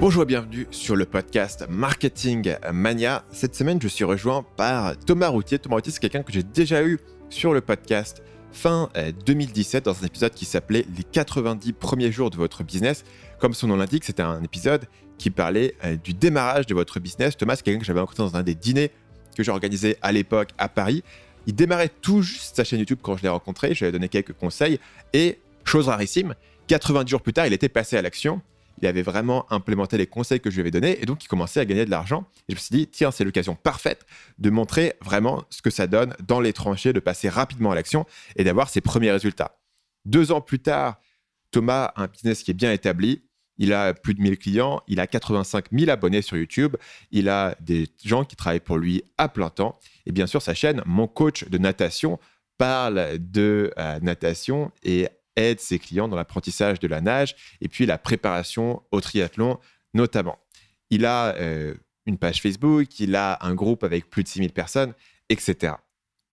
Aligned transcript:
Bonjour 0.00 0.22
et 0.22 0.26
bienvenue 0.26 0.68
sur 0.70 0.94
le 0.94 1.06
podcast 1.06 1.66
Marketing 1.68 2.54
Mania. 2.72 3.24
Cette 3.32 3.56
semaine, 3.56 3.82
je 3.82 3.88
suis 3.88 4.04
rejoint 4.04 4.44
par 4.56 4.96
Thomas 4.96 5.26
Routier. 5.26 5.58
Thomas 5.58 5.74
Routier, 5.74 5.90
c'est 5.90 5.98
quelqu'un 5.98 6.22
que 6.22 6.32
j'ai 6.32 6.44
déjà 6.44 6.84
eu 6.84 7.00
sur 7.30 7.52
le 7.52 7.60
podcast 7.60 8.22
fin 8.52 8.90
2017 9.26 9.88
euh, 9.88 9.90
dans 9.90 10.00
un 10.00 10.06
épisode 10.06 10.32
qui 10.34 10.44
s'appelait 10.44 10.86
Les 10.96 11.02
90 11.02 11.72
premiers 11.72 12.12
jours 12.12 12.30
de 12.30 12.36
votre 12.36 12.62
business. 12.62 13.02
Comme 13.40 13.54
son 13.54 13.66
nom 13.66 13.74
l'indique, 13.74 14.04
c'était 14.04 14.22
un 14.22 14.40
épisode 14.44 14.86
qui 15.18 15.30
parlait 15.30 15.74
euh, 15.84 15.96
du 15.96 16.14
démarrage 16.14 16.66
de 16.66 16.74
votre 16.74 17.00
business. 17.00 17.36
Thomas, 17.36 17.56
c'est 17.56 17.64
quelqu'un 17.64 17.80
que 17.80 17.86
j'avais 17.86 17.98
rencontré 17.98 18.22
dans 18.22 18.36
un 18.36 18.44
des 18.44 18.54
dîners 18.54 18.92
que 19.36 19.42
j'ai 19.42 19.50
organisé 19.50 19.96
à 20.00 20.12
l'époque 20.12 20.50
à 20.58 20.68
Paris. 20.68 21.02
Il 21.48 21.56
démarrait 21.56 21.90
tout 22.00 22.22
juste 22.22 22.54
sa 22.54 22.62
chaîne 22.62 22.78
YouTube 22.78 23.00
quand 23.02 23.16
je 23.16 23.24
l'ai 23.24 23.28
rencontré. 23.28 23.74
Je 23.74 23.84
lui 23.84 23.88
ai 23.88 23.92
donné 23.92 24.08
quelques 24.08 24.34
conseils 24.34 24.78
et, 25.12 25.40
chose 25.64 25.88
rarissime, 25.88 26.36
90 26.68 27.10
jours 27.10 27.20
plus 27.20 27.32
tard, 27.32 27.48
il 27.48 27.52
était 27.52 27.68
passé 27.68 27.96
à 27.96 28.02
l'action 28.02 28.40
il 28.80 28.86
avait 28.86 29.02
vraiment 29.02 29.50
implémenté 29.52 29.98
les 29.98 30.06
conseils 30.06 30.40
que 30.40 30.50
je 30.50 30.56
lui 30.56 30.62
avais 30.62 30.70
donnés 30.70 31.00
et 31.02 31.06
donc 31.06 31.24
il 31.24 31.28
commençait 31.28 31.60
à 31.60 31.64
gagner 31.64 31.84
de 31.84 31.90
l'argent. 31.90 32.26
Et 32.48 32.52
je 32.52 32.54
me 32.54 32.60
suis 32.60 32.74
dit, 32.74 32.86
tiens, 32.86 33.10
c'est 33.10 33.24
l'occasion 33.24 33.54
parfaite 33.54 34.06
de 34.38 34.50
montrer 34.50 34.94
vraiment 35.02 35.44
ce 35.50 35.62
que 35.62 35.70
ça 35.70 35.86
donne 35.86 36.14
dans 36.26 36.40
les 36.40 36.52
tranchées, 36.52 36.92
de 36.92 37.00
passer 37.00 37.28
rapidement 37.28 37.70
à 37.70 37.74
l'action 37.74 38.06
et 38.36 38.44
d'avoir 38.44 38.68
ses 38.68 38.80
premiers 38.80 39.10
résultats. 39.10 39.58
Deux 40.04 40.32
ans 40.32 40.40
plus 40.40 40.58
tard, 40.58 41.00
Thomas 41.50 41.92
a 41.96 42.02
un 42.02 42.06
business 42.06 42.42
qui 42.42 42.50
est 42.50 42.54
bien 42.54 42.72
établi. 42.72 43.22
Il 43.60 43.72
a 43.72 43.92
plus 43.92 44.14
de 44.14 44.22
1000 44.22 44.38
clients, 44.38 44.82
il 44.86 45.00
a 45.00 45.08
85 45.08 45.66
000 45.72 45.90
abonnés 45.90 46.22
sur 46.22 46.36
YouTube, 46.36 46.76
il 47.10 47.28
a 47.28 47.56
des 47.60 47.88
gens 48.04 48.24
qui 48.24 48.36
travaillent 48.36 48.60
pour 48.60 48.78
lui 48.78 49.02
à 49.18 49.28
plein 49.28 49.50
temps. 49.50 49.80
Et 50.06 50.12
bien 50.12 50.28
sûr, 50.28 50.40
sa 50.40 50.54
chaîne, 50.54 50.80
Mon 50.86 51.08
coach 51.08 51.44
de 51.48 51.58
natation, 51.58 52.20
parle 52.58 53.18
de 53.18 53.72
euh, 53.78 53.98
natation 54.00 54.72
et 54.82 55.08
aide 55.38 55.60
ses 55.60 55.78
clients 55.78 56.08
dans 56.08 56.16
l'apprentissage 56.16 56.80
de 56.80 56.88
la 56.88 57.00
nage 57.00 57.36
et 57.60 57.68
puis 57.68 57.86
la 57.86 57.98
préparation 57.98 58.82
au 58.90 59.00
triathlon 59.00 59.58
notamment. 59.94 60.38
Il 60.90 61.04
a 61.06 61.34
euh, 61.36 61.74
une 62.06 62.18
page 62.18 62.40
Facebook, 62.40 63.00
il 63.00 63.14
a 63.16 63.38
un 63.42 63.54
groupe 63.54 63.84
avec 63.84 64.10
plus 64.10 64.22
de 64.22 64.28
6000 64.28 64.52
personnes, 64.52 64.94
etc. 65.28 65.74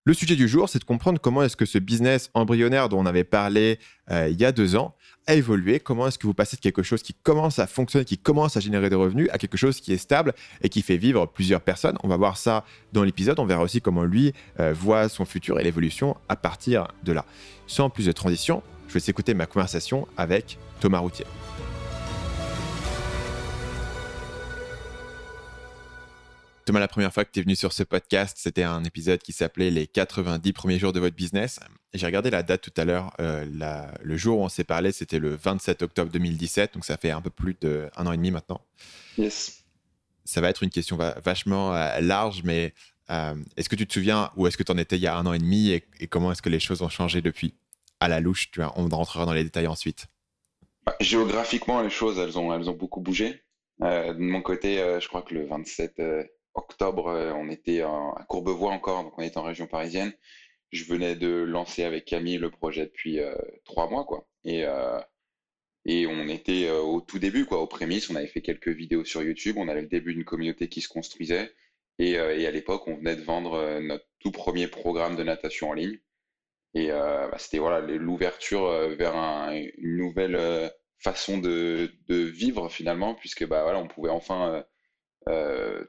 Le 0.04 0.14
sujet 0.14 0.36
du 0.36 0.46
jour, 0.46 0.68
c'est 0.68 0.78
de 0.78 0.84
comprendre 0.84 1.20
comment 1.20 1.42
est-ce 1.42 1.56
que 1.56 1.66
ce 1.66 1.78
business 1.78 2.30
embryonnaire 2.32 2.88
dont 2.88 3.00
on 3.00 3.06
avait 3.06 3.24
parlé 3.24 3.80
euh, 4.12 4.28
il 4.30 4.40
y 4.40 4.44
a 4.44 4.52
deux 4.52 4.76
ans 4.76 4.94
a 5.26 5.34
évolué, 5.34 5.80
comment 5.80 6.06
est-ce 6.06 6.16
que 6.16 6.28
vous 6.28 6.34
passez 6.34 6.56
de 6.56 6.60
quelque 6.60 6.84
chose 6.84 7.02
qui 7.02 7.12
commence 7.12 7.58
à 7.58 7.66
fonctionner, 7.66 8.04
qui 8.04 8.16
commence 8.16 8.56
à 8.56 8.60
générer 8.60 8.88
des 8.88 8.94
revenus, 8.94 9.28
à 9.32 9.38
quelque 9.38 9.56
chose 9.56 9.80
qui 9.80 9.92
est 9.92 9.98
stable 9.98 10.32
et 10.62 10.68
qui 10.68 10.82
fait 10.82 10.96
vivre 10.96 11.26
plusieurs 11.26 11.60
personnes. 11.60 11.98
On 12.04 12.08
va 12.08 12.16
voir 12.16 12.36
ça 12.36 12.64
dans 12.92 13.02
l'épisode, 13.02 13.40
on 13.40 13.46
verra 13.46 13.64
aussi 13.64 13.80
comment 13.80 14.04
lui 14.04 14.32
euh, 14.60 14.72
voit 14.72 15.08
son 15.08 15.24
futur 15.24 15.58
et 15.58 15.64
l'évolution 15.64 16.16
à 16.28 16.36
partir 16.36 16.86
de 17.02 17.10
là. 17.10 17.24
Sans 17.66 17.90
plus 17.90 18.06
de 18.06 18.12
transition, 18.12 18.62
je 18.98 19.04
vais 19.04 19.10
écouter 19.10 19.34
ma 19.34 19.44
conversation 19.44 20.08
avec 20.16 20.58
Thomas 20.80 21.00
Routier. 21.00 21.26
Thomas, 26.64 26.80
la 26.80 26.88
première 26.88 27.12
fois 27.12 27.24
que 27.24 27.30
tu 27.30 27.40
es 27.40 27.42
venu 27.42 27.54
sur 27.54 27.72
ce 27.74 27.82
podcast, 27.82 28.38
c'était 28.40 28.62
un 28.62 28.82
épisode 28.84 29.20
qui 29.20 29.32
s'appelait 29.32 29.70
Les 29.70 29.86
90 29.86 30.52
premiers 30.52 30.78
jours 30.78 30.92
de 30.94 30.98
votre 30.98 31.14
business. 31.14 31.60
J'ai 31.94 32.06
regardé 32.06 32.30
la 32.30 32.42
date 32.42 32.62
tout 32.62 32.72
à 32.76 32.84
l'heure. 32.84 33.12
Euh, 33.20 33.44
le 34.02 34.16
jour 34.16 34.40
où 34.40 34.44
on 34.44 34.48
s'est 34.48 34.64
parlé, 34.64 34.92
c'était 34.92 35.18
le 35.18 35.36
27 35.36 35.82
octobre 35.82 36.10
2017, 36.10 36.74
donc 36.74 36.84
ça 36.84 36.96
fait 36.96 37.10
un 37.10 37.20
peu 37.20 37.30
plus 37.30 37.54
d'un 37.60 37.90
an 37.96 38.12
et 38.12 38.16
demi 38.16 38.30
maintenant. 38.30 38.62
Yes. 39.18 39.62
Ça 40.24 40.40
va 40.40 40.48
être 40.48 40.62
une 40.62 40.70
question 40.70 40.98
vachement 41.22 41.74
euh, 41.74 42.00
large, 42.00 42.42
mais 42.44 42.72
euh, 43.10 43.34
est-ce 43.58 43.68
que 43.68 43.76
tu 43.76 43.86
te 43.86 43.92
souviens 43.92 44.30
où 44.36 44.46
est-ce 44.46 44.56
que 44.56 44.64
tu 44.64 44.72
en 44.72 44.78
étais 44.78 44.96
il 44.96 45.02
y 45.02 45.06
a 45.06 45.16
un 45.16 45.26
an 45.26 45.34
et 45.34 45.38
demi 45.38 45.70
et 45.70 46.06
comment 46.08 46.32
est-ce 46.32 46.42
que 46.42 46.48
les 46.48 46.60
choses 46.60 46.80
ont 46.80 46.88
changé 46.88 47.20
depuis? 47.20 47.54
À 48.00 48.08
la 48.08 48.20
louche. 48.20 48.50
Tu 48.50 48.60
vois, 48.60 48.72
on 48.76 48.88
rentrera 48.88 49.26
dans 49.26 49.32
les 49.32 49.44
détails 49.44 49.66
ensuite. 49.66 50.06
Bah, 50.84 50.94
géographiquement, 51.00 51.82
les 51.82 51.90
choses, 51.90 52.18
elles 52.18 52.38
ont, 52.38 52.54
elles 52.54 52.70
ont 52.70 52.76
beaucoup 52.76 53.00
bougé. 53.00 53.42
Euh, 53.82 54.14
de 54.14 54.20
mon 54.20 54.40
côté, 54.40 54.80
euh, 54.80 55.00
je 55.00 55.08
crois 55.08 55.22
que 55.22 55.34
le 55.34 55.44
27 55.46 55.98
euh, 55.98 56.24
octobre, 56.54 57.06
on 57.36 57.50
était 57.50 57.82
à 57.82 58.24
Courbevoie 58.28 58.72
encore, 58.72 59.02
donc 59.02 59.18
on 59.18 59.22
était 59.22 59.38
en 59.38 59.42
région 59.42 59.66
parisienne. 59.66 60.12
Je 60.72 60.84
venais 60.84 61.14
de 61.16 61.28
lancer 61.28 61.84
avec 61.84 62.06
Camille 62.06 62.38
le 62.38 62.50
projet 62.50 62.86
depuis 62.86 63.18
trois 63.64 63.88
mois, 63.90 64.04
quoi. 64.04 64.26
Et, 64.44 64.64
et 65.84 66.06
on 66.06 66.28
était 66.28 66.70
au 66.70 67.02
tout 67.02 67.18
début, 67.18 67.44
quoi, 67.44 67.60
aux 67.60 67.66
prémices. 67.66 68.10
On 68.10 68.16
avait 68.16 68.26
fait 68.26 68.40
quelques 68.40 68.68
vidéos 68.68 69.04
sur 69.04 69.22
YouTube. 69.22 69.56
On 69.58 69.68
avait 69.68 69.82
le 69.82 69.86
début 69.86 70.14
d'une 70.14 70.24
communauté 70.24 70.68
qui 70.68 70.80
se 70.80 70.88
construisait. 70.88 71.52
Et, 71.98 72.12
et 72.12 72.46
à 72.46 72.50
l'époque, 72.50 72.88
on 72.88 72.96
venait 72.96 73.16
de 73.16 73.22
vendre 73.22 73.78
notre 73.80 74.06
tout 74.18 74.32
premier 74.32 74.66
programme 74.66 75.14
de 75.14 75.22
natation 75.22 75.68
en 75.70 75.74
ligne. 75.74 75.98
Et 76.76 76.90
euh, 76.90 77.26
bah, 77.28 77.38
c'était 77.38 77.58
voilà 77.58 77.80
l'ouverture 77.80 78.66
euh, 78.66 78.94
vers 78.94 79.14
une 79.14 79.96
nouvelle 79.96 80.36
euh, 80.36 80.68
façon 80.98 81.38
de, 81.38 81.90
vivre 82.06 82.68
finalement, 82.68 83.14
puisque 83.14 83.46
bah, 83.46 83.62
voilà, 83.62 83.78
on 83.78 83.88
pouvait 83.88 84.10
enfin 84.10 84.62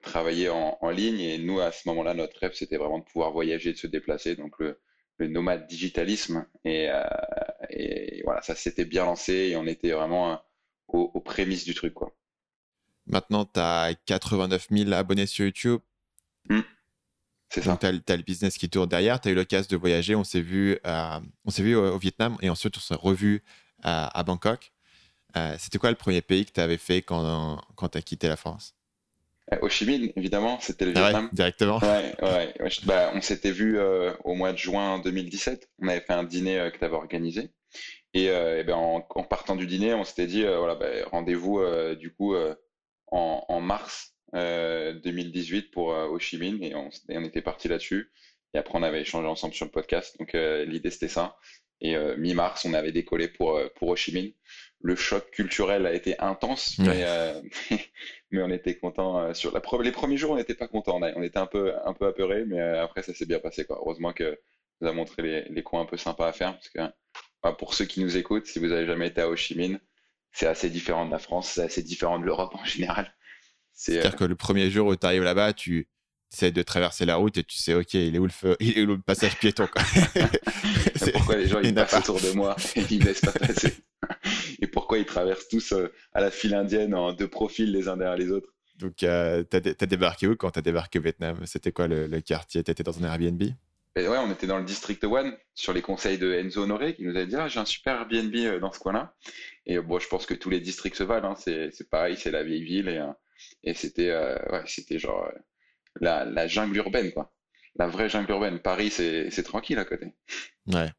travailler 0.02 0.50
en, 0.50 0.90
ligne. 0.90 1.20
Et 1.20 1.38
nous, 1.40 1.60
à 1.60 1.74
ce 1.74 1.88
moment-là, 1.90 2.14
notre 2.14 2.40
rêve, 2.40 2.54
c'était 2.54 2.78
vraiment 2.78 3.00
de 3.00 3.04
pouvoir 3.04 3.32
voyager, 3.32 3.74
de 3.74 3.78
se 3.78 3.86
déplacer. 3.86 4.38
Donc 4.38 4.54
le, 4.60 4.80
nomade 5.28 5.68
digitalisme. 5.68 6.48
Et, 6.64 6.90
voilà, 8.24 8.42
ça 8.42 8.56
s'était 8.56 8.86
bien 8.86 9.04
lancé 9.04 9.34
et 9.34 9.58
on 9.58 9.68
était 9.68 9.92
vraiment 9.92 10.42
aux, 10.88 11.20
prémices 11.20 11.66
du 11.66 11.76
truc. 11.76 11.94
Quoi. 11.96 12.16
Maintenant, 13.08 13.44
tu 13.44 13.60
as 13.60 13.94
89 14.06 14.68
000 14.72 14.94
abonnés 14.94 15.26
sur 15.26 15.44
YouTube. 15.44 15.82
Mmh. 16.50 16.62
C'est 17.50 17.62
ça. 17.62 17.78
Tu 17.78 17.86
as, 17.86 17.92
le 17.92 18.24
business 18.24 18.58
qui 18.58 18.70
tourne 18.70 18.90
derrière, 18.90 19.22
tu 19.22 19.30
as 19.30 19.32
eu 19.32 19.36
l'occasion 19.36 19.68
de 19.70 19.78
voyager, 19.78 20.16
on 20.16 20.24
s'est 20.24 20.42
vu, 20.42 20.78
euh, 20.86 21.20
on 21.46 21.50
s'est 21.50 21.64
vu 21.64 21.76
au, 21.76 21.98
Vietnam 21.98 22.38
et 22.42 22.50
ensuite 22.50 22.76
on 22.78 22.82
s'est 22.82 22.96
revu 22.96 23.44
à, 23.84 24.24
Bangkok. 24.24 24.72
Euh, 25.36 25.56
c'était 25.60 25.78
quoi 25.78 25.90
le 25.90 25.96
premier 25.96 26.22
pays 26.22 26.46
que 26.46 26.52
tu 26.52 26.60
avais 26.60 26.78
fait 26.78 27.02
quand, 27.02 27.62
quand 27.76 27.90
tu 27.90 27.98
as 27.98 28.02
quitté 28.02 28.28
la 28.28 28.38
France? 28.38 28.76
Euh, 29.54 29.58
Ho 29.62 29.70
Chi 29.70 29.86
Minh, 29.86 30.12
évidemment, 30.18 30.60
c'était 30.60 30.86
le 30.86 30.94
ah 30.96 31.02
Vietnam. 31.02 31.30
directement 31.32 31.80
Ouais, 31.80 32.16
ouais. 32.22 32.54
Bah, 32.84 33.12
on 33.14 33.22
s'était 33.22 33.52
vu 33.52 33.80
au 34.24 34.34
mois 34.34 34.52
de 34.52 34.58
juin 34.58 35.00
2017. 35.00 35.70
On 35.80 35.88
avait 35.88 36.02
fait 36.02 36.14
un 36.14 36.24
dîner 36.24 36.70
que 36.74 36.78
tu 36.78 36.84
avais 36.84 36.96
organisé. 36.96 37.52
Et, 38.14 38.28
ben, 38.28 38.74
en, 38.74 39.24
partant 39.24 39.56
du 39.56 39.68
dîner, 39.68 39.94
on 39.94 40.04
s'était 40.04 40.28
dit, 40.28 40.44
voilà, 40.44 40.76
bah, 40.76 40.88
rendez-vous 41.12 41.62
du 41.96 42.12
coup 42.14 42.36
en, 43.10 43.46
en, 43.48 43.62
mars 43.62 44.17
2018 44.34 45.58
euh, 45.66 45.70
pour 45.72 45.94
euh, 45.94 46.08
Ho 46.08 46.20
Chi 46.20 46.38
Minh 46.38 46.62
et 46.64 46.76
on, 46.76 46.90
on 47.10 47.24
était 47.24 47.42
parti 47.42 47.68
là-dessus. 47.68 48.12
Et 48.54 48.58
après, 48.58 48.78
on 48.78 48.84
avait 48.84 49.02
échangé 49.02 49.28
ensemble 49.28 49.54
sur 49.54 49.66
le 49.66 49.72
podcast. 49.72 50.18
Donc, 50.20 50.36
euh, 50.36 50.66
l'idée, 50.66 50.90
c'était 50.90 51.08
ça. 51.08 51.38
Et 51.80 51.96
mi-mars, 52.18 52.66
on 52.66 52.74
avait 52.74 52.92
décollé 52.92 53.28
pour, 53.28 53.62
pour 53.76 53.90
Ho 53.90 53.96
Chi 53.96 54.12
Minh. 54.12 54.34
Le 54.82 54.96
choc 54.96 55.30
culturel 55.30 55.86
a 55.86 55.94
été 55.94 56.20
intense, 56.20 56.80
mais, 56.80 57.06
mais 58.32 58.42
on 58.42 58.50
était 58.50 58.76
content. 58.78 59.32
sur 59.36 59.52
la, 59.52 59.62
les 59.84 59.92
premiers 59.92 60.18
jours, 60.18 60.32
on 60.32 60.38
n'était 60.38 60.56
pas 60.56 60.68
content. 60.68 61.00
On, 61.00 61.22
était 61.22 61.38
un 61.38 61.46
peu, 61.46 61.76
un 61.86 61.94
peu 61.94 62.08
apeuré, 62.08 62.46
mais 62.46 62.60
après, 62.60 63.04
ça 63.04 63.14
s'est 63.14 63.28
bien 63.28 63.38
passé. 63.38 63.64
Quoi. 63.64 63.78
Heureusement 63.80 64.12
que 64.12 64.40
nous 64.82 64.88
a 64.88 64.92
montré 64.92 65.22
les, 65.22 65.44
les, 65.50 65.62
coins 65.62 65.82
un 65.82 65.86
peu 65.86 65.98
sympas 65.98 66.28
à 66.28 66.34
faire. 66.34 66.54
Parce 66.54 66.70
que 66.70 66.80
bah, 67.44 67.54
pour 67.54 67.76
ceux 67.76 67.86
qui 67.86 68.00
nous 68.00 68.18
écoutent, 68.18 68.48
si 68.48 68.58
vous 68.58 68.70
n'avez 68.70 68.88
jamais 68.88 69.10
été 69.10 69.22
à 69.22 69.30
Ho 69.30 69.36
Chi 69.36 69.56
Minh, 69.56 69.80
c'est 70.32 70.48
assez 70.48 70.72
différent 70.72 71.06
de 71.06 71.12
la 71.12 71.20
France, 71.20 71.52
c'est 71.52 71.64
assez 71.64 71.84
différent 71.84 72.18
de 72.18 72.26
l'Europe 72.26 72.56
en 72.56 72.66
général. 72.66 73.14
C'est-à-dire 73.78 74.14
euh, 74.14 74.18
que 74.18 74.24
le 74.24 74.36
premier 74.36 74.72
jour 74.72 74.88
où 74.88 74.96
tu 74.96 75.06
arrives 75.06 75.24
là-bas, 75.24 75.54
tu 75.54 75.88
essaies 76.34 76.52
de 76.52 76.64
traverser 76.64 77.06
la 77.06 77.16
route 77.16 77.38
et 77.38 77.44
tu 77.44 77.58
sais, 77.58 77.76
OK, 77.76 77.94
il 77.94 78.16
est 78.16 78.20
où 78.20 78.26
le, 78.26 78.32
feu, 78.32 78.58
il 78.60 78.78
est 78.78 78.82
où 78.82 78.88
le 78.88 79.00
passage 79.00 79.38
piéton 79.38 79.68
quoi? 79.68 79.84
Pourquoi 81.14 81.36
les 81.38 81.48
gens 81.48 81.62
ils 81.62 81.74
passent 81.74 81.94
autour 81.94 82.20
de 82.20 82.32
moi 82.32 82.56
et 82.76 82.82
ils 82.90 83.00
ne 83.00 83.06
laissent 83.06 83.22
pas 83.22 83.32
passer? 83.32 83.74
Et 84.62 84.68
pourquoi 84.68 84.98
ils 84.98 85.06
traversent 85.06 85.48
tous 85.48 85.72
euh, 85.74 85.92
à 86.14 86.22
la 86.22 86.32
file 86.32 86.56
indienne 86.56 86.94
en 86.94 87.14
deux 87.14 87.28
profils 87.28 87.72
les 87.72 87.88
uns 87.88 87.98
derrière 87.98 88.18
les 88.18 88.32
autres? 88.32 88.54
Donc, 88.78 89.04
euh, 89.04 89.44
tu 89.50 89.58
as, 89.58 89.86
débarqué 89.86 90.28
où 90.28 90.36
quand 90.36 90.52
tu 90.52 90.60
as 90.60 90.62
débarqué 90.62 91.00
au 91.00 91.02
Vietnam? 91.02 91.40
C'était 91.46 91.72
quoi 91.72 91.88
le, 91.88 92.08
quartier? 92.22 92.64
Tu 92.64 92.72
étais 92.72 92.84
dans 92.84 93.04
un 93.04 93.04
Airbnb? 93.04 93.42
Et 93.44 94.08
ouais, 94.08 94.18
on 94.18 94.32
était 94.32 94.48
dans 94.48 94.60
le 94.60 94.66
District 94.66 95.04
One 95.04 95.36
sur 95.56 95.74
les 95.74 95.82
conseils 95.82 96.18
de 96.18 96.32
Enzo 96.32 96.64
Honoré 96.64 96.96
qui 96.96 97.04
nous 97.04 97.16
avait 97.16 97.26
dit 97.26 97.36
ah, 97.36 97.48
j'ai 97.48 97.60
un 97.60 97.66
super 97.66 98.02
Airbnb 98.02 98.60
dans 98.60 98.72
ce 98.72 98.80
coin-là. 98.80 99.16
Et 99.66 99.80
bon, 99.80 100.00
je 100.00 100.08
pense 100.08 100.26
que 100.26 100.36
tous 100.36 100.50
les 100.50 100.60
districts 100.60 100.98
se 100.98 101.04
valent. 101.04 101.32
Hein. 101.32 101.36
C'est 101.36 101.90
pareil, 101.90 102.18
c'est 102.18 102.32
la 102.32 102.44
vieille 102.44 102.64
ville 102.64 102.88
et 102.88 103.02
et 103.64 103.74
c'était 103.74 104.10
euh, 104.10 104.38
ouais, 104.52 104.64
c'était 104.66 105.00
genre 105.00 105.26
euh, 105.26 105.40
la, 106.00 106.26
la, 106.26 106.48
jungle 106.48 106.78
urbaine, 106.78 107.12
quoi. 107.12 107.34
La 107.76 107.88
vraie 107.88 108.10
jungle 108.10 108.32
urbaine. 108.32 108.60
Paris, 108.60 108.90
c'est 108.90 109.44
tranquille 109.44 109.78
à 109.80 109.86
côté. 109.86 110.14
Ouais. 110.68 110.90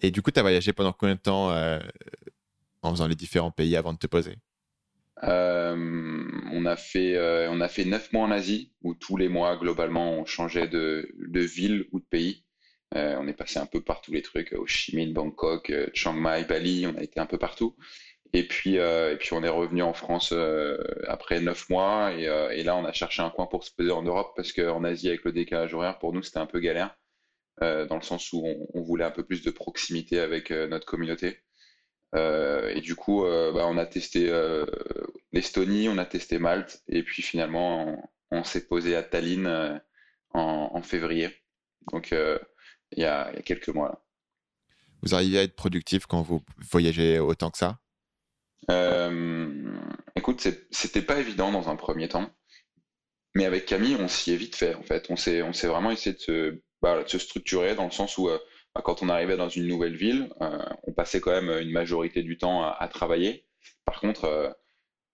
Et 0.00 0.10
du 0.10 0.22
coup, 0.22 0.30
tu 0.30 0.38
as 0.38 0.42
voyagé 0.42 0.72
pendant 0.72 0.92
combien 0.92 1.14
de 1.14 1.20
temps 1.20 1.50
euh, 1.50 1.78
en 2.82 2.90
faisant 2.90 3.06
les 3.06 3.14
différents 3.14 3.50
pays 3.50 3.76
avant 3.76 3.92
de 3.92 3.98
te 3.98 4.06
poser? 4.06 4.36
On 5.22 6.64
a 6.64 6.76
fait 6.76 7.18
on 7.48 7.60
a 7.60 7.68
fait 7.68 7.84
neuf 7.84 8.10
mois 8.12 8.24
en 8.24 8.30
Asie 8.30 8.72
où 8.82 8.94
tous 8.94 9.18
les 9.18 9.28
mois 9.28 9.58
globalement 9.58 10.14
on 10.14 10.24
changeait 10.24 10.68
de, 10.68 11.12
de 11.18 11.40
ville 11.40 11.86
ou 11.92 12.00
de 12.00 12.04
pays. 12.06 12.44
on 12.94 13.28
est 13.28 13.34
passé 13.34 13.58
un 13.58 13.66
peu 13.66 13.82
par 13.82 14.00
tous 14.00 14.12
les 14.12 14.22
trucs, 14.22 14.54
Ho 14.54 14.66
Chi 14.66 14.96
Minh, 14.96 15.12
Bangkok, 15.12 15.70
Chiang 15.92 16.14
Mai, 16.14 16.44
Bali, 16.44 16.86
on 16.86 16.96
a 16.96 17.02
été 17.02 17.20
un 17.20 17.26
peu 17.26 17.36
partout. 17.36 17.76
Et 18.32 18.46
puis, 18.46 18.78
euh, 18.78 19.12
et 19.12 19.16
puis 19.16 19.32
on 19.32 19.42
est 19.42 19.48
revenu 19.48 19.82
en 19.82 19.92
France 19.92 20.30
euh, 20.32 20.78
après 21.08 21.40
neuf 21.40 21.68
mois. 21.68 22.12
Et, 22.12 22.28
euh, 22.28 22.50
et, 22.50 22.62
là, 22.62 22.76
on 22.76 22.84
a 22.84 22.92
cherché 22.92 23.22
un 23.22 23.30
coin 23.30 23.46
pour 23.46 23.64
se 23.64 23.72
poser 23.74 23.90
en 23.90 24.02
Europe 24.02 24.32
parce 24.36 24.52
qu'en 24.52 24.84
Asie, 24.84 25.08
avec 25.08 25.24
le 25.24 25.32
décalage 25.32 25.74
horaire, 25.74 25.98
pour 25.98 26.12
nous, 26.12 26.22
c'était 26.22 26.38
un 26.38 26.46
peu 26.46 26.60
galère. 26.60 26.96
dans 27.60 27.96
le 27.96 28.02
sens 28.02 28.32
où 28.32 28.44
on, 28.74 28.82
voulait 28.82 29.04
un 29.04 29.10
peu 29.10 29.24
plus 29.24 29.42
de 29.42 29.50
proximité 29.50 30.20
avec 30.20 30.50
notre 30.50 30.86
communauté. 30.86 31.40
et 32.14 32.80
du 32.80 32.94
coup, 32.96 33.22
bah, 33.22 33.66
on 33.68 33.76
a 33.76 33.86
testé 33.86 34.30
l'Estonie, 35.32 35.88
on 35.88 35.98
a 35.98 36.06
testé 36.06 36.38
Malte, 36.38 36.82
et 36.88 37.02
puis 37.02 37.22
finalement, 37.22 38.10
on, 38.30 38.44
s'est 38.44 38.66
posé 38.66 38.96
à 38.96 39.02
Tallinn 39.02 39.80
en, 40.32 40.82
février. 40.82 41.28
Donc, 41.92 42.12
il 42.12 43.02
y, 43.02 43.04
a, 43.04 43.32
quelques 43.42 43.68
mois. 43.68 44.06
Vous 45.02 45.14
arrivez 45.14 45.38
à 45.38 45.42
être 45.42 45.56
productif 45.56 46.06
quand 46.06 46.22
vous 46.22 46.42
voyagez 46.70 47.18
autant 47.18 47.50
que 47.50 47.58
ça? 47.58 47.78
Écoute, 50.16 50.46
c'était 50.70 51.02
pas 51.02 51.18
évident 51.18 51.50
dans 51.50 51.68
un 51.68 51.76
premier 51.76 52.08
temps. 52.08 52.28
Mais 53.34 53.44
avec 53.44 53.64
Camille, 53.66 53.96
on 53.98 54.08
s'y 54.08 54.32
est 54.32 54.36
vite 54.36 54.56
fait, 54.56 54.74
en 54.74 54.82
fait. 54.82 55.06
On 55.08 55.16
s'est, 55.16 55.42
on 55.42 55.52
s'est 55.52 55.68
vraiment 55.68 55.90
essayé 55.90 56.14
de 56.14 56.20
se, 56.20 56.60
bah, 56.82 57.02
structurer 57.06 57.74
dans 57.74 57.84
le 57.84 57.90
sens 57.90 58.18
où 58.18 58.28
bah, 58.74 58.82
quand 58.84 59.02
on 59.02 59.08
arrivait 59.08 59.36
dans 59.36 59.48
une 59.48 59.66
nouvelle 59.66 59.96
ville, 59.96 60.28
euh, 60.42 60.58
on 60.84 60.92
passait 60.92 61.20
quand 61.20 61.32
même 61.32 61.50
une 61.60 61.72
majorité 61.72 62.22
du 62.22 62.36
temps 62.36 62.62
à, 62.62 62.88
travailler. 62.88 63.44
Par 63.84 64.00
contre, 64.00 64.24
euh, 64.24 64.50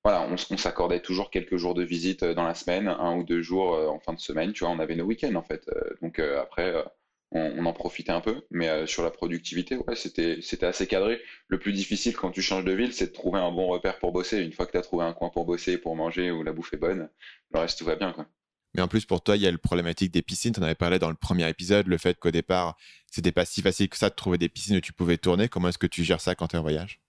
voilà, 0.04 0.28
on, 0.28 0.56
s'accordait 0.56 1.00
toujours 1.00 1.30
quelques 1.30 1.56
jours 1.56 1.74
de 1.74 1.82
visite 1.82 2.22
euh, 2.22 2.34
dans 2.34 2.44
la 2.44 2.54
semaine, 2.54 2.88
un 2.88 3.16
ou 3.16 3.24
deux 3.24 3.42
jours 3.42 3.72
en 3.90 3.98
fin 4.00 4.12
de 4.12 4.20
semaine. 4.20 4.52
Tu 4.52 4.64
vois, 4.64 4.72
on 4.72 4.78
avait 4.78 4.94
nos 4.96 5.04
week-ends 5.04 5.34
en 5.34 5.42
fait. 5.42 5.64
donc 6.02 6.18
après, 6.18 6.84
on, 7.32 7.64
en 7.64 7.72
profitait 7.72 8.12
un 8.12 8.20
peu. 8.20 8.42
Mais 8.50 8.86
sur 8.86 9.02
la 9.02 9.10
productivité, 9.10 9.76
ouais, 9.76 9.96
c'était, 9.96 10.38
c'était 10.42 10.66
assez 10.66 10.86
cadré. 10.86 11.20
Le 11.48 11.58
plus 11.58 11.72
difficile 11.72 12.16
quand 12.16 12.30
tu 12.30 12.42
changes 12.42 12.64
de 12.64 12.72
ville, 12.72 12.92
c'est 12.92 13.08
de 13.08 13.12
trouver 13.12 13.40
un 13.40 13.50
bon 13.50 13.68
repère 13.68 13.98
pour 13.98 14.12
bosser. 14.12 14.42
Une 14.42 14.52
fois 14.52 14.66
que 14.66 14.72
tu 14.72 14.78
as 14.78 14.82
trouvé 14.82 15.04
un 15.04 15.12
coin 15.12 15.30
pour 15.30 15.44
bosser, 15.44 15.78
pour 15.78 15.96
manger, 15.96 16.30
où 16.30 16.42
la 16.42 16.52
bouffe 16.52 16.72
est 16.72 16.78
bonne, 16.78 17.08
le 17.52 17.60
reste 17.60 17.78
tout 17.78 17.84
va 17.84 17.96
bien. 17.96 18.12
Quoi. 18.12 18.26
Mais 18.74 18.82
en 18.82 18.88
plus, 18.88 19.06
pour 19.06 19.22
toi, 19.22 19.36
il 19.36 19.42
y 19.42 19.46
a 19.46 19.50
le 19.50 19.58
problématique 19.58 20.12
des 20.12 20.22
piscines. 20.22 20.52
Tu 20.52 20.60
en 20.60 20.62
avais 20.62 20.74
parlé 20.74 20.98
dans 20.98 21.08
le 21.08 21.16
premier 21.16 21.48
épisode, 21.48 21.86
le 21.86 21.98
fait 21.98 22.18
qu'au 22.18 22.30
départ, 22.30 22.76
c'était 23.10 23.32
pas 23.32 23.46
si 23.46 23.62
facile 23.62 23.88
que 23.88 23.96
ça 23.96 24.10
de 24.10 24.14
trouver 24.14 24.38
des 24.38 24.50
piscines 24.50 24.76
où 24.76 24.80
tu 24.80 24.92
pouvais 24.92 25.16
tourner. 25.16 25.48
Comment 25.48 25.68
est-ce 25.68 25.78
que 25.78 25.86
tu 25.86 26.04
gères 26.04 26.20
ça 26.20 26.34
quand 26.34 26.48
tu 26.48 26.56
es 26.56 26.58
en 26.58 26.62
voyage? 26.62 27.00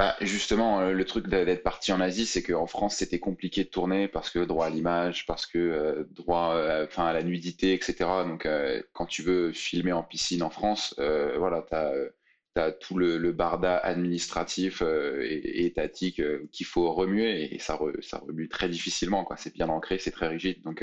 Bah, 0.00 0.16
justement, 0.22 0.80
euh, 0.80 0.92
le 0.94 1.04
truc 1.04 1.28
d'être 1.28 1.62
parti 1.62 1.92
en 1.92 2.00
Asie, 2.00 2.24
c'est 2.24 2.42
qu'en 2.42 2.66
France, 2.66 2.96
c'était 2.96 3.18
compliqué 3.18 3.64
de 3.64 3.68
tourner 3.68 4.08
parce 4.08 4.30
que 4.30 4.38
droit 4.38 4.64
à 4.64 4.70
l'image, 4.70 5.26
parce 5.26 5.44
que 5.44 5.58
euh, 5.58 6.04
droit 6.12 6.54
euh, 6.54 6.86
à 6.96 7.12
la 7.12 7.22
nudité, 7.22 7.74
etc. 7.74 8.24
Donc, 8.26 8.48
quand 8.94 9.04
tu 9.04 9.22
veux 9.22 9.52
filmer 9.52 9.92
en 9.92 10.02
piscine 10.02 10.42
en 10.42 10.48
France, 10.48 10.94
voilà, 10.96 11.66
tu 11.68 12.60
as 12.60 12.72
tout 12.72 12.96
le, 12.96 13.30
barda 13.32 13.76
administratif 13.76 14.80
et, 14.82 15.66
étatique 15.66 16.22
qu'il 16.50 16.66
faut 16.66 16.92
remuer 16.94 17.54
et 17.54 17.58
ça, 17.58 17.74
remue 17.76 18.48
très 18.48 18.70
difficilement. 18.70 19.28
C'est 19.36 19.52
bien 19.52 19.68
ancré, 19.68 19.98
c'est 19.98 20.10
très 20.12 20.28
rigide. 20.28 20.62
Donc 20.62 20.82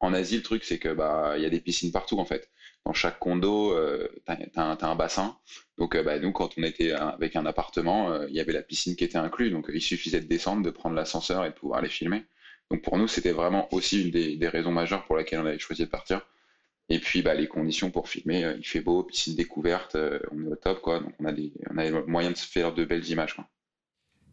en 0.00 0.12
Asie, 0.12 0.38
le 0.38 0.42
truc, 0.42 0.64
c'est 0.64 0.78
que 0.80 0.92
bah 0.92 1.38
y 1.38 1.46
a 1.46 1.50
des 1.50 1.60
piscines 1.60 1.92
partout 1.92 2.18
en 2.18 2.24
fait. 2.24 2.50
Dans 2.86 2.92
chaque 2.92 3.18
condo, 3.18 3.76
tu 4.24 4.32
as, 4.56 4.78
un 4.80 4.94
bassin. 4.94 5.36
Donc 5.76 6.00
bah, 6.02 6.18
nous, 6.18 6.32
quand 6.32 6.56
on 6.56 6.62
était 6.62 6.92
avec 6.92 7.36
un 7.36 7.44
appartement, 7.44 8.22
il 8.26 8.34
y 8.34 8.40
avait 8.40 8.52
la 8.52 8.62
piscine 8.62 8.96
qui 8.96 9.04
était 9.04 9.18
inclue. 9.18 9.50
Donc 9.50 9.66
il 9.74 9.82
suffisait 9.82 10.20
de 10.20 10.26
descendre, 10.26 10.62
de 10.62 10.70
prendre 10.70 10.94
l'ascenseur 10.94 11.44
et 11.44 11.50
de 11.50 11.54
pouvoir 11.54 11.82
les 11.82 11.88
filmer. 11.88 12.24
Donc 12.70 12.82
pour 12.82 12.96
nous, 12.96 13.08
c'était 13.08 13.32
vraiment 13.32 13.68
aussi 13.74 14.04
une 14.04 14.10
des, 14.10 14.36
des 14.36 14.48
raisons 14.48 14.72
majeures 14.72 15.04
pour 15.04 15.16
lesquelles 15.16 15.40
on 15.40 15.46
avait 15.46 15.58
choisi 15.58 15.82
de 15.82 15.90
partir 15.90 16.22
et 16.88 17.00
puis 17.00 17.22
bah, 17.22 17.34
les 17.34 17.48
conditions 17.48 17.90
pour 17.90 18.08
filmer, 18.08 18.44
euh, 18.44 18.56
il 18.58 18.64
fait 18.64 18.80
beau, 18.80 19.02
piscine 19.02 19.34
découverte, 19.34 19.96
euh, 19.96 20.20
on 20.30 20.44
est 20.44 20.52
au 20.52 20.56
top, 20.56 20.80
quoi. 20.80 21.00
Donc 21.00 21.14
on 21.18 21.24
a 21.24 21.32
des, 21.32 21.52
on 21.70 21.78
a 21.78 21.90
moyens 22.06 22.34
de 22.34 22.38
se 22.38 22.46
faire 22.46 22.72
de 22.72 22.84
belles 22.84 23.08
images, 23.08 23.34
quoi. 23.34 23.48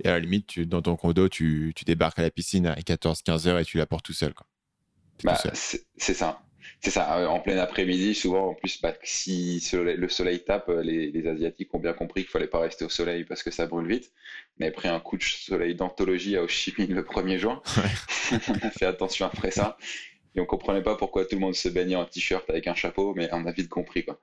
Et 0.03 0.07
à 0.07 0.11
la 0.11 0.19
limite, 0.19 0.47
tu, 0.47 0.65
dans 0.65 0.81
ton 0.81 0.95
condo, 0.95 1.29
tu, 1.29 1.71
tu, 1.75 1.85
débarques 1.85 2.19
à 2.19 2.23
la 2.23 2.31
piscine 2.31 2.67
à 2.67 2.75
14-15 2.75 3.47
heures 3.47 3.59
et 3.59 3.65
tu 3.65 3.77
la 3.77 3.85
portes 3.85 4.05
tout 4.05 4.13
seul, 4.13 4.33
quoi. 4.33 4.47
Bah, 5.23 5.37
c'est 5.53 6.13
ça. 6.13 6.41
C'est 6.83 6.91
ça, 6.91 7.17
euh, 7.17 7.27
en 7.27 7.39
plein 7.39 7.57
après-midi, 7.59 8.13
souvent 8.13 8.49
en 8.49 8.53
plus, 8.55 8.81
bah, 8.81 8.93
si 9.03 9.65
le 9.73 10.09
soleil 10.09 10.43
tape, 10.43 10.69
les, 10.83 11.11
les 11.11 11.27
Asiatiques 11.27 11.73
ont 11.73 11.79
bien 11.79 11.93
compris 11.93 12.23
qu'il 12.23 12.29
fallait 12.29 12.47
pas 12.47 12.59
rester 12.59 12.83
au 12.83 12.89
soleil 12.89 13.23
parce 13.23 13.41
que 13.41 13.51
ça 13.51 13.67
brûle 13.67 13.87
vite. 13.87 14.11
On 14.59 14.63
avait 14.63 14.71
pris 14.73 14.89
un 14.89 14.99
coup 14.99 15.17
de 15.17 15.23
soleil 15.23 15.75
d'anthologie 15.75 16.35
à 16.35 16.43
Ho 16.43 16.47
Chi 16.47 16.73
Minh 16.77 16.93
le 16.93 17.03
1er 17.03 17.37
juin. 17.37 17.61
on 18.49 18.67
a 18.67 18.69
fait 18.69 18.85
attention 18.85 19.25
après 19.25 19.51
ça 19.51 19.77
et 20.35 20.41
on 20.41 20.45
comprenait 20.45 20.81
pas 20.81 20.95
pourquoi 20.95 21.25
tout 21.25 21.35
le 21.35 21.41
monde 21.41 21.55
se 21.55 21.69
baignait 21.69 21.95
en 21.95 22.05
t-shirt 22.05 22.49
avec 22.49 22.67
un 22.67 22.73
chapeau, 22.73 23.13
mais 23.15 23.29
on 23.31 23.45
a 23.45 23.51
vite 23.51 23.69
compris 23.69 24.03
quoi. 24.03 24.19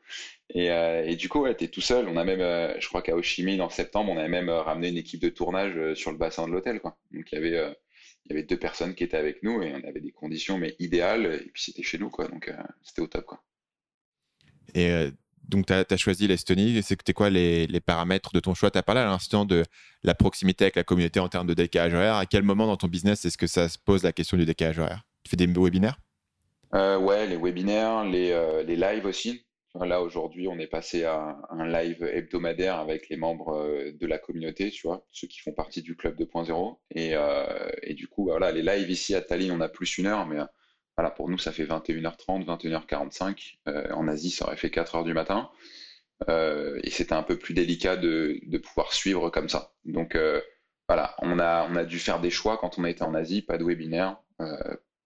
Et, 0.51 0.71
euh, 0.71 1.05
et 1.07 1.17
du 1.17 1.29
coup, 1.29 1.41
ouais, 1.43 1.55
t'es 1.55 1.69
tout 1.69 1.81
seul. 1.81 2.09
On 2.09 2.17
a 2.17 2.25
même, 2.25 2.41
euh, 2.41 2.79
je 2.81 2.89
crois 2.89 3.03
qu'à 3.03 3.17
Ho 3.17 3.23
Chi 3.23 3.45
Minh 3.45 3.61
en 3.61 3.71
septembre, 3.71 4.11
on 4.13 4.19
avait 4.19 4.29
même 4.29 4.49
euh, 4.49 4.63
ramené 4.63 4.89
une 4.89 4.99
équipe 4.99 5.23
de 5.23 5.29
tournage 5.29 5.95
sur 5.95 6.11
le 6.11 6.19
bassin 6.19 6.47
de 6.47 6.53
l'hôtel 6.53 6.81
quoi. 6.81 6.97
Donc 7.13 7.27
il 7.33 7.35
y 7.37 7.39
avait 7.39 7.75
il 8.25 8.33
y 8.33 8.33
avait 8.33 8.47
deux 8.47 8.59
personnes 8.59 8.95
qui 8.95 9.05
étaient 9.05 9.17
avec 9.17 9.43
nous 9.43 9.63
et 9.63 9.73
on 9.75 9.89
avait 9.89 10.01
des 10.01 10.13
conditions 10.13 10.59
mais 10.59 10.77
idéales 10.79 11.27
et 11.27 11.51
puis 11.51 11.63
c'était 11.65 11.83
chez 11.83 11.99
nous 11.99 12.11
quoi. 12.11 12.29
Donc 12.29 12.53
c'était 12.83 13.03
au 13.03 13.07
top 13.07 13.27
quoi. 13.27 13.43
Et 14.75 15.11
donc, 15.51 15.67
tu 15.67 15.73
as, 15.73 15.97
choisi 15.97 16.29
l'Estonie. 16.29 16.81
C'était 16.83 17.13
quoi 17.13 17.29
les, 17.29 17.67
les, 17.67 17.81
paramètres 17.81 18.33
de 18.33 18.39
ton 18.39 18.55
choix? 18.55 18.71
Tu 18.71 18.79
as 18.79 18.85
parlé 18.85 19.01
à 19.01 19.07
l'instant 19.07 19.45
de 19.45 19.65
la 20.05 20.15
proximité 20.15 20.65
avec 20.65 20.77
la 20.77 20.85
communauté 20.85 21.19
en 21.19 21.29
termes 21.29 21.49
de 21.49 21.55
décalage 21.55 21.93
horaire. 21.93 22.15
À 22.15 22.27
quel 22.27 22.45
moment 22.45 22.69
dans 22.69 22.77
ton 22.77 22.87
business 22.87 23.25
est-ce 23.25 23.37
que 23.37 23.49
ça 23.49 23.69
se 23.69 23.77
pose 23.77 24.05
la 24.05 24.13
question 24.13 24.37
du 24.37 24.45
décalage 24.45 24.79
horaire? 24.79 25.03
Tu 25.25 25.31
fais 25.31 25.37
des 25.37 25.47
webinaires? 25.47 25.99
Euh, 26.75 26.99
Ouais, 26.99 27.27
les 27.27 27.37
webinaires, 27.37 28.05
les, 28.05 28.31
euh, 28.31 28.63
les 28.63 28.77
lives 28.77 29.07
aussi. 29.07 29.45
Là, 29.79 30.03
aujourd'hui, 30.03 30.49
on 30.49 30.59
est 30.59 30.67
passé 30.67 31.05
à 31.05 31.39
un 31.49 31.67
live 31.69 32.03
hebdomadaire 32.03 32.79
avec 32.79 33.09
les 33.09 33.17
membres 33.17 33.55
euh, 33.55 33.93
de 33.93 34.07
la 34.07 34.19
communauté, 34.19 34.73
ceux 34.73 35.27
qui 35.29 35.39
font 35.41 35.53
partie 35.53 35.81
du 35.81 35.95
club 35.97 36.17
2.0. 36.19 36.77
Et, 36.97 37.15
et, 37.83 37.95
du 37.95 38.09
coup, 38.09 38.25
bah, 38.25 38.33
voilà, 38.33 38.51
les 38.51 38.63
lives 38.63 38.91
ici 38.91 39.15
à 39.15 39.23
Tallinn, 39.23 39.53
on 39.53 39.61
a 39.61 39.69
plus 39.69 39.99
une 39.99 40.07
heure, 40.07 40.27
mais 40.27 40.39
voilà, 40.97 41.11
pour 41.11 41.29
nous, 41.29 41.39
ça 41.39 41.53
fait 41.53 41.65
21h30, 41.65 42.45
21h45. 42.47 43.59
en 43.93 44.09
Asie, 44.09 44.31
ça 44.31 44.47
aurait 44.47 44.57
fait 44.57 44.69
4h 44.69 45.05
du 45.05 45.15
matin. 45.15 45.51
et 46.29 46.91
c'était 46.91 47.15
un 47.15 47.23
peu 47.23 47.39
plus 47.39 47.55
délicat 47.55 47.97
de, 47.97 48.41
de, 48.43 48.59
pouvoir 48.59 48.93
suivre 48.93 49.31
comme 49.31 49.49
ça. 49.49 49.73
Donc, 49.85 50.19
voilà, 50.89 51.15
on 51.23 51.39
a, 51.39 51.69
on 51.71 51.77
a 51.77 51.85
dû 51.85 52.01
faire 52.01 52.21
des 52.21 52.31
choix 52.31 52.59
quand 52.59 52.79
on 52.79 52.85
a 52.85 52.91
été 52.91 53.05
en 53.05 53.15
Asie, 53.15 53.43
pas 53.43 53.57
de 53.57 53.65
webinaire, 53.65 54.21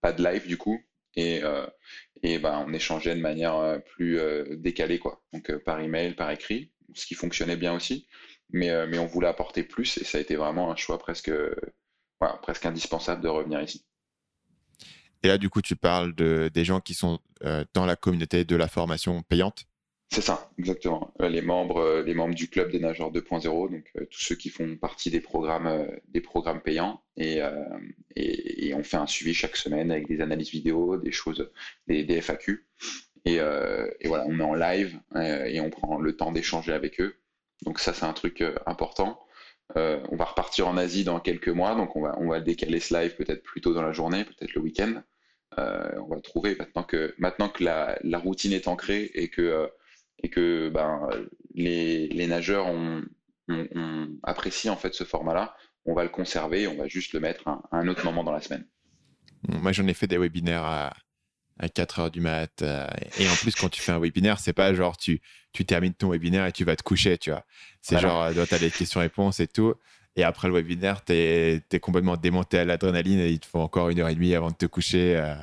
pas 0.01 0.13
de 0.13 0.25
live 0.25 0.47
du 0.47 0.57
coup, 0.57 0.81
et, 1.17 1.43
euh, 1.43 1.67
et 2.23 2.39
ben, 2.39 2.65
on 2.67 2.73
échangeait 2.73 3.15
de 3.15 3.21
manière 3.21 3.57
euh, 3.57 3.79
plus 3.79 4.19
euh, 4.19 4.57
décalée, 4.57 4.99
quoi. 4.99 5.23
Donc 5.33 5.53
par 5.65 5.81
email, 5.81 6.15
par 6.15 6.31
écrit, 6.31 6.73
ce 6.95 7.07
qui 7.07 7.15
fonctionnait 7.15 7.57
bien 7.57 7.75
aussi, 7.75 8.07
mais, 8.51 8.87
mais 8.87 8.99
on 8.99 9.07
voulait 9.07 9.29
apporter 9.29 9.63
plus 9.63 9.99
et 9.99 10.05
ça 10.05 10.19
a 10.19 10.21
été 10.21 10.37
vraiment 10.37 10.71
un 10.71 10.77
choix 10.77 10.99
presque, 10.99 11.33
presque 12.43 12.67
indispensable 12.67 13.23
de 13.23 13.29
revenir 13.29 13.61
ici. 13.63 13.85
Et 15.23 15.29
là, 15.29 15.39
du 15.39 15.49
coup, 15.49 15.63
tu 15.63 15.75
parles 15.75 16.15
de, 16.15 16.51
des 16.53 16.65
gens 16.65 16.81
qui 16.81 16.95
sont 16.95 17.19
dans 17.73 17.87
la 17.87 17.97
communauté 17.97 18.45
de 18.45 18.55
la 18.55 18.69
formation 18.69 19.23
payante? 19.23 19.67
C'est 20.15 20.21
ça, 20.21 20.49
exactement. 20.61 21.13
Euh, 21.21 21.29
les 21.29 21.43
membres, 21.43 21.79
euh, 21.79 22.03
les 22.05 22.15
membres 22.15 22.37
du 22.37 22.49
club 22.49 22.71
des 22.71 22.79
nageurs 22.79 23.11
2.0, 23.11 23.69
donc 23.69 23.91
euh, 23.97 24.07
tous 24.09 24.21
ceux 24.21 24.37
qui 24.37 24.49
font 24.49 24.77
partie 24.77 25.11
des 25.11 25.21
programmes, 25.21 25.89
des 26.07 26.21
programmes 26.21 26.61
payants, 26.61 27.03
et, 27.17 27.43
on 28.75 28.83
fait 28.85 28.97
un 28.97 29.07
suivi 29.07 29.35
chaque 29.35 29.57
semaine 29.57 29.91
avec 29.91 30.07
des 30.07 30.21
analyses 30.21 30.51
vidéo, 30.51 30.97
des 30.99 31.11
choses, 31.11 31.51
des, 31.89 32.21
FAQ, 32.21 32.65
et, 33.25 33.39
voilà, 34.05 34.25
on 34.29 34.39
est 34.39 34.43
en 34.43 34.55
live 34.55 35.01
et 35.17 35.61
on 35.61 35.71
prend 35.71 35.99
le 35.99 36.17
temps 36.17 36.33
d'échanger 36.33 36.73
avec 36.73 37.01
eux. 37.01 37.17
Donc 37.63 37.81
ça, 37.81 37.93
c'est 37.93 38.05
un 38.05 38.13
truc 38.13 38.45
important. 38.67 39.19
on 39.75 40.17
va 40.17 40.25
repartir 40.25 40.69
en 40.69 40.77
Asie 40.77 41.05
dans 41.05 41.21
quelques 41.21 41.49
mois, 41.49 41.75
donc 41.75 41.97
on 41.97 42.03
va, 42.03 42.17
on 42.21 42.29
va 42.29 42.41
décaler 42.41 42.81
ce 42.81 42.95
live 42.95 43.17
peut-être 43.17 43.43
plus 43.43 43.61
tôt 43.61 43.75
dans 43.75 43.83
la 43.83 43.93
journée, 43.93 44.25
peut-être 44.25 44.55
le 44.55 44.61
week-end. 44.61 45.03
on 45.57 46.09
va 46.09 46.21
trouver 46.21 46.57
maintenant 46.57 46.83
que 46.85 47.15
maintenant 47.19 47.49
que 47.49 47.65
la 47.65 48.19
routine 48.19 48.53
est 48.53 48.69
ancrée 48.69 49.11
et 49.15 49.29
que 49.29 49.71
et 50.23 50.31
que 50.31 50.69
ben, 50.69 51.09
les, 51.55 52.09
les 52.09 52.27
nageurs 52.27 52.67
ont, 52.67 53.03
apprécié 54.23 54.71
en 54.71 54.77
fait 54.77 54.95
ce 54.95 55.05
format-là, 55.05 55.55
on 55.85 55.95
va 55.95 56.03
le 56.03 56.09
conserver, 56.09 56.67
on 56.67 56.77
va 56.77 56.89
juste 56.89 57.13
le 57.13 57.21
mettre 57.21 57.47
à, 57.47 57.61
un 57.73 57.89
autre 57.89 58.05
moment 58.05 58.25
dans 58.25 58.33
la 58.33 58.41
semaine. 58.41 58.67
Moi, 59.49 59.73
j'en 59.73 59.87
ai 59.87 59.93
fait 59.93 60.07
des 60.07 60.17
webinaires 60.17 60.65
à, 60.65 60.95
à 61.59 61.69
4 61.69 62.01
heures 62.01 62.11
du 62.11 62.21
mat. 62.21 62.63
Euh, 62.63 62.87
et 63.19 63.29
en 63.29 63.35
plus, 63.35 63.55
quand 63.55 63.69
tu 63.69 63.81
fais 63.81 63.93
un 63.93 63.99
webinaire, 63.99 64.39
c'est 64.39 64.53
pas 64.53 64.73
genre 64.73 64.97
tu, 64.97 65.21
tu 65.53 65.65
termines 65.65 65.95
ton 65.95 66.11
webinaire 66.11 66.47
et 66.47 66.53
tu 66.53 66.65
vas 66.65 66.77
te 66.77 66.83
coucher, 66.83 67.19
tu 67.19 67.31
vois. 67.31 67.45
C'est 67.83 67.99
genre, 67.99 68.31
tu 68.33 68.55
as 68.55 68.59
des 68.59 68.71
questions-réponses 68.71 69.41
et 69.41 69.47
tout. 69.47 69.75
Et 70.17 70.23
après 70.23 70.47
le 70.49 70.55
webinaire, 70.55 71.05
tu 71.05 71.13
es, 71.13 71.81
complètement 71.81 72.17
démonté 72.17 72.59
à 72.59 72.65
l'adrénaline 72.65 73.19
et 73.19 73.31
il 73.31 73.41
te 73.41 73.47
faut 73.47 73.59
encore 73.59 73.91
une 73.91 73.99
heure 73.99 74.09
et 74.09 74.15
demie 74.15 74.35
avant 74.35 74.51
de 74.51 74.57
te 74.57 74.67
coucher. 74.67 75.17
Euh, 75.17 75.35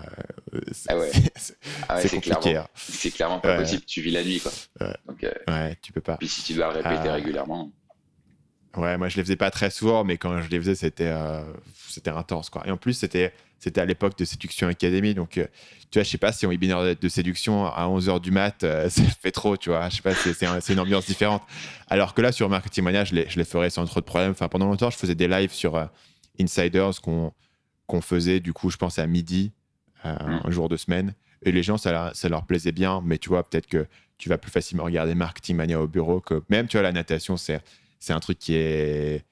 ah 0.87 0.97
ouais. 0.97 1.11
C'est 1.35 1.55
ah 1.89 2.01
compliqué. 2.01 2.55
Hein. 2.55 2.67
C'est 2.73 3.11
clairement, 3.11 3.39
pas 3.39 3.57
possible. 3.57 3.83
Tu 3.83 4.01
vis 4.01 4.11
la 4.11 4.23
nuit, 4.23 4.39
quoi. 4.39 4.51
Donc, 5.07 5.23
euh, 5.23 5.31
ouais, 5.49 5.77
tu 5.81 5.91
peux 5.91 6.01
pas. 6.01 6.17
Puis 6.17 6.29
si 6.29 6.43
tu 6.43 6.53
dois 6.53 6.67
le 6.67 6.79
répéter 6.79 7.09
ah. 7.09 7.13
régulièrement. 7.13 7.71
Ouais, 8.77 8.97
moi 8.97 9.09
je 9.09 9.17
les 9.17 9.23
faisais 9.23 9.35
pas 9.35 9.51
très 9.51 9.69
souvent, 9.69 10.03
mais 10.03 10.17
quand 10.17 10.41
je 10.41 10.49
les 10.49 10.57
faisais, 10.57 10.75
c'était 10.75 11.07
euh, 11.07 11.41
c'était 11.89 12.09
intense 12.09 12.49
quoi. 12.49 12.63
Et 12.65 12.71
en 12.71 12.77
plus, 12.77 12.93
c'était 12.93 13.33
c'était 13.59 13.81
à 13.81 13.85
l'époque 13.85 14.17
de 14.17 14.25
Séduction 14.25 14.67
Academy, 14.67 15.13
donc 15.13 15.31
tu 15.31 15.99
vois, 15.99 16.03
je 16.03 16.09
sais 16.09 16.17
pas 16.17 16.31
si 16.31 16.45
on 16.45 16.49
webinaire 16.49 16.95
de 16.95 17.09
séduction 17.09 17.65
à 17.65 17.85
11h 17.87 18.21
du 18.21 18.31
mat, 18.31 18.61
ça 18.89 19.03
fait 19.21 19.31
trop, 19.31 19.57
tu 19.57 19.69
vois. 19.69 19.89
Je 19.89 19.97
sais 19.97 20.01
pas, 20.01 20.15
c'est 20.15 20.73
une 20.73 20.79
ambiance 20.79 21.05
différente. 21.05 21.43
Alors 21.87 22.13
que 22.13 22.21
là, 22.21 22.31
sur 22.31 22.49
Marketing 22.49 22.83
Mania, 22.83 23.03
je 23.03 23.13
les, 23.13 23.29
je 23.29 23.37
les 23.37 23.43
ferais 23.45 23.69
sans 23.69 23.85
trop 23.85 23.99
de 23.99 24.05
problèmes. 24.05 24.31
Enfin, 24.31 24.47
pendant 24.47 24.65
longtemps, 24.67 24.89
je 24.89 24.97
faisais 24.97 25.15
des 25.15 25.27
lives 25.27 25.51
sur 25.51 25.89
Insiders 26.39 27.01
qu'on 27.01 27.33
qu'on 27.87 28.01
faisait, 28.01 28.39
du 28.39 28.53
coup, 28.53 28.69
je 28.69 28.77
pense 28.77 28.99
à 28.99 29.05
midi, 29.05 29.51
mmh. 30.05 30.09
un 30.45 30.49
jour 30.49 30.69
de 30.69 30.77
semaine. 30.77 31.13
Et 31.43 31.51
les 31.51 31.61
gens, 31.61 31.77
ça, 31.77 32.11
ça 32.13 32.29
leur 32.29 32.45
plaisait 32.45 32.71
bien, 32.71 33.01
mais 33.03 33.17
tu 33.17 33.29
vois, 33.29 33.43
peut-être 33.43 33.67
que 33.67 33.85
tu 34.17 34.29
vas 34.29 34.37
plus 34.37 34.51
facilement 34.51 34.83
regarder 34.83 35.15
Marketing 35.15 35.55
Mania 35.55 35.81
au 35.81 35.87
bureau 35.87 36.21
que 36.21 36.43
même, 36.49 36.67
tu 36.67 36.77
vois, 36.77 36.83
la 36.83 36.91
natation, 36.91 37.37
c'est 37.37 37.61
c'est 38.01 38.11
un 38.11 38.19
truc 38.19 38.37
qui 38.37 38.55
est 38.55 39.23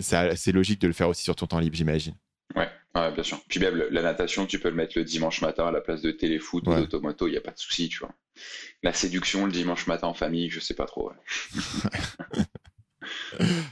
c'est 0.00 0.52
logique 0.52 0.80
de 0.80 0.86
le 0.86 0.92
faire 0.92 1.08
aussi 1.08 1.22
sur 1.22 1.34
ton 1.34 1.46
temps 1.46 1.60
libre, 1.60 1.76
j'imagine. 1.76 2.14
Ouais, 2.54 2.68
bien 3.12 3.22
sûr. 3.22 3.40
Puis 3.48 3.58
même 3.58 3.82
la 3.90 4.02
natation, 4.02 4.46
tu 4.46 4.58
peux 4.60 4.68
le 4.68 4.74
mettre 4.74 4.96
le 4.96 5.04
dimanche 5.04 5.40
matin 5.40 5.66
à 5.66 5.72
la 5.72 5.80
place 5.80 6.02
de 6.02 6.10
téléfoot 6.10 6.62
ou 6.66 6.74
d'automoto, 6.74 7.26
il 7.26 7.32
n'y 7.32 7.36
a 7.36 7.40
pas 7.40 7.50
de 7.50 7.58
souci, 7.58 7.88
tu 7.88 7.98
vois. 8.00 8.12
La 8.82 8.92
séduction 8.92 9.46
le 9.46 9.52
dimanche 9.52 9.86
matin 9.86 10.08
en 10.08 10.14
famille, 10.14 10.50
je 10.50 10.60
sais 10.60 10.74
pas 10.74 10.84
trop. 10.84 11.10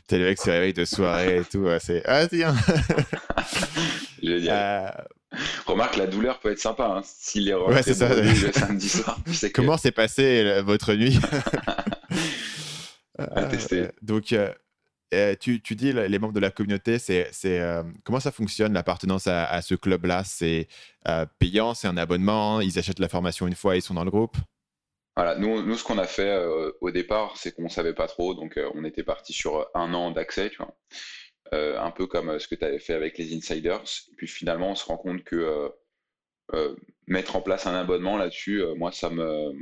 T'es 0.09 0.19
le 0.19 0.25
mec 0.25 0.39
qui 0.39 0.45
se 0.45 0.51
réveille 0.51 0.73
de 0.73 0.85
soirée 0.85 1.39
et 1.39 1.45
tout, 1.45 1.67
c'est 1.81 2.03
ah 2.05 2.27
tiens. 2.27 2.55
Génial. 4.23 4.95
Euh, 5.33 5.39
Remarque, 5.67 5.97
la 5.97 6.07
douleur 6.07 6.39
peut 6.41 6.51
être 6.51 6.59
sympa 6.59 6.87
hein, 6.87 7.03
s'il 7.05 7.49
est 7.49 7.55
ouais, 7.55 7.83
c'est 7.83 7.95
ça. 7.95 8.15
le 8.15 8.53
samedi 8.53 8.89
soir. 8.89 9.19
Comment 9.55 9.79
s'est 9.79 9.93
passée 9.93 10.43
euh, 10.45 10.63
votre 10.63 10.93
nuit? 10.95 11.19
À 13.19 13.45
tester. 13.45 13.81
Euh, 13.81 13.89
donc, 14.01 14.35
tu, 15.41 15.63
tu, 15.63 15.77
dis 15.77 15.93
les 15.93 16.19
membres 16.19 16.33
de 16.33 16.41
la 16.41 16.51
communauté, 16.51 16.99
c'est, 16.99 17.31
comment 18.05 18.21
ça 18.21 18.33
fonctionne 18.33 18.73
l'appartenance 18.73 19.27
à, 19.27 19.61
ce 19.63 19.75
club-là? 19.75 20.23
C'est 20.25 20.69
payant, 21.39 21.75
c'est 21.75 21.89
un 21.89 21.97
abonnement, 21.97 22.61
ils 22.61 22.79
achètent 22.79 22.99
la 22.99 23.09
formation 23.09 23.47
une 23.47 23.55
fois, 23.55 23.77
ils 23.77 23.83
sont 23.83 23.95
dans 23.95 24.05
le 24.05 24.11
groupe? 24.11 24.37
Voilà, 25.15 25.37
nous, 25.37 25.63
nous, 25.63 25.77
ce 25.77 25.85
qu'on 25.85 25.99
a 25.99 26.07
fait 26.07 26.43
au 26.81 26.91
départ, 26.91 27.37
c'est 27.37 27.55
qu'on 27.55 27.69
savait 27.69 27.93
pas 27.93 28.07
trop, 28.07 28.35
donc 28.35 28.59
on 28.75 28.85
était 28.85 29.03
parti 29.03 29.35
sur 29.35 29.69
un 29.75 29.93
an 29.93 30.11
d'accès, 30.11 30.49
tu 30.49 30.57
vois. 30.57 30.75
Euh, 31.55 31.79
un 31.79 31.91
peu 31.91 32.07
comme 32.07 32.31
euh, 32.31 32.39
ce 32.39 32.49
que 32.49 32.55
tu 32.55 32.65
avais 32.65 32.79
fait 32.79 32.95
avec 32.95 33.19
les 33.19 33.37
insiders. 33.37 33.83
Et 34.11 34.15
puis 34.17 34.27
finalement, 34.27 34.71
on 34.71 34.75
se 34.75 34.87
rend 34.87 34.97
compte 34.97 35.23
que 35.23 35.71
euh, 36.55 36.75
mettre 37.07 37.37
en 37.37 37.43
place 37.43 37.67
un 37.67 37.75
abonnement 37.75 38.17
là-dessus, 38.17 38.63
moi, 38.77 38.91
ça 38.91 39.11
me 39.11 39.53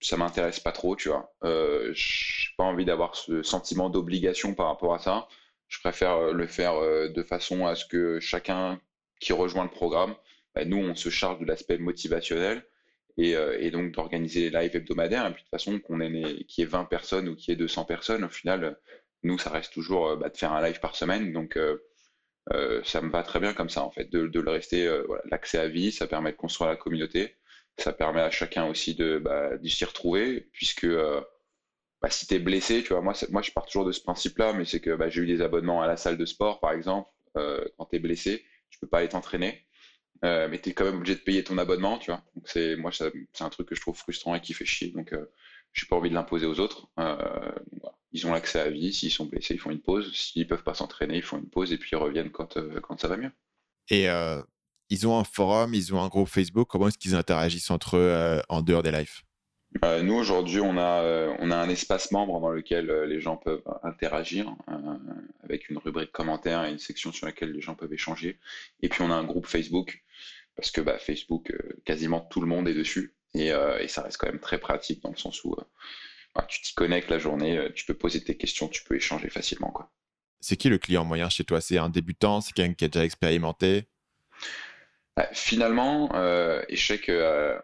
ça 0.00 0.16
m'intéresse 0.16 0.60
pas 0.60 0.72
trop, 0.72 0.96
tu 0.96 1.08
vois. 1.08 1.32
Euh, 1.44 1.90
j'ai 1.94 2.48
pas 2.56 2.64
envie 2.64 2.84
d'avoir 2.84 3.16
ce 3.16 3.42
sentiment 3.42 3.90
d'obligation 3.90 4.54
par 4.54 4.66
rapport 4.68 4.94
à 4.94 4.98
ça. 4.98 5.28
Je 5.68 5.80
préfère 5.80 6.32
le 6.32 6.46
faire 6.46 6.80
de 6.80 7.22
façon 7.22 7.66
à 7.66 7.74
ce 7.74 7.84
que 7.84 8.20
chacun 8.20 8.80
qui 9.20 9.32
rejoint 9.32 9.64
le 9.64 9.70
programme, 9.70 10.14
bah, 10.54 10.64
nous, 10.64 10.78
on 10.78 10.94
se 10.94 11.10
charge 11.10 11.40
de 11.40 11.44
l'aspect 11.44 11.76
motivationnel 11.78 12.64
et, 13.18 13.32
et 13.32 13.70
donc 13.70 13.92
d'organiser 13.92 14.48
les 14.48 14.62
lives 14.62 14.76
hebdomadaires. 14.76 15.26
Et 15.26 15.32
puis 15.32 15.42
de 15.42 15.44
toute 15.44 15.50
façon, 15.50 15.78
qu'on 15.78 16.00
ait, 16.00 16.44
qu'il 16.44 16.62
y 16.62 16.66
ait 16.66 16.70
20 16.70 16.86
personnes 16.86 17.28
ou 17.28 17.36
qu'il 17.36 17.52
y 17.52 17.54
ait 17.54 17.56
200 17.56 17.84
personnes, 17.84 18.24
au 18.24 18.30
final, 18.30 18.78
nous, 19.22 19.38
ça 19.38 19.50
reste 19.50 19.72
toujours 19.72 20.08
euh, 20.08 20.16
bah, 20.16 20.28
de 20.28 20.36
faire 20.36 20.52
un 20.52 20.62
live 20.62 20.80
par 20.80 20.96
semaine. 20.96 21.32
Donc, 21.32 21.56
euh, 21.56 21.78
euh, 22.52 22.82
ça 22.84 23.00
me 23.02 23.10
va 23.10 23.22
très 23.22 23.40
bien 23.40 23.52
comme 23.54 23.68
ça, 23.68 23.82
en 23.82 23.90
fait, 23.90 24.10
de, 24.10 24.40
le 24.40 24.50
rester, 24.50 24.88
l'accès 25.30 25.58
à 25.58 25.68
vie, 25.68 25.92
ça 25.92 26.06
permet 26.06 26.32
de 26.32 26.36
construire 26.36 26.70
la 26.70 26.76
communauté. 26.76 27.36
Ça 27.78 27.92
permet 27.92 28.20
à 28.20 28.30
chacun 28.30 28.66
aussi 28.66 28.94
de, 28.94 29.18
bah, 29.18 29.50
s'y 29.64 29.84
retrouver, 29.84 30.48
puisque 30.52 30.86
bah, 32.02 32.10
si 32.10 32.26
tu 32.26 32.34
es 32.34 32.38
blessé, 32.38 32.82
tu 32.82 32.88
vois, 32.90 33.02
moi, 33.02 33.14
moi, 33.30 33.42
je 33.42 33.50
pars 33.52 33.66
toujours 33.66 33.84
de 33.84 33.92
ce 33.92 34.00
principe-là, 34.00 34.52
mais 34.52 34.64
c'est 34.64 34.80
que 34.80 34.94
bah, 34.94 35.08
j'ai 35.08 35.22
eu 35.22 35.26
des 35.26 35.40
abonnements 35.40 35.82
à 35.82 35.86
la 35.86 35.96
salle 35.96 36.16
de 36.16 36.24
sport, 36.26 36.60
par 36.60 36.72
exemple. 36.72 37.08
quand 37.34 37.86
tu 37.90 37.96
es 37.96 37.98
blessé, 38.00 38.44
tu 38.70 38.78
peux 38.80 38.88
pas 38.88 38.98
aller 38.98 39.08
t'entraîner. 39.08 39.64
mais 40.22 40.60
tu 40.60 40.70
es 40.70 40.74
quand 40.74 40.84
même 40.84 40.96
obligé 40.96 41.14
de 41.16 41.20
payer 41.20 41.44
ton 41.44 41.58
abonnement, 41.58 41.98
tu 41.98 42.10
vois. 42.10 42.22
Donc 42.34 42.48
c'est 42.48 42.76
moi 42.76 42.90
c'est 42.92 43.44
un 43.44 43.50
truc 43.50 43.68
que 43.68 43.74
je 43.74 43.80
trouve 43.80 43.96
frustrant 43.96 44.34
et 44.34 44.40
qui 44.40 44.54
fait 44.54 44.64
chier. 44.64 44.90
Donc 44.90 45.10
je 45.72 45.84
n'ai 45.84 45.88
pas 45.88 45.96
envie 45.96 46.10
de 46.10 46.14
l'imposer 46.14 46.46
aux 46.46 46.60
autres. 46.60 46.88
Ils 48.12 48.26
ont 48.26 48.32
l'accès 48.32 48.60
à 48.60 48.70
vie. 48.70 48.92
S'ils 48.92 49.10
sont 49.10 49.26
blessés, 49.26 49.54
ils 49.54 49.60
font 49.60 49.70
une 49.70 49.82
pause. 49.82 50.14
S'ils 50.14 50.46
peuvent 50.46 50.62
pas 50.62 50.74
s'entraîner, 50.74 51.16
ils 51.16 51.22
font 51.22 51.38
une 51.38 51.48
pause 51.48 51.72
et 51.72 51.78
puis 51.78 51.90
ils 51.92 51.96
reviennent 51.96 52.30
quand, 52.30 52.56
euh, 52.56 52.80
quand 52.80 52.98
ça 53.00 53.08
va 53.08 53.16
mieux. 53.16 53.30
Et 53.90 54.08
euh, 54.08 54.42
ils 54.90 55.06
ont 55.06 55.18
un 55.18 55.24
forum, 55.24 55.74
ils 55.74 55.94
ont 55.94 56.02
un 56.02 56.08
groupe 56.08 56.28
Facebook. 56.28 56.68
Comment 56.68 56.88
est-ce 56.88 56.98
qu'ils 56.98 57.14
interagissent 57.14 57.70
entre 57.70 57.96
eux 57.96 58.10
euh, 58.10 58.40
en 58.48 58.62
dehors 58.62 58.82
des 58.82 58.90
lives? 58.90 59.22
Nous, 60.02 60.14
aujourd'hui, 60.14 60.60
on, 60.60 60.78
a, 60.78 61.36
on 61.40 61.50
a 61.50 61.56
un 61.56 61.68
espace 61.68 62.10
membre 62.10 62.40
dans 62.40 62.48
lequel 62.48 62.90
les 63.06 63.20
gens 63.20 63.36
peuvent 63.36 63.62
interagir 63.82 64.50
avec 65.44 65.68
une 65.68 65.76
rubrique 65.76 66.10
commentaires 66.10 66.64
et 66.64 66.70
une 66.70 66.78
section 66.78 67.12
sur 67.12 67.26
laquelle 67.26 67.52
les 67.52 67.60
gens 67.60 67.74
peuvent 67.74 67.92
échanger. 67.92 68.38
Et 68.80 68.88
puis, 68.88 69.02
on 69.02 69.10
a 69.10 69.14
un 69.14 69.24
groupe 69.24 69.46
Facebook 69.46 70.02
parce 70.56 70.70
que 70.70 70.80
bah, 70.80 70.98
Facebook, 70.98 71.52
quasiment 71.84 72.20
tout 72.20 72.40
le 72.40 72.46
monde 72.46 72.66
est 72.66 72.74
dessus. 72.74 73.14
Et, 73.34 73.48
et, 73.48 73.88
ça 73.88 74.02
reste 74.02 74.16
quand 74.16 74.28
même 74.28 74.40
très 74.40 74.58
pratique 74.58 75.02
dans 75.02 75.10
le 75.10 75.18
sens 75.18 75.44
où 75.44 75.54
tu 76.46 76.60
t'y 76.62 76.74
connectes 76.74 77.10
la 77.10 77.18
journée, 77.18 77.58
euh, 77.58 77.70
tu 77.74 77.84
peux 77.84 77.94
poser 77.94 78.22
tes 78.22 78.36
questions, 78.36 78.68
tu 78.68 78.84
peux 78.84 78.94
échanger 78.94 79.28
facilement. 79.30 79.70
Quoi. 79.70 79.90
C'est 80.40 80.56
qui 80.56 80.68
le 80.68 80.78
client 80.78 81.04
moyen 81.04 81.28
chez 81.28 81.44
toi? 81.44 81.60
C'est 81.60 81.78
un 81.78 81.88
débutant? 81.88 82.40
C'est 82.40 82.52
quelqu'un 82.52 82.74
qui 82.74 82.84
a 82.84 82.88
déjà 82.88 83.04
expérimenté? 83.04 83.82
bah, 83.82 83.88
Finalement, 85.32 86.10
euh, 86.14 86.62
échec, 86.68 87.08
euh, 87.08 87.58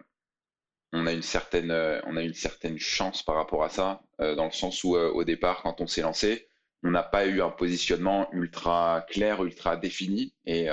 on, 0.92 1.06
a 1.06 1.12
une 1.12 1.22
certaine, 1.22 1.70
on 2.06 2.16
a 2.16 2.22
une 2.22 2.34
certaine 2.34 2.78
chance 2.78 3.22
par 3.22 3.36
rapport 3.36 3.64
à 3.64 3.68
ça, 3.68 4.02
dans 4.18 4.46
le 4.46 4.52
sens 4.52 4.84
où 4.84 4.96
au 4.96 5.24
départ, 5.24 5.62
quand 5.62 5.80
on 5.80 5.86
s'est 5.86 6.02
lancé, 6.02 6.48
on 6.82 6.90
n'a 6.90 7.02
pas 7.02 7.26
eu 7.26 7.42
un 7.42 7.50
positionnement 7.50 8.28
ultra 8.32 9.06
clair, 9.08 9.42
ultra 9.44 9.76
défini. 9.76 10.34
Et, 10.46 10.68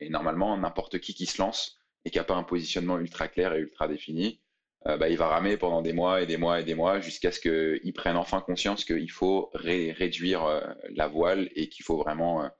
et 0.00 0.10
normalement, 0.10 0.56
n'importe 0.56 0.98
qui 1.00 1.14
qui 1.14 1.26
se 1.26 1.40
lance 1.40 1.76
et 2.04 2.10
qui 2.10 2.18
n'a 2.18 2.24
pas 2.24 2.34
un 2.34 2.44
positionnement 2.44 2.98
ultra 2.98 3.28
clair 3.28 3.54
et 3.54 3.60
ultra 3.60 3.88
défini, 3.88 4.40
euh, 4.86 4.98
bah, 4.98 5.08
il 5.08 5.16
va 5.16 5.28
ramer 5.28 5.56
pendant 5.56 5.80
des 5.80 5.94
mois 5.94 6.20
et 6.20 6.26
des 6.26 6.36
mois 6.36 6.60
et 6.60 6.64
des 6.64 6.74
mois 6.74 7.00
jusqu'à 7.00 7.32
ce 7.32 7.40
qu'il 7.40 7.92
prenne 7.94 8.16
enfin 8.16 8.40
conscience 8.42 8.84
qu'il 8.84 9.10
faut 9.10 9.50
réduire 9.54 10.44
euh, 10.44 10.60
la 10.90 11.08
voile 11.08 11.48
et 11.54 11.68
qu'il 11.70 11.84
faut 11.84 11.96
vraiment 11.96 12.50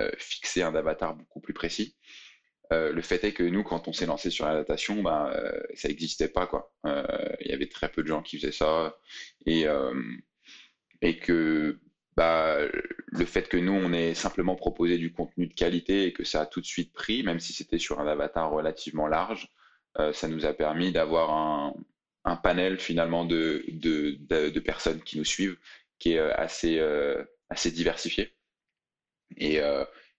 euh, 0.00 0.10
fixer 0.16 0.62
un 0.62 0.74
avatar 0.74 1.14
beaucoup 1.14 1.40
plus 1.40 1.52
précis. 1.52 1.94
Le 2.70 3.00
fait 3.02 3.24
est 3.24 3.32
que 3.32 3.42
nous, 3.42 3.62
quand 3.62 3.88
on 3.88 3.92
s'est 3.92 4.06
lancé 4.06 4.30
sur 4.30 4.46
la 4.46 4.54
natation, 4.54 5.02
bah, 5.02 5.34
ça 5.74 5.88
n'existait 5.88 6.28
pas. 6.28 6.46
Quoi. 6.46 6.72
Il 6.84 7.50
y 7.50 7.52
avait 7.52 7.68
très 7.68 7.88
peu 7.88 8.02
de 8.02 8.08
gens 8.08 8.22
qui 8.22 8.38
faisaient 8.38 8.52
ça. 8.52 8.96
Et, 9.46 9.66
et 11.00 11.18
que 11.18 11.78
bah, 12.18 12.58
le 13.06 13.24
fait 13.24 13.48
que 13.48 13.56
nous, 13.56 13.72
on 13.72 13.92
ait 13.92 14.12
simplement 14.14 14.56
proposé 14.56 14.98
du 14.98 15.12
contenu 15.12 15.46
de 15.46 15.54
qualité 15.54 16.04
et 16.06 16.12
que 16.12 16.24
ça 16.24 16.40
a 16.42 16.46
tout 16.46 16.60
de 16.60 16.66
suite 16.66 16.92
pris, 16.92 17.22
même 17.22 17.38
si 17.38 17.52
c'était 17.52 17.78
sur 17.78 18.00
un 18.00 18.08
avatar 18.08 18.50
relativement 18.50 19.06
large, 19.06 19.48
euh, 19.98 20.12
ça 20.12 20.28
nous 20.28 20.44
a 20.44 20.52
permis 20.52 20.92
d'avoir 20.92 21.30
un, 21.30 21.74
panel 22.42 22.78
finalement 22.78 23.24
de, 23.24 23.64
de, 23.68 24.60
personnes 24.60 25.00
qui 25.00 25.16
nous 25.16 25.24
suivent 25.24 25.56
qui 25.98 26.12
est 26.12 26.18
euh, 26.18 26.34
assez, 26.36 26.78
euh, 26.78 27.24
assez 27.48 27.70
diversifié. 27.70 28.32
Et, 29.36 29.60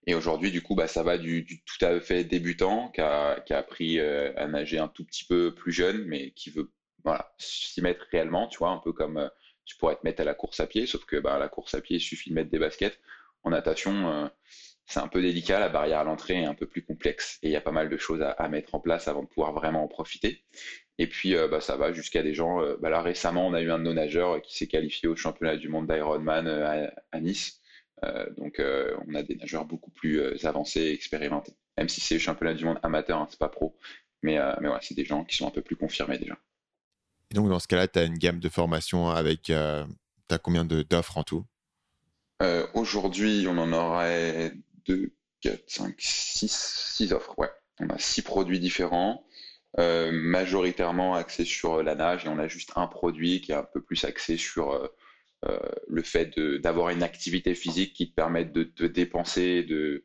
et 0.06 0.14
aujourd'hui, 0.14 0.50
du 0.50 0.62
coup, 0.62 0.74
bah, 0.74 0.86
ça 0.86 1.02
va 1.02 1.18
du, 1.18 1.44
tout 1.46 1.84
à 1.84 2.00
fait 2.00 2.24
débutant 2.24 2.88
qui 2.90 3.00
a, 3.00 3.40
qui 3.40 3.52
a, 3.52 3.58
appris 3.58 4.00
à 4.00 4.46
nager 4.46 4.78
un 4.78 4.88
tout 4.88 5.04
petit 5.04 5.24
peu 5.24 5.54
plus 5.54 5.72
jeune, 5.72 6.04
mais 6.06 6.30
qui 6.32 6.50
veut 6.50 6.70
voilà, 7.04 7.32
s'y 7.38 7.82
mettre 7.82 8.06
réellement, 8.10 8.46
tu 8.48 8.58
vois, 8.58 8.70
un 8.70 8.78
peu 8.78 8.92
comme 8.92 9.30
tu 9.64 9.76
pourrais 9.76 9.96
te 9.96 10.00
mettre 10.04 10.20
à 10.22 10.24
la 10.24 10.34
course 10.34 10.60
à 10.60 10.66
pied, 10.66 10.86
sauf 10.86 11.04
que 11.04 11.16
bah, 11.16 11.38
la 11.38 11.48
course 11.48 11.74
à 11.74 11.80
pied, 11.80 11.96
il 11.96 12.00
suffit 12.00 12.30
de 12.30 12.34
mettre 12.34 12.50
des 12.50 12.58
baskets. 12.58 12.98
En 13.42 13.50
natation, 13.50 14.30
c'est 14.90 14.98
un 14.98 15.06
peu 15.06 15.22
délicat, 15.22 15.60
la 15.60 15.68
barrière 15.68 16.00
à 16.00 16.04
l'entrée 16.04 16.42
est 16.42 16.46
un 16.46 16.54
peu 16.54 16.66
plus 16.66 16.82
complexe 16.82 17.38
et 17.42 17.48
il 17.48 17.52
y 17.52 17.56
a 17.56 17.60
pas 17.60 17.70
mal 17.70 17.88
de 17.88 17.96
choses 17.96 18.22
à, 18.22 18.48
mettre 18.48 18.74
en 18.74 18.80
place 18.80 19.06
avant 19.06 19.22
de 19.22 19.28
pouvoir 19.28 19.52
vraiment 19.52 19.84
en 19.84 19.86
profiter. 19.86 20.42
Et 20.98 21.06
puis 21.06 21.36
euh, 21.36 21.46
bah, 21.46 21.60
ça 21.60 21.76
va 21.76 21.92
jusqu'à 21.92 22.24
des 22.24 22.34
gens. 22.34 22.60
Euh, 22.60 22.76
bah, 22.80 22.90
là 22.90 23.00
récemment, 23.00 23.46
on 23.46 23.54
a 23.54 23.62
eu 23.62 23.70
un 23.70 23.78
de 23.78 23.84
nos 23.84 23.94
nageurs 23.94 24.42
qui 24.42 24.56
s'est 24.56 24.66
qualifié 24.66 25.08
au 25.08 25.14
championnat 25.14 25.56
du 25.56 25.68
monde 25.68 25.86
d'Ironman 25.86 26.48
euh, 26.48 26.88
à, 27.12 27.20
Nice. 27.20 27.59
Donc 28.36 28.60
on 29.06 29.14
a 29.14 29.22
des 29.22 29.36
nageurs 29.36 29.64
beaucoup 29.64 29.90
plus 29.90 30.44
avancés 30.44 30.80
et 30.80 30.92
expérimentés. 30.92 31.54
Même 31.76 31.88
si 31.88 32.00
c'est 32.00 32.14
le 32.14 32.20
championnat 32.20 32.54
du 32.54 32.64
monde 32.64 32.78
amateur, 32.82 33.18
hein, 33.18 33.26
c'est 33.30 33.38
pas 33.38 33.48
pro. 33.48 33.76
Mais, 34.22 34.38
mais 34.60 34.68
c'est 34.82 34.94
des 34.94 35.04
gens 35.04 35.24
qui 35.24 35.36
sont 35.36 35.46
un 35.46 35.50
peu 35.50 35.62
plus 35.62 35.76
confirmés 35.76 36.18
déjà. 36.18 36.36
Et 37.30 37.34
donc 37.34 37.48
dans 37.48 37.58
ce 37.58 37.68
cas-là, 37.68 37.88
tu 37.88 37.98
as 37.98 38.04
une 38.04 38.18
gamme 38.18 38.40
de 38.40 38.48
formation 38.48 39.08
avec. 39.08 39.42
tu 39.42 39.54
as 39.54 39.86
combien 40.42 40.64
d'offres 40.64 41.18
en 41.18 41.24
tout? 41.24 41.44
Aujourd'hui, 42.74 43.46
on 43.48 43.58
en 43.58 43.72
aurait 43.72 44.52
2, 44.86 45.12
4, 45.40 45.62
5, 45.66 45.94
6, 45.98 46.94
6 46.96 47.12
offres. 47.12 47.38
Ouais. 47.38 47.50
On 47.80 47.88
a 47.88 47.98
6 47.98 48.22
produits 48.22 48.60
différents, 48.60 49.24
euh, 49.78 50.10
majoritairement 50.12 51.14
axés 51.14 51.44
sur 51.44 51.82
la 51.82 51.94
nage, 51.94 52.26
et 52.26 52.28
on 52.28 52.38
a 52.38 52.48
juste 52.48 52.72
un 52.76 52.86
produit 52.86 53.40
qui 53.40 53.52
est 53.52 53.56
un 53.56 53.64
peu 53.64 53.80
plus 53.80 54.04
axé 54.04 54.36
sur 54.36 54.72
euh, 54.72 54.86
euh, 54.86 54.88
le 55.42 56.02
fait 56.02 56.38
d'avoir 56.38 56.90
une 56.90 57.02
activité 57.02 57.54
physique 57.54 57.94
qui 57.94 58.10
te 58.10 58.14
permette 58.14 58.52
de 58.52 58.64
te 58.64 58.84
dépenser, 58.84 59.62
de, 59.62 60.04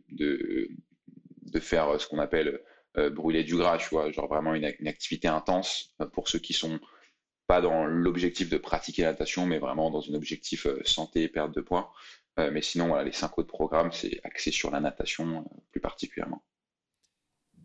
faire 1.59 1.99
ce 1.99 2.07
qu'on 2.07 2.19
appelle 2.19 2.61
brûler 3.11 3.43
du 3.43 3.55
gras, 3.55 3.77
genre 3.77 4.27
vraiment 4.27 4.55
une, 4.55 4.65
activité 4.65 5.27
intense 5.27 5.93
pour 6.13 6.29
ceux 6.29 6.39
qui 6.39 6.53
sont 6.53 6.79
pas 7.47 7.61
dans 7.61 7.85
l'objectif 7.85 8.49
de 8.49 8.57
pratiquer 8.57 9.03
la 9.03 9.11
natation, 9.11 9.45
mais 9.45 9.59
vraiment 9.59 9.91
dans 9.91 10.09
un 10.09 10.13
objectif 10.13 10.67
santé 10.85 11.23
et 11.23 11.29
perte 11.29 11.53
de 11.53 11.61
poids. 11.61 11.93
Euh, 12.39 12.51
mais 12.51 12.61
sinon, 12.61 12.97
les 13.01 13.11
cinq 13.11 13.37
autres 13.37 13.47
programmes, 13.47 13.91
c'est 13.91 14.19
axé 14.23 14.51
sur 14.51 14.71
la 14.71 14.79
natation 14.79 15.39
euh, 15.39 15.61
plus 15.71 15.79
particulièrement. 15.79 16.43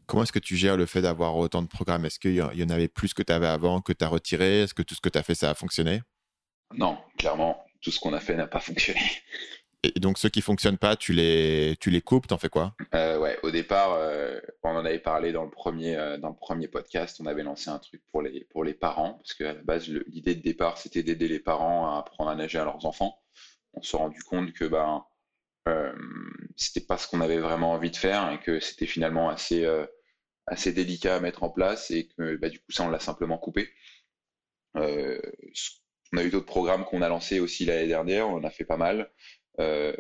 Comment 0.06 0.22
est-ce 0.24 0.32
que 0.32 0.38
tu 0.38 0.56
gères 0.56 0.76
le 0.76 0.86
fait 0.86 1.02
d'avoir 1.02 1.36
autant 1.36 1.62
de 1.62 1.68
programmes? 1.68 2.04
Est-ce 2.04 2.18
qu'il 2.18 2.34
y 2.34 2.42
en 2.42 2.70
avait 2.70 2.88
plus 2.88 3.14
que 3.14 3.22
tu 3.22 3.32
avais 3.32 3.46
avant, 3.46 3.80
que 3.80 3.92
tu 3.92 4.04
as 4.04 4.08
retiré? 4.08 4.62
Est-ce 4.62 4.74
que 4.74 4.82
tout 4.82 4.94
ce 4.94 5.00
que 5.00 5.08
tu 5.08 5.18
as 5.18 5.22
fait, 5.22 5.36
ça 5.36 5.50
a 5.50 5.54
fonctionné? 5.54 6.02
Non, 6.74 6.98
clairement, 7.18 7.64
tout 7.80 7.90
ce 7.90 8.00
qu'on 8.00 8.12
a 8.12 8.20
fait 8.20 8.34
n'a 8.34 8.46
pas 8.46 8.60
fonctionné. 8.60 9.00
Et 9.82 9.98
donc 9.98 10.18
ceux 10.18 10.28
qui 10.28 10.42
fonctionnent 10.42 10.76
pas, 10.76 10.94
tu 10.94 11.14
les, 11.14 11.74
tu 11.80 11.90
les 11.90 12.02
coupes, 12.02 12.26
t'en 12.26 12.36
fais 12.36 12.50
quoi? 12.50 12.74
Euh, 12.94 13.18
Ouais, 13.18 13.38
au 13.42 13.50
départ, 13.50 13.98
on 14.62 14.76
en 14.76 14.84
avait 14.84 14.98
parlé 14.98 15.32
dans 15.32 15.44
le 15.44 15.50
premier, 15.50 15.96
dans 16.20 16.28
le 16.28 16.34
premier 16.34 16.68
podcast, 16.68 17.18
on 17.20 17.26
avait 17.26 17.42
lancé 17.42 17.70
un 17.70 17.78
truc 17.78 18.02
pour 18.12 18.20
les, 18.20 18.44
pour 18.50 18.62
les 18.62 18.74
parents, 18.74 19.14
parce 19.14 19.32
qu'à 19.32 19.54
la 19.54 19.62
base, 19.62 19.88
l'idée 19.88 20.34
de 20.34 20.42
départ, 20.42 20.76
c'était 20.76 21.02
d'aider 21.02 21.28
les 21.28 21.40
parents 21.40 21.94
à 21.94 21.98
apprendre 22.00 22.28
à 22.28 22.34
nager 22.34 22.58
à 22.58 22.64
leurs 22.64 22.84
enfants 22.84 23.20
on 23.74 23.82
s'est 23.82 23.96
rendu 23.96 24.22
compte 24.22 24.52
que 24.52 24.64
ben, 24.64 25.04
c'était 26.56 26.84
pas 26.84 26.98
ce 26.98 27.06
qu'on 27.08 27.20
avait 27.20 27.38
vraiment 27.38 27.72
envie 27.72 27.90
de 27.90 27.96
faire 27.96 28.30
et 28.32 28.40
que 28.40 28.60
c'était 28.60 28.86
finalement 28.86 29.28
assez 29.28 29.66
assez 30.46 30.72
délicat 30.72 31.16
à 31.16 31.20
mettre 31.20 31.42
en 31.44 31.50
place 31.50 31.90
et 31.90 32.08
que 32.08 32.36
bah, 32.36 32.48
du 32.48 32.58
coup 32.58 32.72
ça 32.72 32.84
on 32.84 32.90
l'a 32.90 32.98
simplement 33.00 33.38
coupé. 33.38 33.70
Euh, 34.76 35.20
on 36.12 36.18
a 36.18 36.24
eu 36.24 36.30
d'autres 36.30 36.46
programmes 36.46 36.84
qu'on 36.84 37.02
a 37.02 37.08
lancés 37.08 37.40
aussi 37.40 37.64
l'année 37.64 37.86
dernière, 37.86 38.28
on 38.28 38.34
en 38.34 38.44
a 38.44 38.50
fait 38.50 38.64
pas 38.64 38.76
mal. 38.76 39.10
Euh, 39.58 39.92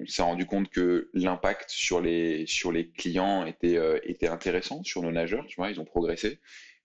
on 0.00 0.06
s'est 0.06 0.22
rendu 0.22 0.46
compte 0.46 0.68
que 0.68 1.10
l'impact 1.14 1.70
sur 1.70 2.00
les, 2.00 2.46
sur 2.46 2.72
les 2.72 2.90
clients 2.90 3.46
était, 3.46 3.76
euh, 3.76 3.98
était 4.02 4.28
intéressant, 4.28 4.82
sur 4.82 5.02
nos 5.02 5.12
nageurs, 5.12 5.46
tu 5.46 5.56
vois, 5.56 5.70
ils 5.70 5.80
ont 5.80 5.84
progressé, 5.84 6.40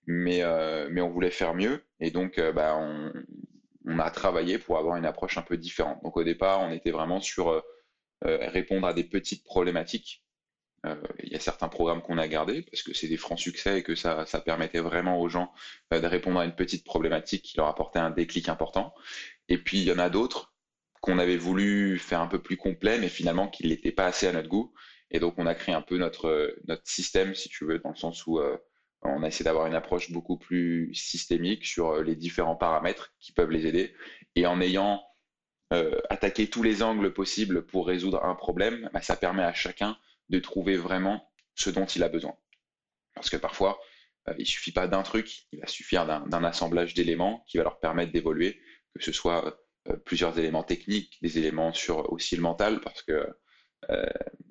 mais, 0.06 0.42
mais 0.90 1.00
on 1.00 1.10
voulait 1.10 1.30
faire 1.30 1.54
mieux 1.54 1.84
et 2.00 2.10
donc 2.10 2.40
bah, 2.54 2.76
on, 2.76 3.98
a 3.98 4.10
travaillé 4.10 4.58
pour 4.58 4.78
avoir 4.78 4.96
une 4.96 5.06
approche 5.06 5.38
un 5.38 5.42
peu 5.42 5.56
différente. 5.56 6.02
Donc 6.02 6.16
au 6.16 6.24
départ, 6.24 6.60
on 6.60 6.72
était 6.72 6.90
vraiment 6.90 7.20
sur 7.20 7.62
répondre 8.22 8.86
à 8.86 8.92
des 8.94 9.04
petites 9.04 9.44
problématiques 9.44 10.22
euh, 10.22 10.31
il 11.22 11.32
y 11.32 11.36
a 11.36 11.40
certains 11.40 11.68
programmes 11.68 12.02
qu'on 12.02 12.18
a 12.18 12.26
gardés 12.26 12.62
parce 12.62 12.82
que 12.82 12.92
c'est 12.92 13.08
des 13.08 13.16
francs 13.16 13.38
succès 13.38 13.78
et 13.78 13.82
que 13.82 13.94
ça, 13.94 14.26
ça 14.26 14.40
permettait 14.40 14.80
vraiment 14.80 15.20
aux 15.20 15.28
gens 15.28 15.52
euh, 15.92 16.00
de 16.00 16.06
répondre 16.06 16.40
à 16.40 16.44
une 16.44 16.54
petite 16.54 16.84
problématique 16.84 17.42
qui 17.42 17.56
leur 17.56 17.68
apportait 17.68 18.00
un 18.00 18.10
déclic 18.10 18.48
important. 18.48 18.92
Et 19.48 19.58
puis 19.58 19.78
il 19.78 19.84
y 19.84 19.92
en 19.92 19.98
a 19.98 20.10
d'autres 20.10 20.52
qu'on 21.00 21.18
avait 21.18 21.36
voulu 21.36 21.98
faire 21.98 22.20
un 22.20 22.26
peu 22.26 22.40
plus 22.40 22.56
complet, 22.56 22.98
mais 22.98 23.08
finalement 23.08 23.48
qui 23.48 23.66
n'étaient 23.66 23.92
pas 23.92 24.06
assez 24.06 24.26
à 24.26 24.32
notre 24.32 24.48
goût. 24.48 24.72
Et 25.10 25.20
donc 25.20 25.34
on 25.38 25.46
a 25.46 25.54
créé 25.54 25.74
un 25.74 25.82
peu 25.82 25.98
notre, 25.98 26.54
notre 26.66 26.88
système, 26.88 27.34
si 27.34 27.48
tu 27.48 27.64
veux, 27.64 27.78
dans 27.78 27.90
le 27.90 27.96
sens 27.96 28.26
où 28.26 28.38
euh, 28.38 28.56
on 29.02 29.22
a 29.22 29.28
essayé 29.28 29.44
d'avoir 29.44 29.66
une 29.66 29.74
approche 29.74 30.10
beaucoup 30.10 30.36
plus 30.36 30.92
systémique 30.94 31.64
sur 31.64 32.02
les 32.02 32.16
différents 32.16 32.56
paramètres 32.56 33.12
qui 33.20 33.32
peuvent 33.32 33.50
les 33.50 33.66
aider. 33.66 33.94
Et 34.36 34.46
en 34.46 34.60
ayant 34.60 35.02
attaqué 36.10 36.48
tous 36.48 36.62
les 36.62 36.82
angles 36.82 37.14
possibles 37.14 37.64
pour 37.64 37.86
résoudre 37.86 38.22
un 38.24 38.34
problème, 38.34 38.90
bah, 38.92 39.00
ça 39.00 39.16
permet 39.16 39.42
à 39.42 39.54
chacun 39.54 39.96
de 40.32 40.38
trouver 40.40 40.76
vraiment 40.76 41.30
ce 41.54 41.70
dont 41.70 41.84
il 41.84 42.02
a 42.02 42.08
besoin. 42.08 42.34
Parce 43.14 43.30
que 43.30 43.36
parfois, 43.36 43.78
euh, 44.28 44.34
il 44.38 44.46
suffit 44.46 44.72
pas 44.72 44.88
d'un 44.88 45.02
truc, 45.02 45.44
il 45.52 45.60
va 45.60 45.66
suffire 45.66 46.06
d'un 46.06 46.44
apsemblage 46.44 46.94
d'éléments 46.94 47.44
qui 47.46 47.58
va 47.58 47.64
leur 47.64 47.78
permettre 47.78 48.12
d'évoluer, 48.12 48.58
que 48.96 49.04
ce 49.04 49.12
soit 49.12 49.58
euh, 49.88 49.96
plusieurs 50.04 50.38
éléments 50.38 50.64
techniques, 50.64 51.18
des 51.22 51.38
éléments 51.38 51.72
sur 51.72 52.12
aussi 52.12 52.34
le 52.34 52.42
mental, 52.42 52.80
parce 52.80 53.02
que 53.02 53.26
euh, 53.90 54.06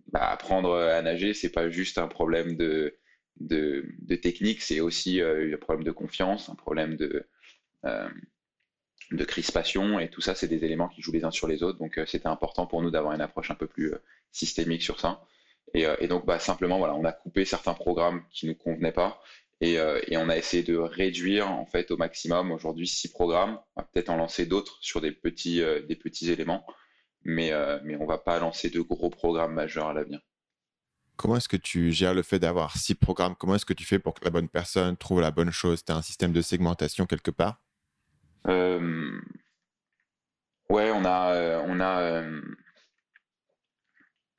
bah, 0.07 0.29
apprendre 0.29 0.75
à 0.75 1.01
nager, 1.01 1.33
c'est 1.33 1.51
pas 1.51 1.69
juste 1.69 1.97
un 1.97 2.07
problème 2.07 2.55
de, 2.55 2.97
de, 3.39 4.15
technique, 4.15 4.61
c'est 4.61 4.81
aussi 4.81 5.21
un 5.21 5.57
problème 5.57 5.83
de 5.83 5.91
confiance, 5.91 6.49
un 6.49 6.55
problème 6.55 6.95
de, 6.97 7.25
de 9.11 9.23
crispation, 9.23 9.99
et 9.99 10.09
tout 10.09 10.21
ça, 10.21 10.35
c'est 10.35 10.49
des 10.49 10.65
éléments 10.65 10.89
qui 10.89 11.01
jouent 11.01 11.13
les 11.13 11.23
uns 11.23 11.31
sur 11.31 11.47
les 11.47 11.63
autres. 11.63 11.79
Donc, 11.79 11.99
c'était 12.05 12.27
important 12.27 12.67
pour 12.67 12.81
nous 12.81 12.91
d'avoir 12.91 13.13
une 13.13 13.21
approche 13.21 13.51
un 13.51 13.55
peu 13.55 13.67
plus 13.67 13.93
systémique 14.31 14.83
sur 14.83 14.99
ça. 14.99 15.21
Euh, 15.75 15.95
et, 15.99 16.07
donc, 16.07 16.25
bah, 16.25 16.39
simplement, 16.39 16.77
voilà, 16.77 16.95
on 16.95 17.03
a 17.05 17.11
coupé 17.11 17.45
certains 17.45 17.73
programmes 17.73 18.23
qui 18.29 18.47
nous 18.47 18.55
convenaient 18.55 18.91
pas. 18.91 19.21
Et, 19.61 19.79
euh, 19.79 19.99
on 20.13 20.29
a 20.29 20.37
essayé 20.37 20.63
de 20.63 20.75
réduire 20.75 21.51
en 21.51 21.65
fait 21.65 21.91
au 21.91 21.97
maximum 21.97 22.51
aujourd'hui 22.51 22.87
six 22.87 23.09
programmes. 23.09 23.59
On 23.75 23.81
va 23.81 23.87
peut-être 23.91 24.09
en 24.09 24.17
lancer 24.17 24.45
d'autres 24.45 24.77
sur 24.81 25.01
des 25.01 25.11
petits, 25.11 25.61
euh, 25.61 25.81
des 25.81 25.95
petits 25.95 26.31
éléments, 26.31 26.65
mais, 27.23 27.51
mais 27.83 27.95
on 27.97 28.07
va 28.07 28.17
pas 28.17 28.39
lancer 28.39 28.71
de 28.71 28.81
gros 28.81 29.11
programmes 29.11 29.53
majeurs 29.53 29.87
à 29.87 29.93
l'avenir. 29.93 30.21
Comment 31.15 31.35
est-ce 31.35 31.49
que 31.49 31.57
tu 31.57 31.91
gères 31.91 32.15
le 32.15 32.23
fait 32.23 32.39
d'avoir 32.39 32.75
six 32.75 32.95
programmes? 32.95 33.35
Comment 33.35 33.53
est-ce 33.53 33.65
que 33.65 33.73
tu 33.73 33.85
fais 33.85 33.99
pour 33.99 34.15
que 34.15 34.25
la 34.25 34.31
bonne 34.31 34.49
personne 34.49 34.97
trouve 34.97 35.21
la 35.21 35.29
bonne 35.29 35.51
chose? 35.51 35.85
Tu 35.85 35.91
as 35.91 35.95
un 35.95 36.01
système 36.01 36.31
de 36.31 36.41
segmentation 36.41 37.05
quelque 37.05 37.29
part? 37.29 37.61
Ouais, 38.47 38.79
on 40.91 41.05
a, 41.05 41.61
on 41.67 41.79
a 41.79 42.23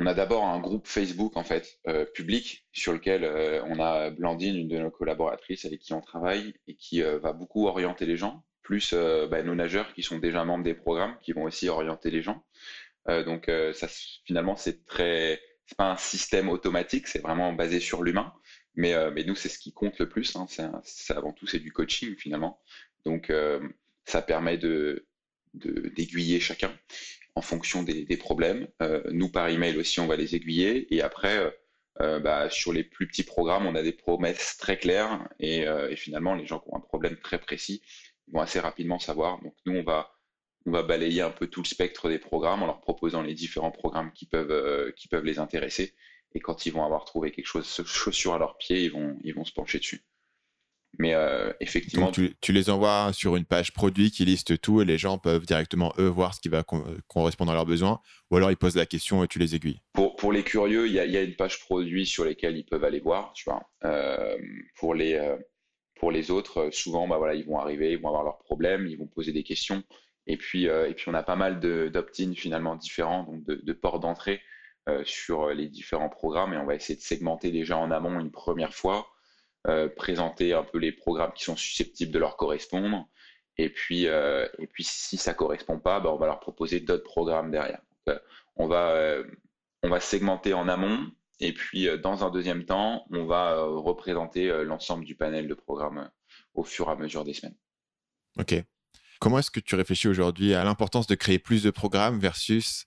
on 0.02 0.06
a 0.06 0.14
d'abord 0.14 0.44
un 0.44 0.59
groupe 0.59 0.88
Facebook 0.88 1.37
en 1.37 1.44
fait 1.44 1.78
euh, 1.87 2.04
public 2.04 2.66
sur 2.73 2.92
lequel 2.92 3.22
euh, 3.22 3.62
on 3.66 3.79
a 3.79 4.11
Blandine, 4.11 4.57
une 4.57 4.68
de 4.68 4.79
nos 4.79 4.90
collaboratrices 4.90 5.64
avec 5.64 5.79
qui 5.79 5.92
on 5.92 6.00
travaille 6.00 6.55
et 6.66 6.74
qui 6.74 7.03
euh, 7.03 7.20
va 7.20 7.33
beaucoup 7.33 7.68
orienter 7.68 8.05
les 8.05 8.16
gens, 8.16 8.42
plus 8.62 8.94
bah, 8.94 9.42
nos 9.42 9.55
nageurs 9.55 9.92
qui 9.94 10.03
sont 10.03 10.18
déjà 10.18 10.44
membres 10.44 10.64
des 10.64 10.74
programmes 10.74 11.16
qui 11.20 11.33
vont 11.33 11.44
aussi 11.44 11.68
orienter 11.68 12.11
les 12.11 12.22
gens. 12.22 12.44
donc 13.09 13.50
finalement 14.24 14.57
c'est 14.57 14.85
très 14.87 15.40
c'est 15.66 15.76
pas 15.76 15.90
un 15.90 15.96
système 15.96 16.48
automatique, 16.48 17.07
c'est 17.09 17.20
vraiment 17.20 17.53
basé 17.53 17.81
sur 17.81 18.03
l'humain. 18.03 18.33
Mais, 18.74 18.94
mais 19.11 19.24
nous 19.24 19.35
c'est 19.35 19.48
ce 19.48 19.59
qui 19.59 19.72
compte 19.72 19.98
le 19.98 20.09
plus. 20.09 20.37
Hein. 20.37 20.46
c'est 20.85 21.14
avant 21.14 21.33
tout 21.33 21.46
c'est 21.46 21.59
du 21.59 21.72
coaching 21.72 22.16
finalement. 22.16 22.61
Donc 23.05 23.33
ça 24.05 24.22
permet 24.22 24.59
de 24.59 25.07
d'aiguiller 25.55 26.40
chacun 26.40 26.72
en 27.35 27.40
fonction 27.40 27.83
des, 27.83 28.16
problèmes. 28.16 28.68
Euh, 28.83 29.03
nous, 29.11 29.29
par 29.29 29.49
email 29.49 29.77
aussi, 29.79 30.01
on 30.01 30.07
va 30.07 30.16
les 30.16 30.35
aiguiller. 30.35 30.95
Et 30.95 31.03
après, 31.03 31.38
euh, 31.38 31.51
euh, 32.01 32.21
bah, 32.21 32.51
sur 32.51 32.73
les 32.73 32.85
plus 32.85 33.07
petits 33.07 33.23
programmes, 33.23 33.66
on 33.66 33.75
a 33.75 33.83
des 33.83 33.92
promesses 33.92 34.57
très 34.59 34.79
claires. 34.79 35.29
Et, 35.38 35.64
finalement, 35.97 36.35
les 36.35 36.47
gens 36.47 36.59
qui 36.61 36.68
ont 36.71 36.77
un 36.77 36.81
problème 36.81 37.16
très 37.16 37.38
précis 37.38 37.83
vont 38.33 38.40
assez 38.40 38.61
rapidement 38.61 38.99
savoir. 38.99 39.40
Donc, 39.42 39.55
nous, 39.66 39.77
on 39.77 39.83
va, 39.83 40.12
on 40.66 40.71
va 40.73 40.83
balayer 40.83 41.23
un 41.23 41.31
peu 41.31 41.47
tout 41.47 41.62
le 41.62 41.66
spectre 41.66 42.09
des 42.09 42.18
programmes 42.18 42.62
en 42.62 42.66
leur 42.66 42.81
proposant 42.81 43.23
les 43.23 43.35
différents 43.35 43.73
programmes 43.73 44.12
qui 44.12 44.27
peuvent, 44.27 44.92
qui 44.95 45.09
peuvent 45.09 45.25
les 45.25 45.38
intéresser. 45.38 45.95
Et 46.35 46.40
quand 46.40 46.66
ils 46.66 46.73
vont 46.73 46.85
avoir 46.85 47.05
trouvé 47.05 47.31
quelque 47.31 47.47
chose, 47.47 47.66
chaussure 47.87 48.35
à 48.35 48.38
leurs 48.38 48.57
pieds, 48.57 48.85
ils 48.85 48.92
vont, 48.92 49.18
ils 49.23 49.35
vont 49.35 49.45
se 49.45 49.53
pencher 49.53 49.79
dessus. 49.79 50.03
Mais 50.98 51.14
euh, 51.14 51.52
effectivement. 51.61 52.11
tu, 52.11 52.52
les 52.52 52.70
envoies 52.70 53.12
sur 53.12 53.37
une 53.37 53.44
page 53.44 53.72
produit 53.72 54.11
qui 54.11 54.24
liste 54.24 54.61
tout 54.61 54.83
et 54.83 54.85
les 54.85 54.98
gens 54.98 55.18
peuvent 55.18 55.46
directement, 55.46 55.92
eux, 55.98 56.09
voir 56.09 56.35
ce 56.35 56.40
qui 56.40 56.48
va 56.48 56.62
correspondre 57.09 57.50
à 57.50 57.55
leurs 57.55 57.66
besoins. 57.66 58.00
Ou 58.31 58.37
alors 58.37 58.50
ils 58.50 58.57
posent 58.57 58.76
la 58.76 58.87
question 58.87 59.24
et 59.24 59.28
tu 59.28 59.38
les 59.38 59.55
aiguilles. 59.55 59.81
Pour, 59.94 60.16
pour 60.16 60.33
les 60.33 60.42
curieux, 60.42 60.87
il 60.87 60.92
y, 60.92 60.96
y, 60.96 61.16
a 61.16 61.22
une 61.22 61.35
page 61.35 61.61
produit 61.61 62.07
sur 62.07 62.24
laquelle 62.24 62.57
ils 62.57 62.64
peuvent 62.64 62.85
aller 62.85 63.00
voir. 63.00 63.33
Tu 63.33 63.44
vois. 63.44 63.62
Euh, 63.85 64.37
pour, 64.76 64.94
les, 64.94 65.14
euh, 65.14 65.37
pour 65.98 66.12
les 66.12 66.31
autres, 66.31 66.68
souvent, 66.72 67.09
bah, 67.09 67.16
voilà, 67.16 67.35
ils 67.35 67.46
vont 67.46 67.59
arriver, 67.59 67.92
ils 67.92 67.98
vont 67.98 68.09
avoir 68.09 68.24
leurs 68.24 68.38
problèmes, 68.38 68.87
ils 68.87 68.98
vont 68.98 69.07
poser 69.07 69.33
des 69.33 69.44
questions. 69.44 69.83
Et 70.26 70.37
puis, 70.37 70.66
et 70.66 70.94
puis 70.94 71.09
on 71.09 71.14
a 71.14 71.24
pas 71.24 71.35
mal 71.35 71.59
d'opt-in 71.59 72.33
finalement 72.35 72.76
différents, 72.76 73.24
donc 73.24 73.42
de, 73.44 73.57
de 73.57 73.72
ports 73.72 73.98
d'entrée 73.98 74.40
sur 75.02 75.48
les 75.48 75.66
différents 75.66 76.09
programmes. 76.09 76.52
Et 76.52 76.59
on 76.59 76.64
va 76.64 76.76
essayer 76.76 76.96
de 76.96 77.02
segmenter 77.02 77.50
déjà 77.50 77.76
en 77.76 77.90
amont 77.90 78.20
une 78.20 78.31
première 78.31 78.72
fois 78.72 79.09
euh, 79.68 79.88
présenter 79.88 80.55
un 80.55 80.64
peu 80.64 80.79
les 80.79 80.90
programmes 80.90 81.33
qui 81.33 81.44
sont 81.44 81.55
susceptibles 81.55 82.11
de 82.11 82.18
leur 82.18 82.37
correspondre. 82.37 83.09
Et 83.59 83.68
puis, 83.68 84.09
euh, 84.09 84.48
et 84.59 84.66
puis 84.66 84.83
si 84.83 85.16
ça 85.16 85.35
correspond 85.35 85.79
pas, 85.79 86.01
bah, 86.01 86.11
on 86.12 86.16
va 86.16 86.27
leur 86.27 86.40
proposer 86.40 86.81
d'autres 86.81 87.05
programmes 87.05 87.53
derrière. 87.53 87.81
Euh, 88.09 88.18
on, 88.57 88.66
va, 88.66 89.22
on 89.85 89.88
va 89.88 90.01
segmenter 90.01 90.53
en 90.53 90.66
amont. 90.66 91.07
Et 91.38 91.53
puis, 91.53 91.88
dans 92.01 92.25
un 92.25 92.31
deuxième 92.31 92.64
temps, 92.64 93.07
on 93.11 93.25
va 93.25 93.62
représenter 93.64 94.64
l'ensemble 94.64 95.05
du 95.05 95.14
panel 95.14 95.46
de 95.46 95.55
programmes 95.55 96.11
au 96.55 96.64
fur 96.64 96.88
et 96.88 96.92
à 96.92 96.96
mesure 96.96 97.25
des 97.25 97.35
semaines. 97.35 97.57
OK. 98.38 98.55
Comment 99.20 99.38
est-ce 99.38 99.51
que 99.51 99.61
tu 99.61 99.75
réfléchis 99.77 100.09
aujourd'hui 100.09 100.55
à 100.55 100.62
l'importance 100.64 101.07
de 101.07 101.14
créer 101.14 101.38
plus 101.38 101.62
de 101.62 101.70
programmes 101.70 102.18
versus 102.18 102.87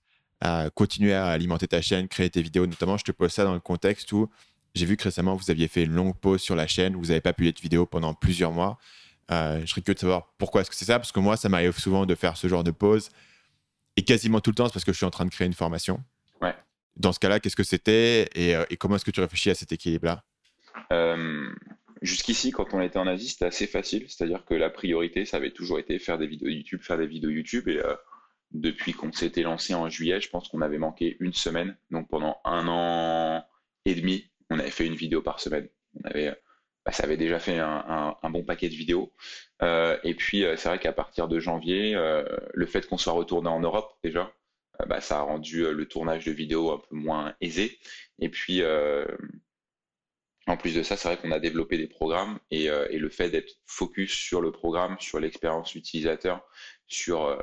continuer 0.73 1.13
à 1.13 1.27
alimenter 1.27 1.67
ta 1.67 1.81
chaîne, 1.81 2.07
créer 2.07 2.29
tes 2.29 2.41
vidéos? 2.41 2.65
Notamment, 2.65 2.97
je 2.97 3.03
te 3.03 3.11
pose 3.11 3.31
ça 3.31 3.43
dans 3.43 3.53
le 3.53 3.59
contexte 3.59 4.13
où 4.13 4.29
j'ai 4.75 4.85
vu 4.85 4.97
que 4.97 5.03
récemment, 5.03 5.35
vous 5.35 5.49
aviez 5.49 5.67
fait 5.67 5.83
une 5.83 5.93
longue 5.93 6.15
pause 6.15 6.41
sur 6.41 6.55
la 6.55 6.67
chaîne, 6.67 6.95
vous 6.95 7.07
n'avez 7.07 7.21
pas 7.21 7.33
publié 7.33 7.53
de 7.53 7.59
vidéo 7.59 7.85
pendant 7.85 8.13
plusieurs 8.13 8.51
mois. 8.51 8.77
Euh, 9.31 9.61
je 9.61 9.65
serais 9.65 9.81
curieux 9.81 9.95
de 9.95 9.99
savoir 9.99 10.33
pourquoi 10.37 10.61
est-ce 10.61 10.69
que 10.69 10.75
c'est 10.75 10.85
ça, 10.85 10.99
parce 10.99 11.11
que 11.11 11.19
moi, 11.19 11.37
ça 11.37 11.49
m'arrive 11.49 11.77
souvent 11.79 12.05
de 12.05 12.13
faire 12.13 12.37
ce 12.37 12.47
genre 12.47 12.63
de 12.63 12.71
pause. 12.71 13.09
Et 13.95 14.03
quasiment 14.03 14.41
tout 14.41 14.51
le 14.51 14.55
temps, 14.55 14.67
c'est 14.67 14.73
parce 14.73 14.85
que 14.85 14.91
je 14.91 14.97
suis 14.97 15.05
en 15.05 15.11
train 15.11 15.25
de 15.25 15.31
créer 15.31 15.47
une 15.47 15.53
formation. 15.53 16.03
Ouais. 16.41 16.53
Dans 16.97 17.13
ce 17.13 17.19
cas-là, 17.19 17.39
qu'est-ce 17.39 17.55
que 17.55 17.63
c'était 17.63 18.29
et, 18.35 18.55
euh, 18.55 18.65
comment 18.77 18.97
est-ce 18.97 19.05
que 19.05 19.11
tu 19.11 19.21
réfléchis 19.21 19.49
à 19.49 19.55
cet 19.55 19.71
équilibre-là? 19.71 20.23
Euh, 20.91 21.49
Jusqu'ici, 22.01 22.51
quand 22.51 22.73
on 22.73 22.81
était 22.81 22.99
en 22.99 23.07
Asie, 23.07 23.29
c'était 23.29 23.45
assez 23.45 23.67
facile. 23.67 24.05
C'est-à-dire 24.09 24.45
que 24.45 24.53
la 24.53 24.69
priorité, 24.69 25.25
ça 25.25 25.37
avait 25.37 25.51
toujours 25.51 25.79
été 25.79 25.97
faire 25.97 26.17
des 26.17 26.27
vidéos 26.27 26.49
YouTube, 26.49 26.81
faire 26.83 26.97
des 26.97 27.07
vidéos 27.07 27.31
YouTube. 27.31 27.67
Et 27.69 27.79
depuis 28.51 28.93
qu'on 28.93 29.11
s'était 29.11 29.41
lancé 29.41 29.73
en 29.73 29.89
juillet, 29.89 30.19
je 30.21 30.29
pense 30.29 30.47
qu'on 30.49 30.61
avait 30.61 30.77
manqué 30.77 31.17
une 31.19 31.33
semaine. 31.33 31.75
Donc 31.91 32.09
pendant 32.09 32.37
un 32.43 32.67
an 32.67 33.45
et 33.85 33.95
demi, 33.95 34.29
on 34.49 34.59
avait 34.59 34.71
fait 34.71 34.85
une 34.85 34.95
vidéo 34.95 35.21
par 35.21 35.39
semaine. 35.39 35.67
On 35.95 36.09
avait, 36.09 36.35
bah, 36.85 36.91
ça 36.91 37.03
avait 37.03 37.17
déjà 37.17 37.39
fait 37.39 37.57
un, 37.59 38.15
bon 38.29 38.43
paquet 38.43 38.69
de 38.69 38.75
vidéos. 38.75 39.11
Euh, 39.63 39.97
et 40.03 40.13
puis, 40.13 40.45
euh, 40.45 40.55
c'est 40.55 40.69
vrai 40.69 40.79
qu'à 40.79 40.93
partir 40.93 41.27
de 41.27 41.39
janvier, 41.39 41.95
euh, 41.95 42.23
le 42.53 42.65
fait 42.67 42.87
qu'on 42.87 42.97
soit 42.97 43.13
retourné 43.13 43.49
en 43.49 43.59
Europe 43.59 43.97
déjà, 44.03 44.31
bah, 44.87 45.01
ça 45.01 45.19
a 45.19 45.21
rendu 45.21 45.71
le 45.71 45.87
tournage 45.87 46.25
de 46.25 46.31
vidéos 46.31 46.71
un 46.71 46.77
peu 46.77 46.95
moins 46.95 47.33
aisé. 47.41 47.79
Et 48.19 48.29
puis, 48.29 48.61
en 50.47 50.57
plus 50.57 50.75
de 50.75 50.83
ça, 50.83 50.97
c'est 50.97 51.07
vrai 51.07 51.17
qu'on 51.17 51.31
a 51.31 51.39
développé 51.39 51.77
des 51.77 51.87
programmes 51.87 52.39
et, 52.51 52.67
le 52.67 53.09
fait 53.09 53.29
d'être 53.29 53.53
focus 53.65 54.11
sur 54.11 54.41
le 54.41 54.51
programme, 54.51 54.97
sur 54.99 55.19
l'expérience 55.19 55.75
utilisateur, 55.75 56.45
sur 56.87 57.37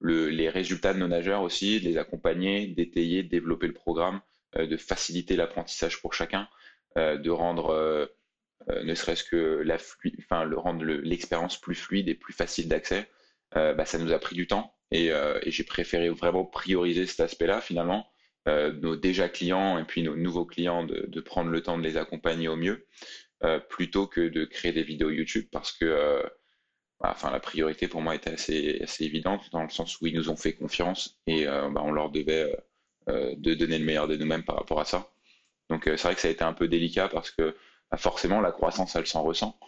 les 0.00 0.48
résultats 0.48 0.94
de 0.94 0.98
nos 1.00 1.08
nageurs 1.08 1.42
aussi, 1.42 1.80
de 1.80 1.84
les 1.84 1.98
accompagner, 1.98 2.68
d'étayer, 2.68 3.22
de 3.24 3.28
développer 3.28 3.66
le 3.66 3.74
programme, 3.74 4.20
de 4.56 4.76
faciliter 4.76 5.36
l'apprentissage 5.36 6.00
pour 6.00 6.14
chacun, 6.14 6.48
euh, 6.96 7.18
de 7.18 7.30
rendre 7.30 7.70
euh, 7.70 8.06
ne 8.82 8.94
serait-ce 8.94 9.22
que 9.22 9.62
la 9.64 9.76
enfin, 10.20 10.44
le 10.44 10.58
rendre 10.58 10.84
l'expérience 10.84 11.60
plus 11.60 11.74
fluide 11.74 12.08
et 12.08 12.14
plus 12.14 12.32
facile 12.32 12.68
d'accès, 12.68 13.08
bah, 13.54 13.86
ça 13.86 13.98
nous 13.98 14.12
a 14.12 14.18
pris 14.18 14.36
du 14.36 14.46
temps 14.46 14.74
et, 14.90 15.10
j'ai 15.46 15.64
préféré 15.64 16.10
vraiment 16.10 16.44
prioriser 16.44 17.06
cet 17.06 17.20
aspect-là 17.20 17.60
finalement 17.60 18.06
nos 18.46 18.96
déjà 18.96 19.28
clients 19.28 19.78
et 19.78 19.84
puis 19.84 20.02
nos 20.02 20.16
nouveaux 20.16 20.44
clients 20.44 20.84
de, 20.84 21.20
prendre 21.20 21.50
le 21.50 21.62
temps 21.62 21.78
de 21.78 21.82
les 21.82 21.96
accompagner 21.96 22.48
au 22.48 22.56
mieux, 22.56 22.86
plutôt 23.70 24.06
que 24.06 24.28
de 24.28 24.44
créer 24.44 24.72
des 24.72 24.82
vidéos 24.82 25.10
YouTube 25.10 25.46
parce 25.50 25.72
que 25.72 26.22
bah, 27.00 27.12
enfin, 27.12 27.30
la 27.30 27.40
priorité 27.40 27.88
pour 27.88 28.02
moi 28.02 28.14
était 28.16 28.32
assez, 28.32 28.80
assez 28.82 29.04
évidente 29.04 29.48
dans 29.52 29.62
le 29.62 29.70
sens 29.70 29.98
où 30.00 30.06
ils 30.06 30.14
nous 30.14 30.28
ont 30.28 30.36
fait 30.36 30.52
confiance 30.52 31.18
et 31.26 31.46
bah, 31.46 31.80
on 31.82 31.92
leur 31.92 32.10
devait 32.10 32.54
de 33.08 33.54
donner 33.54 33.78
le 33.78 33.84
meilleur 33.84 34.06
de 34.06 34.16
nous-mêmes 34.16 34.44
par 34.44 34.56
rapport 34.56 34.80
à 34.80 34.84
ça. 34.84 35.10
Donc 35.70 35.82
c'est 35.84 36.02
vrai 36.02 36.14
que 36.14 36.20
ça 36.20 36.28
a 36.28 36.30
été 36.30 36.44
un 36.44 36.52
peu 36.52 36.68
délicat 36.68 37.08
parce 37.08 37.30
que 37.30 37.54
bah, 37.90 37.96
forcément 37.96 38.40
la 38.40 38.52
croissance 38.52 38.96
elle 38.96 39.06
s'en 39.06 39.22
ressent. 39.22 39.58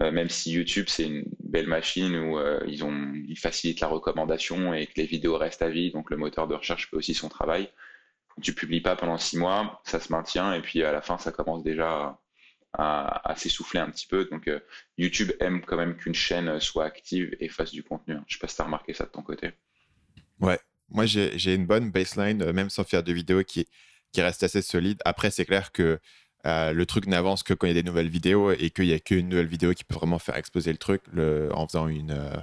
Euh, 0.00 0.10
même 0.10 0.30
si 0.30 0.52
YouTube 0.52 0.86
c'est 0.88 1.04
une 1.04 1.24
belle 1.40 1.66
machine 1.66 2.16
où 2.16 2.38
euh, 2.38 2.60
ils, 2.66 2.82
ont, 2.82 3.12
ils 3.14 3.38
facilitent 3.38 3.80
la 3.80 3.88
recommandation 3.88 4.72
et 4.72 4.86
que 4.86 4.94
les 4.96 5.06
vidéos 5.06 5.36
restent 5.36 5.60
à 5.60 5.68
vie, 5.68 5.90
donc 5.90 6.10
le 6.10 6.16
moteur 6.16 6.48
de 6.48 6.54
recherche 6.54 6.88
fait 6.88 6.96
aussi 6.96 7.12
son 7.12 7.28
travail. 7.28 7.70
Tu 8.40 8.54
publies 8.54 8.80
pas 8.80 8.96
pendant 8.96 9.18
six 9.18 9.36
mois, 9.36 9.82
ça 9.84 10.00
se 10.00 10.10
maintient 10.10 10.54
et 10.54 10.62
puis 10.62 10.82
à 10.82 10.92
la 10.92 11.02
fin 11.02 11.18
ça 11.18 11.30
commence 11.30 11.62
déjà 11.62 12.18
à, 12.72 13.34
s'essouffler 13.36 13.80
un 13.80 13.90
petit 13.90 14.06
peu. 14.06 14.24
Donc 14.24 14.48
euh, 14.48 14.60
YouTube 14.96 15.32
aime 15.40 15.60
quand 15.60 15.76
même 15.76 15.96
qu'une 15.96 16.14
chaîne 16.14 16.58
soit 16.58 16.86
active 16.86 17.36
et 17.38 17.48
fasse 17.48 17.72
du 17.72 17.82
contenu. 17.82 18.16
Je 18.26 18.34
sais 18.34 18.40
pas 18.40 18.48
si 18.48 18.60
as 18.62 18.64
remarqué 18.64 18.94
ça 18.94 19.04
de 19.04 19.10
ton 19.10 19.22
côté. 19.22 19.50
Ouais, 20.40 20.58
moi 20.92 21.06
j'ai 21.06 21.54
une 21.54 21.66
bonne 21.66 21.90
baseline, 21.90 22.52
même 22.52 22.70
sans 22.70 22.84
faire 22.84 23.02
de 23.02 23.12
vidéos 23.12 23.42
qui, 23.44 23.66
qui 24.12 24.22
reste 24.22 24.42
assez 24.42 24.62
solide. 24.62 24.98
Après, 25.04 25.30
c'est 25.30 25.44
clair 25.44 25.72
que 25.72 25.98
euh, 26.46 26.72
le 26.72 26.86
truc 26.86 27.06
n'avance 27.06 27.42
que 27.42 27.54
quand 27.54 27.66
il 27.66 27.70
y 27.70 27.78
a 27.78 27.82
des 27.82 27.88
nouvelles 27.88 28.08
vidéos 28.08 28.52
et 28.52 28.70
qu'il 28.70 28.86
n'y 28.86 28.92
a 28.92 28.98
qu'une 28.98 29.28
nouvelle 29.28 29.46
vidéo 29.46 29.74
qui 29.74 29.84
peut 29.84 29.94
vraiment 29.94 30.18
faire 30.18 30.36
exploser 30.36 30.72
le 30.72 30.78
truc. 30.78 31.02
en 31.52 31.66
faisant 31.66 31.88
une, 31.88 32.10
euh, 32.10 32.36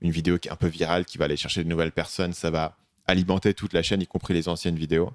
une 0.00 0.10
vidéo 0.10 0.38
qui 0.38 0.48
est 0.48 0.52
un 0.52 0.56
peu 0.56 0.66
virale, 0.66 1.04
qui 1.04 1.18
va 1.18 1.26
aller 1.26 1.36
chercher 1.36 1.62
de 1.62 1.68
nouvelles 1.68 1.92
personnes, 1.92 2.32
ça 2.32 2.50
va 2.50 2.76
alimenter 3.06 3.54
toute 3.54 3.72
la 3.72 3.82
chaîne, 3.82 4.00
y 4.00 4.06
compris 4.06 4.34
les 4.34 4.48
anciennes 4.48 4.76
vidéos. 4.76 5.12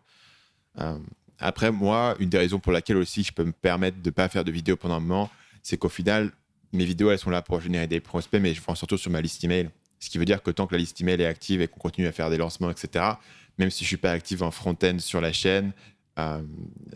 Euh, 0.79 0.97
après, 1.39 1.71
moi, 1.71 2.15
une 2.19 2.29
des 2.29 2.37
raisons 2.37 2.59
pour 2.59 2.71
laquelle 2.71 2.97
aussi 2.97 3.23
je 3.23 3.33
peux 3.33 3.43
me 3.43 3.51
permettre 3.51 4.01
de 4.01 4.09
ne 4.09 4.13
pas 4.13 4.29
faire 4.29 4.43
de 4.43 4.51
vidéos 4.51 4.77
pendant 4.77 4.95
un 4.95 4.99
moment, 4.99 5.29
c'est 5.63 5.77
qu'au 5.77 5.89
final, 5.89 6.31
mes 6.71 6.85
vidéos, 6.85 7.11
elles 7.11 7.19
sont 7.19 7.31
là 7.31 7.41
pour 7.41 7.59
générer 7.61 7.87
des 7.87 7.99
prospects, 7.99 8.39
mais 8.39 8.53
je 8.53 8.61
fais 8.61 8.75
surtout 8.75 8.97
sur 8.97 9.09
ma 9.09 9.21
liste 9.21 9.43
email. 9.43 9.69
Ce 9.99 10.09
qui 10.09 10.17
veut 10.17 10.25
dire 10.25 10.41
que 10.41 10.51
tant 10.51 10.67
que 10.67 10.75
la 10.75 10.79
liste 10.79 10.99
email 11.01 11.21
est 11.21 11.25
active 11.25 11.61
et 11.61 11.67
qu'on 11.67 11.79
continue 11.79 12.07
à 12.07 12.11
faire 12.11 12.29
des 12.29 12.37
lancements, 12.37 12.71
etc., 12.71 13.05
même 13.57 13.69
si 13.69 13.79
je 13.79 13.85
ne 13.85 13.87
suis 13.87 13.97
pas 13.97 14.11
actif 14.11 14.41
en 14.41 14.51
front-end 14.51 14.97
sur 14.99 15.19
la 15.19 15.33
chaîne, 15.33 15.73
euh, 16.17 16.41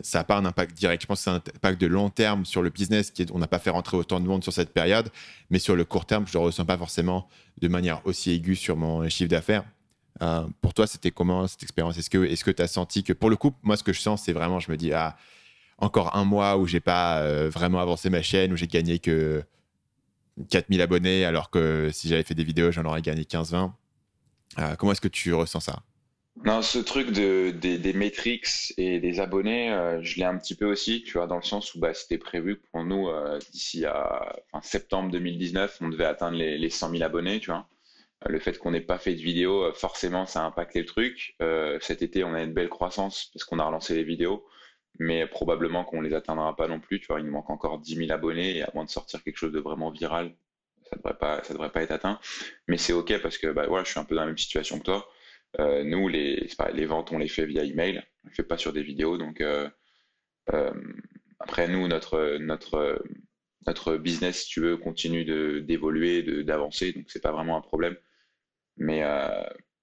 ça 0.02 0.18
n'a 0.18 0.24
pas 0.24 0.36
un 0.36 0.44
impact 0.44 0.76
direct. 0.76 1.02
Je 1.02 1.06
pense 1.06 1.18
que 1.18 1.24
c'est 1.24 1.30
un 1.30 1.36
impact 1.36 1.80
de 1.80 1.86
long 1.86 2.10
terme 2.10 2.44
sur 2.44 2.62
le 2.62 2.70
business. 2.70 3.10
Qui 3.10 3.26
on 3.32 3.38
n'a 3.38 3.46
pas 3.46 3.58
fait 3.58 3.70
rentrer 3.70 3.96
autant 3.96 4.20
de 4.20 4.26
monde 4.26 4.42
sur 4.42 4.52
cette 4.52 4.72
période, 4.72 5.10
mais 5.50 5.58
sur 5.58 5.76
le 5.76 5.84
court 5.84 6.06
terme, 6.06 6.26
je 6.26 6.36
ne 6.36 6.42
le 6.42 6.46
ressens 6.46 6.64
pas 6.64 6.76
forcément 6.76 7.28
de 7.60 7.68
manière 7.68 8.00
aussi 8.06 8.32
aiguë 8.32 8.56
sur 8.56 8.76
mon 8.76 9.08
chiffre 9.08 9.30
d'affaires. 9.30 9.64
Euh, 10.22 10.46
pour 10.60 10.74
toi, 10.74 10.86
c'était 10.86 11.10
comment 11.10 11.46
cette 11.46 11.62
expérience? 11.62 11.98
Est-ce 11.98 12.44
que 12.44 12.50
tu 12.50 12.62
as 12.62 12.66
senti 12.66 13.02
que, 13.02 13.12
pour 13.12 13.30
le 13.30 13.36
coup, 13.36 13.54
moi, 13.62 13.76
ce 13.76 13.82
que 13.82 13.92
je 13.92 14.00
sens, 14.00 14.22
c'est 14.22 14.32
vraiment, 14.32 14.60
je 14.60 14.70
me 14.70 14.76
dis, 14.76 14.92
ah, 14.92 15.16
encore 15.78 16.16
un 16.16 16.24
mois 16.24 16.56
où 16.56 16.66
j'ai 16.66 16.80
pas 16.80 17.18
euh, 17.18 17.50
vraiment 17.50 17.80
avancé 17.80 18.10
ma 18.10 18.22
chaîne, 18.22 18.52
où 18.52 18.56
j'ai 18.56 18.68
gagné 18.68 18.98
que 18.98 19.42
4000 20.50 20.80
abonnés, 20.80 21.24
alors 21.24 21.50
que 21.50 21.90
si 21.92 22.08
j'avais 22.08 22.22
fait 22.22 22.34
des 22.34 22.44
vidéos, 22.44 22.72
j'en 22.72 22.84
aurais 22.84 23.02
gagné 23.02 23.22
15-20. 23.22 23.72
comment 24.78 24.92
est-ce 24.92 25.00
que 25.00 25.08
tu 25.08 25.32
ressens 25.34 25.60
ça? 25.60 25.82
Non, 26.42 26.62
ce 26.62 26.78
truc 26.78 27.12
de, 27.12 27.52
des, 27.52 27.78
des 27.78 27.92
métriques 27.92 28.74
et 28.76 28.98
des 28.98 29.20
abonnés, 29.20 29.72
euh, 29.72 30.02
je 30.02 30.16
l'ai 30.18 30.24
un 30.24 30.36
petit 30.36 30.56
peu 30.56 30.66
aussi, 30.66 31.02
tu 31.02 31.12
vois, 31.12 31.26
dans 31.28 31.36
le 31.36 31.42
sens 31.42 31.74
où 31.74 31.78
bah, 31.78 31.94
c'était 31.94 32.18
prévu 32.18 32.56
pour 32.56 32.84
nous, 32.84 33.08
euh, 33.08 33.38
d'ici 33.52 33.86
à 33.86 34.34
septembre 34.60 35.10
2019, 35.12 35.78
on 35.80 35.88
devait 35.88 36.04
atteindre 36.04 36.36
les, 36.36 36.58
les 36.58 36.70
100 36.70 36.90
000 36.90 37.02
abonnés, 37.04 37.38
tu 37.38 37.50
vois. 37.50 37.68
Euh, 38.26 38.30
le 38.30 38.40
fait 38.40 38.58
qu'on 38.58 38.72
n'ait 38.72 38.80
pas 38.80 38.98
fait 38.98 39.14
de 39.14 39.20
vidéo, 39.22 39.72
forcément, 39.74 40.26
ça 40.26 40.42
a 40.42 40.46
impacté 40.46 40.80
le 40.80 40.86
truc. 40.86 41.36
cet 41.80 42.02
été, 42.02 42.24
on 42.24 42.34
a 42.34 42.42
une 42.42 42.52
belle 42.52 42.68
croissance 42.68 43.30
parce 43.32 43.44
qu'on 43.44 43.60
a 43.60 43.64
relancé 43.64 43.94
les 43.94 44.04
vidéos, 44.04 44.44
mais 44.98 45.26
probablement 45.26 45.84
qu'on 45.84 46.00
les 46.00 46.14
atteindra 46.14 46.54
pas 46.56 46.68
non 46.68 46.80
plus, 46.80 47.00
tu 47.00 47.06
vois. 47.08 47.20
Il 47.20 47.26
nous 47.26 47.32
manque 47.32 47.50
encore 47.50 47.78
10 47.78 47.96
000 47.96 48.12
abonnés 48.12 48.58
et 48.58 48.62
avant 48.62 48.84
de 48.84 48.90
sortir 48.90 49.22
quelque 49.22 49.36
chose 49.36 49.52
de 49.52 49.60
vraiment 49.60 49.90
viral, 49.90 50.34
ça 50.90 50.96
devrait 50.96 51.18
pas, 51.18 51.42
ça 51.44 51.54
devrait 51.54 51.70
pas 51.70 51.82
être 51.82 51.90
atteint. 51.92 52.20
Mais 52.68 52.78
c'est 52.78 52.92
OK 52.92 53.12
parce 53.22 53.38
que 53.38 53.48
bah, 53.48 53.66
voilà, 53.68 53.84
je 53.84 53.90
suis 53.90 54.00
un 54.00 54.04
peu 54.04 54.14
dans 54.14 54.22
la 54.22 54.28
même 54.28 54.38
situation 54.38 54.78
que 54.78 54.84
toi 54.84 55.08
euh, 55.60 55.84
nous, 55.84 56.08
les, 56.08 56.48
les 56.72 56.86
ventes, 56.86 57.12
on 57.12 57.18
les 57.18 57.28
fait 57.28 57.46
via 57.46 57.64
email, 57.64 58.02
on 58.24 58.28
ne 58.28 58.34
fait 58.34 58.42
pas 58.42 58.58
sur 58.58 58.72
des 58.72 58.82
vidéos. 58.82 59.18
Donc, 59.18 59.40
euh, 59.40 59.68
euh, 60.52 60.72
après, 61.40 61.68
nous, 61.68 61.86
notre, 61.88 62.38
notre, 62.38 63.02
notre 63.66 63.96
business, 63.96 64.42
si 64.42 64.48
tu 64.48 64.60
veux, 64.60 64.76
continue 64.76 65.24
d'évoluer, 65.62 66.22
d'avancer, 66.44 66.92
donc 66.92 67.04
c'est 67.08 67.22
pas 67.22 67.32
vraiment 67.32 67.56
un 67.56 67.60
problème. 67.60 67.96
Mais 68.76 69.00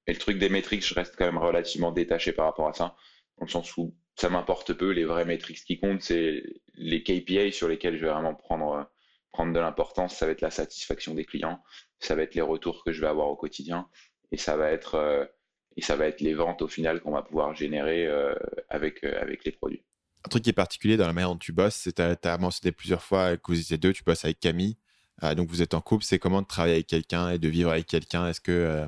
et 0.07 0.13
le 0.13 0.19
truc 0.19 0.37
des 0.39 0.49
métriques, 0.49 0.85
je 0.85 0.93
reste 0.93 1.15
quand 1.17 1.25
même 1.25 1.37
relativement 1.37 1.91
détaché 1.91 2.33
par 2.33 2.45
rapport 2.45 2.67
à 2.67 2.73
ça, 2.73 2.95
dans 3.37 3.45
le 3.45 3.51
sens 3.51 3.77
où 3.77 3.95
ça 4.15 4.29
m'importe 4.29 4.73
peu. 4.73 4.91
Les 4.91 5.05
vraies 5.05 5.25
métriques 5.25 5.63
qui 5.65 5.79
comptent, 5.79 6.01
c'est 6.01 6.43
les 6.75 7.03
KPI 7.03 7.51
sur 7.51 7.67
lesquels 7.67 7.97
je 7.97 8.01
vais 8.05 8.11
vraiment 8.11 8.35
prendre, 8.35 8.89
prendre 9.31 9.53
de 9.53 9.59
l'importance. 9.59 10.15
Ça 10.15 10.25
va 10.25 10.31
être 10.31 10.41
la 10.41 10.51
satisfaction 10.51 11.13
des 11.13 11.25
clients, 11.25 11.61
ça 11.99 12.15
va 12.15 12.23
être 12.23 12.35
les 12.35 12.41
retours 12.41 12.83
que 12.83 12.91
je 12.91 13.01
vais 13.01 13.07
avoir 13.07 13.27
au 13.27 13.35
quotidien, 13.35 13.87
et 14.31 14.37
ça 14.37 14.57
va 14.57 14.71
être 14.71 15.29
et 15.77 15.81
ça 15.81 15.95
va 15.95 16.05
être 16.07 16.21
les 16.21 16.33
ventes 16.33 16.61
au 16.61 16.67
final 16.67 17.01
qu'on 17.01 17.11
va 17.11 17.21
pouvoir 17.21 17.55
générer 17.55 18.05
euh, 18.07 18.35
avec, 18.69 19.03
euh, 19.03 19.21
avec 19.21 19.45
les 19.45 19.51
produits. 19.51 19.83
Un 20.25 20.29
truc 20.29 20.43
qui 20.43 20.49
est 20.49 20.53
particulier 20.53 20.97
dans 20.97 21.07
la 21.07 21.13
manière 21.13 21.29
dont 21.29 21.37
tu 21.37 21.51
bosses, 21.51 21.75
c'est 21.75 21.95
que 21.95 22.13
tu 22.13 22.27
as 22.27 22.37
mentionné 22.37 22.71
plusieurs 22.71 23.01
fois 23.01 23.37
que 23.37 23.43
vous 23.47 23.59
étiez 23.59 23.77
deux, 23.77 23.93
tu 23.93 24.03
bosses 24.03 24.25
avec 24.25 24.39
Camille, 24.39 24.77
euh, 25.23 25.33
donc 25.33 25.49
vous 25.49 25.61
êtes 25.61 25.73
en 25.73 25.81
couple. 25.81 26.03
C'est 26.03 26.19
comment 26.19 26.41
de 26.41 26.47
travailler 26.47 26.75
avec 26.75 26.87
quelqu'un 26.87 27.29
et 27.29 27.39
de 27.39 27.47
vivre 27.47 27.71
avec 27.71 27.87
quelqu'un? 27.87 28.27
Est-ce 28.27 28.41
que, 28.41 28.85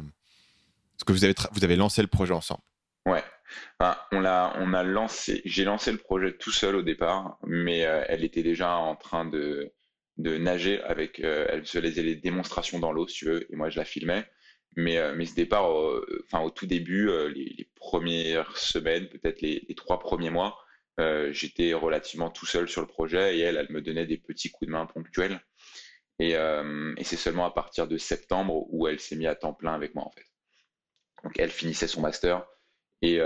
est-ce 0.97 1.05
que 1.05 1.13
vous, 1.13 1.23
avez 1.23 1.33
vous 1.51 1.63
avez 1.63 1.75
lancé 1.75 2.01
le 2.01 2.07
projet 2.07 2.33
ensemble? 2.33 2.61
Ouais, 3.05 3.23
on, 4.11 4.25
a, 4.25 4.55
on 4.59 4.73
a 4.73 4.83
lancé, 4.83 5.41
j'ai 5.45 5.63
lancé 5.63 5.91
le 5.91 5.97
projet 5.97 6.37
tout 6.37 6.51
seul 6.51 6.75
au 6.75 6.81
départ, 6.81 7.37
mais 7.45 7.79
elle 7.79 8.23
était 8.23 8.43
déjà 8.43 8.75
en 8.75 8.95
train 8.95 9.25
de, 9.25 9.73
nager 10.17 10.81
avec, 10.83 11.19
elle 11.19 11.65
faisait 11.65 12.03
les 12.03 12.15
démonstrations 12.15 12.79
dans 12.79 12.91
l'eau, 12.91 13.07
si 13.07 13.19
tu 13.19 13.25
veux, 13.25 13.51
et 13.51 13.55
moi 13.55 13.69
je 13.69 13.77
la 13.77 13.85
filmais. 13.85 14.25
Mais, 14.75 14.97
euh, 14.97 15.25
ce 15.25 15.35
départ, 15.35 15.71
euh, 15.71 16.23
enfin, 16.25 16.43
au 16.43 16.49
tout 16.49 16.65
début, 16.65 17.09
euh, 17.09 17.29
les, 17.29 17.69
premières 17.75 18.57
semaines, 18.57 19.07
peut-être 19.09 19.41
les, 19.41 19.65
trois 19.75 19.99
premiers 19.99 20.29
mois, 20.29 20.57
j'étais 21.31 21.73
relativement 21.73 22.29
tout 22.29 22.45
seul 22.45 22.69
sur 22.69 22.81
le 22.81 22.87
projet 22.87 23.37
et 23.37 23.41
elle, 23.41 23.57
elle 23.57 23.71
me 23.71 23.81
donnait 23.81 24.05
des 24.05 24.17
petits 24.17 24.51
coups 24.51 24.67
de 24.67 24.71
main 24.71 24.85
ponctuels. 24.85 25.41
Et, 26.19 26.31
et 26.31 27.03
c'est 27.03 27.17
seulement 27.17 27.45
à 27.45 27.51
partir 27.51 27.87
de 27.87 27.97
septembre 27.97 28.65
où 28.69 28.87
elle 28.87 28.99
s'est 29.01 29.17
mise 29.17 29.27
à 29.27 29.35
temps 29.35 29.53
plein 29.53 29.73
avec 29.73 29.95
moi, 29.95 30.05
en 30.05 30.11
fait. 30.11 30.25
Donc, 31.23 31.37
elle 31.39 31.49
finissait 31.49 31.87
son 31.87 32.01
master. 32.01 32.45
Et, 33.05 33.19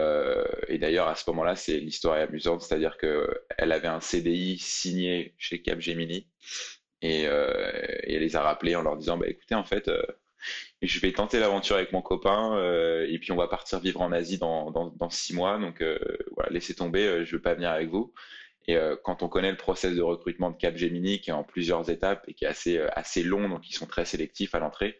et 0.68 0.78
d'ailleurs, 0.80 1.08
à 1.08 1.16
ce 1.16 1.30
moment-là, 1.30 1.56
c'est 1.56 1.80
l'histoire 1.80 2.18
est 2.18 2.24
amusante, 2.24 2.64
c'est-à-dire 2.64 2.98
qu'elle 2.98 3.72
avait 3.72 3.88
un 3.88 4.02
CDI 4.02 4.58
signé 4.58 5.36
chez 5.38 5.62
Capgemini 5.62 6.28
et, 7.04 7.22
et, 7.22 7.26
elle 7.26 8.22
les 8.22 8.36
a 8.36 8.42
rappelés 8.42 8.76
en 8.76 8.82
leur 8.82 8.98
disant, 8.98 9.18
bah, 9.18 9.28
écoutez, 9.28 9.54
en 9.54 9.64
fait, 9.64 9.90
je 10.82 11.00
vais 11.00 11.12
tenter 11.12 11.40
l'aventure 11.40 11.76
avec 11.76 11.92
mon 11.92 12.02
copain 12.02 12.56
euh, 12.58 13.08
et 13.10 13.18
puis 13.20 13.32
on 13.32 13.36
va 13.36 13.48
partir 13.48 13.80
vivre 13.80 14.02
en 14.02 14.12
Asie 14.12 14.38
dans, 14.38 14.72
dans, 14.72 15.10
six 15.10 15.34
mois. 15.34 15.58
Donc 15.58 15.82
euh, 15.82 15.98
voilà, 16.36 16.52
laissez 16.52 16.76
tomber, 16.76 17.06
euh, 17.06 17.26
je 17.26 17.32
ne 17.32 17.38
veux 17.38 17.42
pas 17.42 17.56
venir 17.56 17.72
avec 17.72 17.90
vous. 17.90 18.14
Et 18.70 18.78
quand 19.06 19.24
on 19.24 19.30
connaît 19.30 19.52
le 19.52 19.56
process 19.56 19.96
de 19.96 20.02
recrutement 20.02 20.52
de 20.52 20.58
Capgemini 20.58 21.22
qui 21.22 21.30
est 21.30 21.34
en 21.34 21.46
plusieurs 21.46 21.90
étapes 21.90 22.26
et 22.28 22.34
qui 22.34 22.44
est 22.44 22.50
assez, 22.50 22.78
assez 22.98 23.24
long, 23.24 23.48
donc 23.48 23.70
ils 23.70 23.74
sont 23.74 23.86
très 23.86 24.04
sélectifs 24.04 24.54
à 24.56 24.60
l'entrée, 24.60 25.00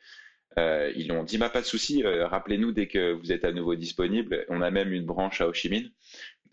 ils 0.58 1.12
ont 1.12 1.24
dit 1.24 1.38
bah, 1.38 1.50
pas 1.50 1.62
de 1.62 1.66
souci, 1.66 2.04
rappelez-nous 2.04 2.72
dès 2.72 2.88
que 2.88 3.14
vous 3.14 3.32
êtes 3.32 3.46
à 3.46 3.52
nouveau 3.52 3.76
disponible. 3.76 4.46
On 4.50 4.62
a 4.62 4.72
même 4.72 4.92
une 4.92 5.06
branche 5.06 5.42
à 5.42 5.48
Ho 5.48 5.54
Chi 5.54 5.70
Minh. 5.70 5.92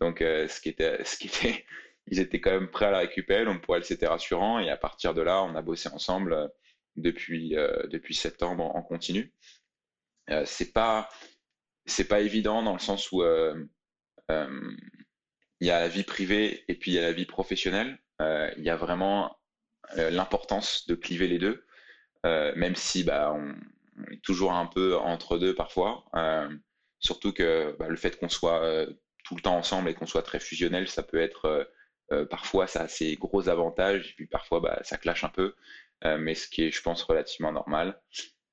Donc 0.01 0.19
ce 0.21 0.61
qui 0.61 0.69
était, 0.69 1.03
ce 1.05 1.17
qui 1.17 1.29
était, 1.29 1.64
ils 2.09 2.21
étaient 2.21 2.40
quand 2.40 2.53
même 2.53 2.69
prêts 2.69 2.87
à 2.87 2.90
la 2.90 2.99
récupérer, 2.99 3.45
donc 3.45 3.62
pour 3.62 3.77
elle 3.77 3.85
c'était 3.85 4.07
rassurant. 4.07 4.59
Et 4.59 4.71
à 4.71 4.77
partir 4.77 5.14
de 5.14 5.23
là, 5.23 5.43
on 5.43 5.55
a 5.55 5.62
bossé 5.62 5.88
ensemble 5.88 6.51
depuis, 6.97 7.57
euh, 7.57 7.87
depuis 7.88 8.14
septembre 8.14 8.64
en 8.75 8.83
continu. 8.83 9.33
Euh, 10.31 10.45
c'est 10.47 10.73
pas 10.73 11.09
c'est 11.87 12.09
pas 12.09 12.21
évident 12.21 12.62
dans 12.62 12.73
le 12.73 12.79
sens 12.79 13.12
où 13.12 13.23
euh, 13.23 13.55
il 14.31 15.67
y 15.67 15.71
a 15.71 15.81
la 15.81 15.88
vie 15.88 16.03
privée 16.03 16.64
et 16.69 16.75
puis 16.75 16.93
il 16.93 16.95
y 16.95 16.99
a 16.99 17.03
la 17.03 17.12
vie 17.12 17.27
professionnelle. 17.27 17.99
Il 18.21 18.64
y 18.64 18.71
a 18.71 18.77
vraiment 18.77 19.37
l'importance 19.97 20.87
de 20.87 20.95
cliver 20.95 21.29
les 21.29 21.38
deux, 21.38 21.67
même 22.25 22.75
si 22.75 23.05
bah, 23.05 23.35
on, 23.35 23.55
toujours 24.22 24.52
un 24.52 24.66
peu 24.66 24.96
entre 24.96 25.38
deux 25.38 25.54
parfois. 25.54 26.04
surtout 27.00 27.33
que 27.33 27.76
bah, 27.78 27.88
le 27.88 27.96
fait 27.96 28.18
qu'on 28.18 28.28
soit 28.28 28.87
tout 29.24 29.37
le 29.37 29.42
temps 29.42 29.57
ensemble 29.57 29.88
et 29.88 29.94
qu'on 29.94 30.07
soit 30.07 30.22
très 30.22 30.40
fusionnel, 30.40 30.88
ça 30.88 31.02
peut 31.02 31.20
être 31.20 31.68
parfois 32.30 32.66
ça 32.66 32.83
a 32.83 32.88
ses 32.88 33.16
gros 33.16 33.48
avantages 33.48 34.11
et 34.11 34.14
puis 34.14 34.26
parfois 34.26 34.61
bah, 34.61 34.78
ça 34.83 34.96
clash 34.96 35.24
un 35.24 35.28
peu. 35.30 35.54
Euh, 36.04 36.18
mais 36.18 36.35
ce 36.35 36.48
qui 36.48 36.62
est, 36.62 36.70
je 36.70 36.83
pense, 36.83 37.02
relativement 37.02 37.52
normal. 37.52 37.98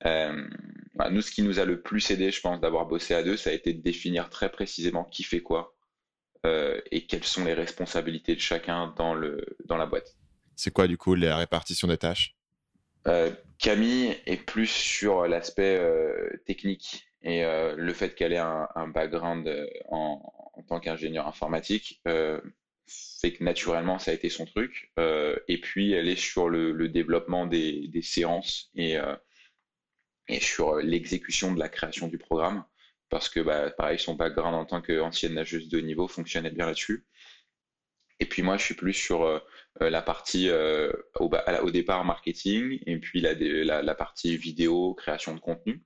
Euh, 0.06 0.48
bah, 0.96 1.10
nous, 1.10 1.22
ce 1.22 1.32
qui 1.32 1.42
nous 1.42 1.60
a 1.60 1.66
le 1.66 1.82
plus 1.82 2.10
aidé, 2.12 2.32
je 2.32 2.42
pense, 2.42 2.60
d'avoir 2.62 2.86
bossé 2.86 3.14
à 3.14 3.24
deux, 3.24 3.38
ça 3.38 3.50
a 3.50 3.54
été 3.54 3.74
de 3.74 3.82
définir 3.82 4.30
très 4.30 4.50
précisément 4.50 5.04
qui 5.04 5.24
fait 5.24 5.42
quoi 5.42 5.76
euh, 6.46 6.80
et 6.92 7.06
quelles 7.06 7.24
sont 7.24 7.44
les 7.44 7.54
responsabilités 7.54 8.36
de 8.36 8.40
chacun 8.40 8.94
dans, 8.98 9.20
dans 9.66 9.78
la 9.78 9.86
boîte. 9.86 10.16
C'est 10.56 10.72
quoi, 10.72 10.88
du 10.88 10.98
coup, 10.98 11.16
la 11.16 11.38
répartition 11.38 11.88
des 11.88 11.98
tâches? 11.98 12.36
Camille 13.60 14.16
est 14.26 14.44
plus 14.46 14.68
sur 14.68 15.28
l'aspect 15.28 15.80
technique 16.46 17.08
et 17.22 17.44
le 17.44 17.94
fait 17.94 18.16
qu'elle 18.16 18.34
ait 18.34 18.38
un, 18.38 18.88
background 18.88 19.50
en, 19.90 20.22
tant 20.68 20.80
qu'ingénieur 20.80 21.28
informatique, 21.28 22.02
fait 22.06 23.34
que 23.34 23.44
naturellement, 23.44 24.00
ça 24.00 24.12
a 24.12 24.14
été 24.14 24.30
son 24.30 24.46
truc. 24.46 24.92
et 24.98 25.62
puis, 25.62 25.94
elle 25.94 26.10
est 26.10 26.20
sur 26.20 26.50
le, 26.50 26.90
développement 26.90 27.46
des, 27.46 28.02
séances 28.02 28.72
et, 28.76 28.98
sur 30.40 30.76
l'exécution 30.78 31.54
de 31.54 31.60
la 31.60 31.70
création 31.70 32.08
du 32.08 32.18
programme. 32.18 32.66
Parce 33.10 33.28
que, 33.28 33.42
bah, 33.42 33.70
pareil, 33.72 34.00
son 34.00 34.16
background 34.16 34.56
en 34.56 34.66
tant 34.66 34.82
qu'ancienne 34.82 35.34
nageuse 35.34 35.68
de 35.68 35.82
niveau 35.82 36.08
fonctionnait 36.08 36.50
bien 36.50 36.66
là-dessus. 36.66 37.06
Et 38.22 38.26
puis 38.26 38.44
moi, 38.44 38.56
je 38.56 38.64
suis 38.64 38.76
plus 38.76 38.94
sur 38.94 39.24
euh, 39.24 39.40
euh, 39.40 39.40
la 39.80 40.02
partie 40.02 40.50
euh, 40.50 40.92
au, 41.20 41.72
départ 41.72 42.04
marketing 42.06 42.80
et 42.86 42.98
puis 43.00 43.22
la, 43.22 43.96
partie 43.96 44.38
vidéo, 44.38 44.94
création 44.94 45.34
de 45.34 45.40
contenu. 45.40 45.84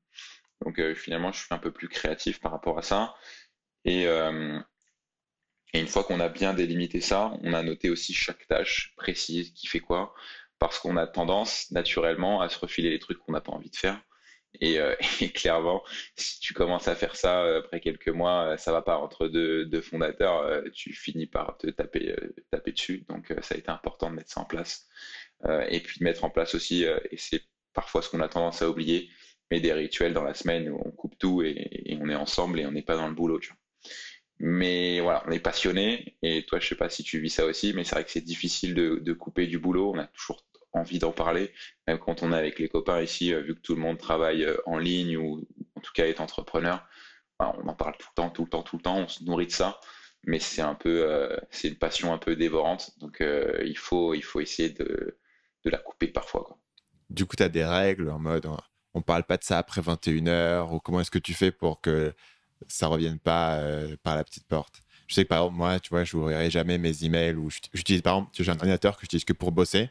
Donc 0.62 0.82
finalement, 0.94 1.32
je 1.32 1.40
suis 1.40 1.54
un 1.54 1.60
peu 1.60 1.72
plus 1.72 1.88
créatif 1.88 2.40
par 2.40 2.52
rapport 2.52 2.78
à 2.78 2.82
ça. 2.82 3.16
Et 3.84 4.08
une 5.74 5.88
fois 5.88 6.04
qu'on 6.04 6.20
a 6.20 6.30
bien 6.30 6.54
délimité 6.54 7.02
ça, 7.02 7.34
on 7.44 7.54
a 7.54 7.62
noté 7.62 7.90
aussi 7.90 8.14
chaque 8.14 8.48
tâche 8.48 8.94
précise 8.98 9.52
qui 9.52 9.68
fait 9.68 9.80
quoi, 9.80 10.14
parce 10.60 10.80
qu'on 10.80 10.98
a 10.98 11.08
tendance 11.08 11.70
naturellement 11.72 12.42
à 12.42 12.50
se 12.50 12.58
refiler 12.60 12.90
les 12.90 13.00
trucs 13.00 13.20
qu'on 13.20 13.34
n'a 13.34 13.42
pas 13.42 13.52
envie 13.52 13.70
de 13.70 13.76
faire. 13.76 14.02
Euh, 14.64 14.96
et, 15.22 15.30
clairement, 15.30 15.84
si 16.16 16.40
tu 16.40 16.54
commences 16.54 16.88
à 16.88 16.96
faire 16.96 17.16
ça 17.16 17.44
euh, 17.44 17.60
après 17.60 17.80
quelques 17.80 18.10
mois, 18.10 18.54
euh, 18.54 18.58
ça 18.58 18.72
va 18.72 18.82
pas 18.82 18.98
entre 18.98 19.28
deux, 19.28 19.82
fondateurs, 19.82 20.64
tu 20.74 20.94
finis 20.94 21.28
par 21.28 21.58
te 21.58 21.68
taper, 21.68 22.16
taper 22.52 22.72
dessus. 22.72 23.06
Donc 23.10 23.34
ça 23.42 23.56
a 23.56 23.58
été 23.58 23.70
important 23.70 24.10
de 24.10 24.16
mettre 24.16 24.32
ça 24.32 24.42
en 24.42 24.46
place. 24.46 24.88
et 25.70 25.80
puis 25.80 26.00
de 26.00 26.04
mettre 26.04 26.24
en 26.24 26.30
place 26.30 26.56
aussi, 26.56 26.84
et 26.84 27.18
c'est 27.18 27.44
parfois 27.74 28.02
ce 28.02 28.10
qu'on 28.10 28.22
a 28.22 28.30
tendance 28.30 28.62
à 28.62 28.70
oublier, 28.70 29.10
mais 29.52 29.60
des 29.60 29.74
rituels 29.74 30.14
dans 30.14 30.24
la 30.24 30.34
semaine 30.34 30.70
où 30.70 30.82
on 30.84 30.92
coupe 30.92 31.18
tout 31.20 31.44
et, 31.44 31.98
on 32.02 32.10
est 32.10 32.16
ensemble 32.16 32.60
et 32.60 32.66
on 32.66 32.72
n'est 32.72 32.82
pas 32.82 32.96
dans 32.96 33.08
le 33.08 33.14
boulot. 33.14 33.40
Mais 34.40 35.00
voilà, 35.02 35.24
on 35.28 35.32
est 35.32 35.40
passionné. 35.40 36.18
Et 36.22 36.46
toi, 36.46 36.60
je 36.60 36.68
sais 36.68 36.76
pas 36.76 36.90
si 36.90 37.04
tu 37.04 37.20
vis 37.20 37.30
ça 37.30 37.46
aussi, 37.46 37.74
mais 37.74 37.84
c'est 37.84 37.96
vrai 37.96 38.04
que 38.04 38.12
c'est 38.12 38.22
difficile 38.22 38.74
de, 38.74 38.96
de, 38.98 39.14
couper 39.14 39.48
du 39.48 39.60
boulot. 39.60 39.94
On 39.96 40.00
a 40.00 40.08
toujours 40.08 40.46
envie 40.76 41.00
d'en 41.00 41.12
parler, 41.12 41.54
même 41.88 41.98
quand 42.00 42.24
on 42.24 42.32
est 42.32 42.38
avec 42.38 42.60
les 42.60 42.70
copains 42.70 43.02
ici, 43.02 43.34
euh, 43.34 43.42
vu 43.42 43.56
que 43.56 43.62
tout 43.62 43.76
le 43.76 43.82
monde 43.82 43.98
travaille 43.98 44.44
euh, 44.44 44.58
en 44.66 44.78
ligne 44.78 45.18
ou 45.18 45.48
en 45.76 45.82
tout 45.82 45.94
cas 45.94 46.06
est 46.06 46.20
entrepreneur, 46.20 46.86
bah, 47.40 47.56
on 47.58 47.68
en 47.68 47.74
parle 47.74 47.96
tout 47.98 48.08
le 48.12 48.16
temps, 48.16 48.30
tout 48.30 48.44
le 48.44 48.50
temps, 48.50 48.64
tout 48.64 48.78
le 48.78 48.82
temps, 48.82 48.98
on 48.98 49.08
se 49.08 49.24
nourrit 49.24 49.48
de 49.48 49.52
ça, 49.52 49.80
mais 50.24 50.40
c'est 50.40 50.62
un 50.62 50.76
peu, 50.76 51.10
euh, 51.10 51.38
c'est 51.50 51.70
une 51.70 51.78
passion 51.78 52.14
un 52.14 52.18
peu 52.18 52.36
dévorante, 52.36 52.92
donc 53.00 53.22
il, 53.22 53.78
faut, 53.78 54.14
il 54.14 54.24
faut 54.24 54.42
essayer 54.42 54.70
de, 54.70 55.18
de 55.64 55.70
la 55.70 55.78
couper 55.78 56.08
parfois. 56.08 56.44
Quoi. 56.44 56.58
Du 57.10 57.26
coup, 57.26 57.36
tu 57.36 57.44
as 57.44 57.50
des 57.50 57.66
règles 57.66 58.10
en 58.10 58.20
mode 58.20 58.48
on 58.98 59.02
parle 59.02 59.26
pas 59.26 59.36
de 59.36 59.44
ça 59.44 59.58
après 59.58 59.82
21h, 59.82 60.74
ou 60.74 60.80
comment 60.80 61.02
est-ce 61.02 61.12
que 61.12 61.20
tu 61.20 61.34
fais 61.34 61.52
pour 61.52 61.82
que 61.82 62.14
ça 62.70 62.88
revienne 62.88 63.20
pas 63.20 63.62
par 64.04 64.16
la 64.16 64.24
petite 64.24 64.48
porte? 64.48 64.82
Je 65.08 65.16
sais 65.16 65.24
que 65.24 65.30
par 65.30 65.40
exemple, 65.40 65.58
moi, 65.58 65.80
tu 65.82 65.90
vois, 65.90 66.06
je 66.06 66.16
n'ouvrirai 66.16 66.50
jamais 66.50 66.78
mes 66.78 67.04
emails 67.04 67.36
ou 67.36 67.50
j'utilise 67.74 68.02
par 68.02 68.16
exemple, 68.16 68.32
j'ai 68.34 68.50
un 68.50 68.56
ordinateur 68.56 68.96
que 68.96 69.02
j'utilise 69.02 69.26
que 69.26 69.34
pour 69.34 69.52
bosser. 69.52 69.90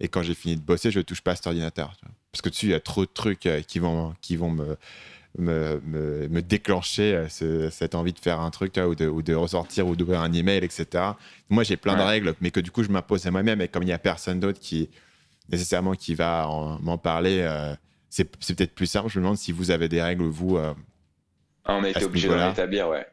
Et 0.00 0.08
quand 0.08 0.22
j'ai 0.22 0.34
fini 0.34 0.56
de 0.56 0.60
bosser, 0.60 0.90
je 0.90 0.98
ne 0.98 1.02
touche 1.02 1.20
pas 1.20 1.32
à 1.32 1.36
cet 1.36 1.46
ordinateur. 1.46 1.94
Parce 2.32 2.42
que 2.42 2.48
dessus, 2.48 2.66
il 2.66 2.72
y 2.72 2.74
a 2.74 2.80
trop 2.80 3.04
de 3.04 3.10
trucs 3.12 3.46
euh, 3.46 3.62
qui 3.62 3.78
vont, 3.78 4.14
qui 4.20 4.36
vont 4.36 4.50
me, 4.50 4.76
me, 5.38 5.80
me, 6.28 6.42
déclencher 6.42 7.26
euh, 7.42 7.70
cette 7.70 7.94
envie 7.94 8.12
de 8.12 8.18
faire 8.18 8.40
un 8.40 8.50
truc 8.50 8.76
ou, 8.76 8.94
de, 8.94 9.06
ou, 9.06 9.22
de, 9.22 9.34
ressortir 9.34 9.86
ou 9.86 9.96
d'ouvrir 9.96 10.20
un 10.20 10.32
email, 10.32 10.64
etc. 10.64 11.04
Moi, 11.48 11.62
j'ai 11.62 11.76
plein 11.76 11.96
de 11.96 12.02
règles, 12.02 12.34
mais 12.40 12.50
que 12.50 12.60
du 12.60 12.70
coup, 12.70 12.82
je 12.82 12.90
m'impose 12.90 13.26
à 13.26 13.30
moi-même. 13.30 13.60
Et 13.60 13.68
comme 13.68 13.82
il 13.82 13.86
n'y 13.86 13.92
a 13.92 13.98
personne 13.98 14.40
d'autre 14.40 14.60
qui, 14.60 14.90
nécessairement, 15.50 15.94
qui 15.94 16.14
va 16.14 16.46
m'en 16.80 16.98
parler, 16.98 17.40
euh, 17.42 17.74
c'est 18.08 18.24
peut-être 18.24 18.74
plus 18.74 18.86
simple. 18.86 19.08
Je 19.08 19.18
me 19.18 19.24
demande 19.24 19.38
si 19.38 19.52
vous 19.52 19.70
avez 19.70 19.88
des 19.88 20.02
règles, 20.02 20.24
vous. 20.24 20.58
Ah, 20.58 20.74
on 21.76 21.84
a 21.84 21.90
été 21.90 22.04
obligé 22.04 22.28
d'en 22.28 22.50
établir, 22.50 22.88
ouais. 22.88 23.06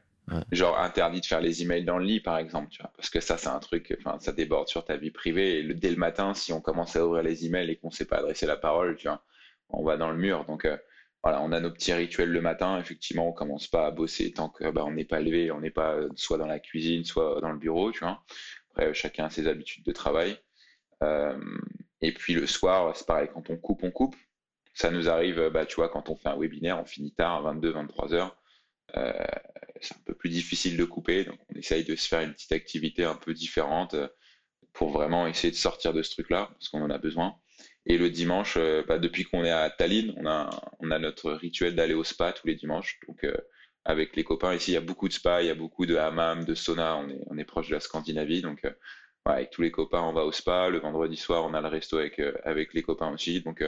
Genre 0.51 0.79
interdit 0.79 1.21
de 1.21 1.25
faire 1.25 1.41
les 1.41 1.61
emails 1.63 1.85
dans 1.85 1.97
le 1.97 2.05
lit, 2.05 2.19
par 2.19 2.37
exemple, 2.37 2.69
tu 2.69 2.81
vois, 2.81 2.91
parce 2.95 3.09
que 3.09 3.19
ça, 3.19 3.37
c'est 3.37 3.49
un 3.49 3.59
truc, 3.59 3.95
enfin, 3.99 4.19
ça 4.19 4.31
déborde 4.31 4.67
sur 4.67 4.85
ta 4.85 4.97
vie 4.97 5.11
privée. 5.11 5.63
Dès 5.73 5.89
le 5.89 5.95
matin, 5.95 6.33
si 6.33 6.53
on 6.53 6.61
commence 6.61 6.95
à 6.95 7.05
ouvrir 7.05 7.23
les 7.23 7.45
emails 7.45 7.69
et 7.69 7.75
qu'on 7.77 7.87
ne 7.87 7.93
sait 7.93 8.05
pas 8.05 8.17
adresser 8.17 8.45
la 8.45 8.57
parole, 8.57 8.95
tu 8.95 9.07
vois, 9.07 9.23
on 9.69 9.83
va 9.83 9.97
dans 9.97 10.11
le 10.11 10.17
mur. 10.17 10.45
Donc 10.45 10.65
euh, 10.65 10.77
voilà, 11.23 11.41
on 11.41 11.51
a 11.51 11.59
nos 11.59 11.71
petits 11.71 11.93
rituels 11.93 12.31
le 12.31 12.41
matin. 12.41 12.79
Effectivement, 12.79 13.27
on 13.27 13.33
commence 13.33 13.67
pas 13.67 13.87
à 13.87 13.91
bosser 13.91 14.31
tant 14.31 14.49
que 14.49 14.69
bah, 14.71 14.83
on 14.85 14.91
n'est 14.91 15.05
pas 15.05 15.19
levé, 15.19 15.51
on 15.51 15.61
n'est 15.61 15.71
pas 15.71 15.93
euh, 15.93 16.09
soit 16.15 16.37
dans 16.37 16.47
la 16.47 16.59
cuisine, 16.59 17.03
soit 17.03 17.39
dans 17.41 17.51
le 17.51 17.57
bureau, 17.57 17.91
tu 17.91 17.99
vois. 17.99 18.23
Après, 18.71 18.93
chacun 18.93 19.25
a 19.25 19.29
ses 19.29 19.47
habitudes 19.47 19.85
de 19.85 19.91
travail. 19.91 20.37
Euh, 21.03 21.39
et 22.01 22.11
puis 22.13 22.33
le 22.33 22.47
soir, 22.47 22.95
c'est 22.95 23.07
pareil, 23.07 23.29
quand 23.33 23.49
on 23.49 23.57
coupe, 23.57 23.83
on 23.83 23.91
coupe. 23.91 24.15
Ça 24.73 24.91
nous 24.91 25.09
arrive, 25.09 25.49
bah, 25.49 25.65
tu 25.65 25.75
vois, 25.75 25.89
quand 25.89 26.09
on 26.09 26.15
fait 26.15 26.29
un 26.29 26.37
webinaire, 26.37 26.79
on 26.79 26.85
finit 26.85 27.13
tard, 27.13 27.37
à 27.37 27.41
22, 27.41 27.71
23 27.71 28.13
heures. 28.13 28.37
Euh, 28.97 29.13
c'est 29.81 29.95
un 29.95 30.01
peu 30.05 30.13
plus 30.13 30.29
difficile 30.29 30.77
de 30.77 30.85
couper, 30.85 31.23
donc 31.23 31.39
on 31.49 31.55
essaye 31.57 31.83
de 31.83 31.95
se 31.95 32.07
faire 32.07 32.21
une 32.21 32.33
petite 32.33 32.51
activité 32.51 33.05
un 33.05 33.15
peu 33.15 33.33
différente 33.33 33.93
euh, 33.93 34.07
pour 34.73 34.89
vraiment 34.91 35.27
essayer 35.27 35.51
de 35.51 35.57
sortir 35.57 35.93
de 35.93 36.01
ce 36.01 36.11
truc-là, 36.11 36.49
parce 36.51 36.69
qu'on 36.69 36.81
en 36.81 36.89
a 36.89 36.97
besoin. 36.97 37.35
Et 37.85 37.97
le 37.97 38.09
dimanche, 38.09 38.55
euh, 38.57 38.83
bah, 38.87 38.99
depuis 38.99 39.23
qu'on 39.23 39.43
est 39.43 39.51
à 39.51 39.69
Tallinn, 39.69 40.13
on 40.17 40.25
a, 40.25 40.99
notre 40.99 41.31
rituel 41.31 41.75
d'aller 41.75 41.93
au 41.93 42.03
spa 42.03 42.33
tous 42.33 42.47
les 42.47 42.55
dimanches. 42.55 42.99
Donc, 43.07 43.25
avec 43.85 44.15
les 44.15 44.23
copains 44.23 44.53
ici, 44.53 44.71
il 44.71 44.73
y 44.75 44.77
a 44.77 44.81
beaucoup 44.81 45.07
de 45.07 45.13
spas, 45.13 45.41
il 45.41 45.47
y 45.47 45.49
a 45.49 45.55
beaucoup 45.55 45.85
de 45.85 45.95
hammam, 45.95 46.45
de 46.45 46.55
sauna. 46.55 46.97
On 47.27 47.37
est, 47.37 47.45
proche 47.45 47.69
de 47.69 47.73
la 47.73 47.79
Scandinavie. 47.79 48.41
Donc, 48.41 48.61
avec 49.25 49.49
tous 49.51 49.61
les 49.61 49.71
copains, 49.71 50.01
on 50.01 50.13
va 50.13 50.25
au 50.25 50.31
spa. 50.31 50.69
Le 50.69 50.79
vendredi 50.79 51.17
soir, 51.17 51.45
on 51.45 51.53
a 51.53 51.61
le 51.61 51.67
resto 51.67 51.97
avec, 51.97 52.21
avec 52.43 52.73
les 52.73 52.83
copains 52.83 53.11
aussi. 53.11 53.41
Donc, 53.41 53.63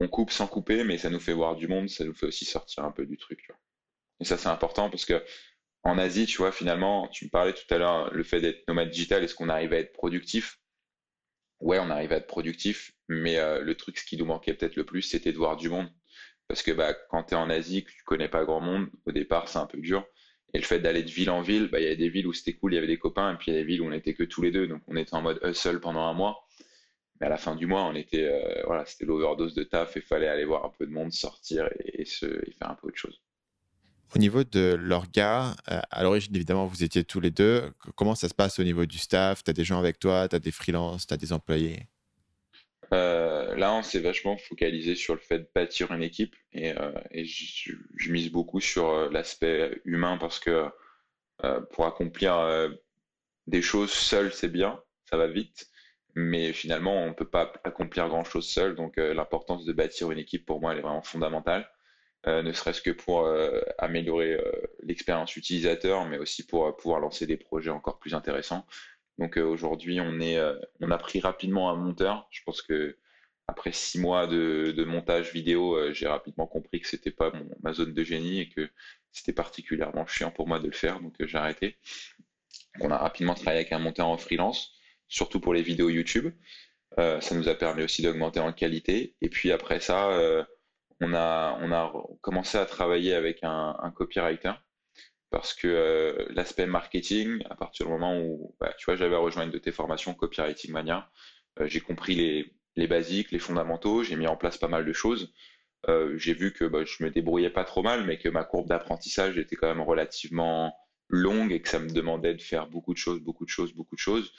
on 0.00 0.08
coupe 0.08 0.30
sans 0.30 0.46
couper, 0.46 0.84
mais 0.84 0.98
ça 0.98 1.10
nous 1.10 1.20
fait 1.20 1.32
voir 1.32 1.56
du 1.56 1.66
monde. 1.68 1.88
Ça 1.88 2.04
nous 2.04 2.14
fait 2.14 2.26
aussi 2.26 2.44
sortir 2.44 2.84
un 2.84 2.92
peu 2.92 3.06
du 3.06 3.16
truc. 3.16 3.48
Et 4.20 4.24
ça, 4.24 4.36
c'est 4.36 4.48
important 4.48 4.90
parce 4.90 5.04
que 5.04 5.22
en 5.84 5.98
Asie, 5.98 6.26
tu 6.26 6.38
vois, 6.38 6.52
finalement, 6.52 7.08
tu 7.08 7.24
me 7.24 7.30
parlais 7.30 7.52
tout 7.52 7.72
à 7.72 7.78
l'heure, 7.78 8.12
le 8.12 8.22
fait 8.24 8.40
d'être 8.40 8.66
nomade 8.68 8.90
digital, 8.90 9.22
est-ce 9.24 9.34
qu'on 9.34 9.48
arrive 9.48 9.72
à 9.72 9.78
être 9.78 9.92
productif? 9.92 10.58
Ouais, 11.60 11.78
on 11.78 11.90
arrive 11.90 12.12
à 12.12 12.16
être 12.16 12.26
productif, 12.26 12.92
mais 13.08 13.38
euh, 13.38 13.60
le 13.62 13.74
truc, 13.76 13.98
ce 13.98 14.04
qui 14.04 14.16
nous 14.16 14.24
manquait 14.24 14.54
peut-être 14.54 14.76
le 14.76 14.84
plus, 14.84 15.02
c'était 15.02 15.32
de 15.32 15.38
voir 15.38 15.56
du 15.56 15.68
monde. 15.68 15.88
Parce 16.48 16.62
que 16.62 16.72
bah, 16.72 16.94
quand 17.10 17.24
tu 17.24 17.34
es 17.34 17.36
en 17.36 17.50
Asie, 17.50 17.84
que 17.84 17.90
tu 17.90 18.02
connais 18.04 18.28
pas 18.28 18.44
grand 18.44 18.60
monde, 18.60 18.88
au 19.06 19.12
départ, 19.12 19.48
c'est 19.48 19.58
un 19.58 19.66
peu 19.66 19.78
dur. 19.78 20.06
Et 20.54 20.58
le 20.58 20.64
fait 20.64 20.78
d'aller 20.80 21.02
de 21.02 21.10
ville 21.10 21.30
en 21.30 21.42
ville, 21.42 21.68
bah, 21.68 21.80
il 21.80 21.86
y 21.86 21.90
a 21.90 21.96
des 21.96 22.08
villes 22.08 22.26
où 22.26 22.32
c'était 22.32 22.54
cool, 22.54 22.72
il 22.72 22.76
y 22.76 22.78
avait 22.78 22.86
des 22.86 22.98
copains, 22.98 23.34
et 23.34 23.36
puis 23.36 23.50
il 23.50 23.54
y 23.54 23.56
a 23.58 23.60
des 23.60 23.66
villes 23.66 23.82
où 23.82 23.86
on 23.86 23.90
n'était 23.90 24.14
que 24.14 24.24
tous 24.24 24.42
les 24.42 24.50
deux, 24.50 24.66
donc 24.66 24.82
on 24.86 24.96
était 24.96 25.14
en 25.14 25.22
mode 25.22 25.40
hustle 25.44 25.80
pendant 25.80 26.02
un 26.06 26.14
mois. 26.14 26.46
Mais 27.20 27.26
à 27.26 27.30
la 27.30 27.36
fin 27.38 27.56
du 27.56 27.66
mois, 27.66 27.84
on 27.84 27.94
était, 27.94 28.24
euh, 28.24 28.62
voilà, 28.66 28.84
c'était 28.86 29.04
l'overdose 29.06 29.54
de 29.54 29.64
taf 29.64 29.96
et 29.96 30.00
fallait 30.00 30.28
aller 30.28 30.44
voir 30.44 30.64
un 30.64 30.70
peu 30.70 30.86
de 30.86 30.92
monde, 30.92 31.12
sortir 31.12 31.68
et, 31.80 32.04
se, 32.04 32.26
et 32.26 32.52
faire 32.52 32.70
un 32.70 32.74
peu 32.76 32.88
autre 32.88 32.96
chose. 32.98 33.20
Au 34.14 34.18
niveau 34.18 34.42
de 34.42 34.74
l'orga, 34.74 35.54
euh, 35.70 35.80
à 35.90 36.02
l'origine, 36.02 36.34
évidemment, 36.34 36.66
vous 36.66 36.82
étiez 36.82 37.04
tous 37.04 37.20
les 37.20 37.30
deux. 37.30 37.70
Comment 37.94 38.14
ça 38.14 38.28
se 38.28 38.34
passe 38.34 38.58
au 38.58 38.64
niveau 38.64 38.86
du 38.86 38.96
staff? 38.96 39.44
Tu 39.44 39.50
as 39.50 39.52
des 39.52 39.64
gens 39.64 39.78
avec 39.78 39.98
toi, 39.98 40.28
tu 40.28 40.36
as 40.36 40.38
des 40.38 40.50
freelances, 40.50 41.06
tu 41.06 41.12
as 41.12 41.18
des 41.18 41.32
employés? 41.32 41.86
Euh, 42.94 43.54
Là, 43.56 43.74
on 43.74 43.82
s'est 43.82 44.00
vachement 44.00 44.38
focalisé 44.38 44.94
sur 44.94 45.14
le 45.14 45.20
fait 45.20 45.40
de 45.40 45.48
bâtir 45.54 45.92
une 45.92 46.02
équipe 46.02 46.34
et, 46.52 46.72
euh, 46.72 46.92
je, 47.12 47.72
mise 48.10 48.30
beaucoup 48.30 48.60
sur 48.60 49.10
l'aspect 49.10 49.82
humain 49.84 50.16
parce 50.16 50.38
que 50.38 50.68
pour 51.70 51.86
accomplir 51.86 52.70
des 53.46 53.62
choses 53.62 53.90
seul, 53.90 54.32
c'est 54.32 54.48
bien, 54.48 54.80
ça 55.08 55.16
va 55.16 55.28
vite, 55.28 55.70
mais 56.14 56.52
finalement, 56.52 57.02
on 57.02 57.08
ne 57.08 57.14
peut 57.14 57.28
pas 57.28 57.52
accomplir 57.62 58.08
grand-chose 58.08 58.48
seul. 58.48 58.74
Donc, 58.74 58.96
l'importance 58.96 59.64
de 59.64 59.72
bâtir 59.72 60.10
une 60.10 60.18
équipe, 60.18 60.46
pour 60.46 60.60
moi, 60.60 60.72
elle 60.72 60.78
est 60.78 60.82
vraiment 60.82 61.02
fondamentale. 61.02 61.68
Euh, 62.26 62.42
ne 62.42 62.52
serait-ce 62.52 62.82
que 62.82 62.90
pour 62.90 63.20
euh, 63.20 63.60
améliorer 63.78 64.32
euh, 64.34 64.52
l'expérience 64.82 65.36
utilisateur, 65.36 66.04
mais 66.06 66.18
aussi 66.18 66.44
pour 66.44 66.76
pouvoir 66.76 67.00
lancer 67.00 67.26
des 67.26 67.36
projets 67.36 67.70
encore 67.70 67.98
plus 67.98 68.14
intéressants. 68.14 68.66
Donc 69.18 69.36
aujourd'hui, 69.36 70.00
on, 70.00 70.90
a 70.90 70.98
pris 70.98 71.20
rapidement 71.20 71.70
un 71.70 71.76
monteur. 71.76 72.28
Je 72.30 72.40
pense 72.44 72.62
que 72.62 72.96
après 73.48 73.72
six 73.72 73.98
mois 73.98 74.28
de, 74.28 74.84
montage 74.86 75.32
vidéo, 75.32 75.92
j'ai 75.92 76.06
rapidement 76.06 76.46
compris 76.46 76.80
que 76.80 76.86
c'était 76.86 77.10
pas 77.10 77.32
ma 77.62 77.72
zone 77.72 77.94
de 77.94 78.04
génie 78.04 78.40
et 78.40 78.48
que 78.48 78.68
c'était 79.10 79.32
particulièrement 79.32 80.06
chiant 80.06 80.30
pour 80.30 80.46
moi 80.46 80.60
de 80.60 80.66
le 80.66 80.72
faire, 80.72 81.00
donc 81.00 81.14
j'ai 81.18 81.36
arrêté. 81.36 81.78
On 82.80 82.92
a 82.92 82.96
rapidement 82.96 83.34
travaillé 83.34 83.60
avec 83.60 83.72
un 83.72 83.80
monteur 83.80 84.06
en 84.06 84.18
freelance, 84.18 84.72
surtout 85.08 85.40
pour 85.40 85.52
les 85.52 85.62
vidéos 85.62 85.88
YouTube. 85.88 86.32
ça 86.96 87.34
nous 87.34 87.48
a 87.48 87.56
permis 87.56 87.82
aussi 87.82 88.02
d'augmenter 88.02 88.38
en 88.38 88.52
qualité. 88.52 89.16
Et 89.20 89.28
puis 89.30 89.50
après 89.50 89.80
ça, 89.80 90.46
on 91.00 91.14
a, 91.14 91.58
on 91.60 91.72
a 91.72 91.92
commencé 92.20 92.58
à 92.58 92.66
travailler 92.66 93.14
avec 93.14 93.40
un, 93.42 93.92
copywriter 93.94 94.52
parce 95.30 95.52
que 95.54 95.68
euh, 95.68 96.26
l'aspect 96.30 96.66
marketing, 96.66 97.42
à 97.50 97.54
partir 97.54 97.86
du 97.86 97.92
moment 97.92 98.18
où 98.18 98.56
bah, 98.60 98.72
tu 98.78 98.86
vois, 98.86 98.96
j'avais 98.96 99.16
rejoint 99.16 99.44
une 99.44 99.50
de 99.50 99.58
tes 99.58 99.72
formations 99.72 100.14
Copywriting 100.14 100.72
Mania, 100.72 101.10
euh, 101.60 101.68
j'ai 101.68 101.80
compris 101.80 102.14
les, 102.14 102.52
les, 102.76 102.86
basiques, 102.86 103.30
les 103.30 103.38
fondamentaux, 103.38 104.02
j'ai 104.02 104.16
mis 104.16 104.26
en 104.26 104.36
place 104.36 104.56
pas 104.56 104.68
mal 104.68 104.86
de 104.86 104.92
choses. 104.92 105.32
Euh, 105.88 106.16
j'ai 106.16 106.34
vu 106.34 106.52
que 106.52 106.64
bah, 106.64 106.84
je 106.84 107.04
me 107.04 107.10
débrouillais 107.10 107.50
pas 107.50 107.64
trop 107.64 107.82
mal, 107.82 108.04
mais 108.04 108.18
que 108.18 108.28
ma 108.28 108.44
courbe 108.44 108.68
d'apprentissage 108.68 109.38
était 109.38 109.56
quand 109.56 109.68
même 109.68 109.82
relativement 109.82 110.74
longue 111.08 111.52
et 111.52 111.60
que 111.60 111.68
ça 111.68 111.78
me 111.78 111.90
demandait 111.90 112.34
de 112.34 112.42
faire 112.42 112.66
beaucoup 112.66 112.92
de 112.92 112.98
choses, 112.98 113.20
beaucoup 113.20 113.44
de 113.44 113.50
choses, 113.50 113.72
beaucoup 113.74 113.94
de 113.94 114.00
choses, 114.00 114.32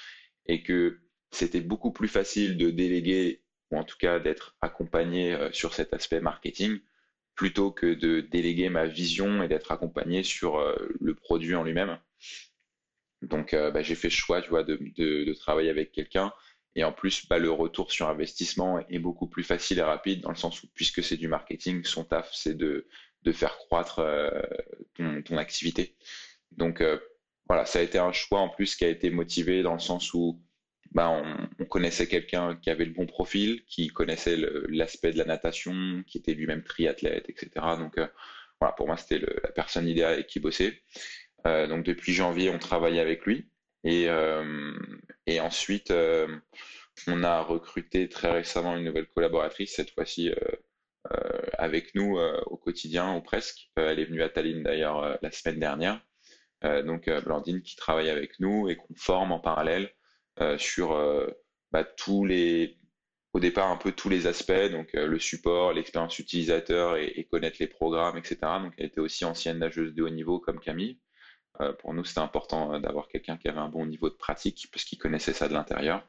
et 0.48 0.64
que 0.64 1.00
c'était 1.32 1.62
beaucoup 1.62 1.92
plus 1.92 2.08
facile 2.08 2.58
de 2.58 2.70
déléguer 2.72 3.44
ou 3.72 3.78
en 3.78 3.84
tout 3.84 3.98
cas 3.98 4.20
d'être 4.20 4.56
accompagné 4.62 5.34
euh, 5.34 5.52
sur 5.52 5.74
cet 5.74 5.94
aspect 5.94 6.20
marketing 6.20 6.80
plutôt 7.36 7.72
que 7.72 7.94
de 7.94 8.22
déléguer 8.22 8.70
ma 8.70 8.86
vision 8.86 9.42
et 9.44 9.48
d'être 9.48 9.72
accompagné 9.72 10.24
sur 10.24 10.60
le 11.00 11.16
produit 11.16 11.56
en 11.56 11.64
lui-même. 11.64 11.98
Donc, 13.22 13.56
bah, 13.56 13.82
j'ai 13.82 13.96
fait 13.96 14.10
le 14.10 14.14
choix, 14.14 14.42
tu 14.42 14.50
vois, 14.50 14.64
de, 14.64 14.78
de 14.98 15.34
travailler 15.34 15.70
avec 15.70 15.94
quelqu'un 15.94 16.34
et 16.76 16.84
en 16.84 16.92
plus, 16.92 17.26
bah, 17.28 17.40
le 17.40 17.52
retour 17.52 17.92
sur 17.92 18.08
investissement 18.08 18.80
est 18.90 19.00
beaucoup 19.00 19.28
plus 19.28 19.44
facile 19.44 19.80
et 19.80 19.84
rapide 19.84 20.22
dans 20.22 20.30
le 20.30 20.36
sens 20.36 20.64
où, 20.64 20.68
puisque 20.74 21.04
c'est 21.04 21.18
du 21.18 21.28
marketing, 21.28 21.84
son 21.84 22.06
taf, 22.06 22.30
c'est 22.34 22.56
de, 22.56 22.88
de 23.24 23.32
faire 23.32 23.58
croître 23.58 24.00
euh, 24.00 24.30
ton, 24.96 25.38
activité. 25.38 25.96
Donc 26.52 26.82
euh, 26.82 26.98
voilà, 27.48 27.66
ça 27.66 27.80
a 27.80 27.82
été 27.82 27.98
un 27.98 28.12
choix 28.12 28.40
en 28.40 28.50
plus 28.50 28.76
qui 28.76 28.86
a 28.86 28.90
été 28.90 29.10
motivé 29.10 29.64
dans 29.64 29.74
le 29.74 29.80
sens 29.80 30.14
où 30.14 30.42
bah, 30.92 31.10
on, 31.60 31.66
connaissait 31.66 32.08
quelqu'un 32.08 32.56
qui 32.56 32.70
avait 32.70 32.86
le 32.86 32.94
bon 32.94 33.06
profil, 33.06 33.64
qui 33.66 33.90
connaissait 33.90 34.38
l'aspect 34.70 35.12
de 35.12 35.18
la 35.18 35.26
natation, 35.26 36.04
qui 36.08 36.18
était 36.18 36.34
lui-même 36.34 36.64
triathlète, 36.64 37.30
etc. 37.30 37.50
Donc 37.78 37.98
euh, 37.98 38.08
voilà, 38.60 38.74
pour 38.74 38.88
moi, 38.88 38.98
c'était 38.98 39.20
la 39.20 39.52
personne 39.52 39.88
idéale 39.88 40.14
avec 40.14 40.28
qui 40.28 40.40
bosser. 40.40 40.82
donc 41.46 41.86
depuis 41.86 42.14
janvier, 42.14 42.50
on 42.50 42.60
travaille 42.60 43.00
avec 43.00 43.26
lui. 43.26 43.50
Et, 43.84 44.08
et 45.26 45.40
ensuite, 45.40 45.94
on 47.08 47.24
a 47.24 47.42
recruté 47.42 48.10
très 48.10 48.32
récemment 48.32 48.76
une 48.76 48.84
nouvelle 48.84 49.08
collaboratrice, 49.08 49.76
cette 49.76 49.92
fois-ci 49.92 50.34
euh, 51.12 51.40
avec 51.58 51.96
nous 51.96 52.18
euh, 52.18 52.42
au 52.48 52.58
quotidien 52.58 53.16
ou 53.16 53.22
presque. 53.22 53.72
Euh, 53.80 53.90
elle 53.90 54.00
est 54.00 54.06
venue 54.06 54.22
à 54.22 54.30
Tallinn 54.30 54.64
d'ailleurs 54.64 55.18
la 55.22 55.32
semaine 55.32 55.60
dernière. 55.60 56.02
donc 56.86 57.10
Blandine 57.24 57.62
qui 57.62 57.76
travaille 57.78 58.10
avec 58.10 58.40
nous 58.40 58.70
et 58.70 58.76
qu'on 58.76 58.94
forme 58.96 59.32
en 59.32 59.40
parallèle 59.40 59.90
sur 60.58 60.98
bah, 61.72 61.84
tous 61.84 62.26
les, 62.26 62.78
au 63.34 63.40
départ 63.40 63.70
un 63.70 63.78
peu 63.78 63.92
tous 63.92 64.10
les 64.10 64.28
aspects, 64.28 64.72
donc 64.72 64.94
le 64.94 65.20
support, 65.20 65.74
l'expérience 65.74 66.18
utilisateur 66.20 66.98
et, 66.98 67.28
connaître 67.32 67.58
les 67.60 67.68
programmes, 67.68 68.18
etc. 68.18 68.38
Donc 68.62 68.74
elle 68.78 68.88
était 68.88 69.02
aussi 69.02 69.26
ancienne 69.26 69.60
nageuse 69.60 69.94
de 69.94 70.04
haut 70.04 70.10
niveau 70.10 70.40
comme 70.40 70.60
Camille. 70.60 71.00
pour 71.80 71.94
nous, 71.94 72.04
c'était 72.04 72.20
important 72.20 72.80
d'avoir 72.80 73.08
quelqu'un 73.08 73.38
qui 73.38 73.48
avait 73.48 73.60
un 73.60 73.70
bon 73.70 73.86
niveau 73.86 74.10
de 74.10 74.16
pratique 74.16 74.68
parce 74.72 74.86
qu'il 74.86 74.98
connaissait 74.98 75.34
ça 75.34 75.48
de 75.48 75.54
l'intérieur. 75.54 76.08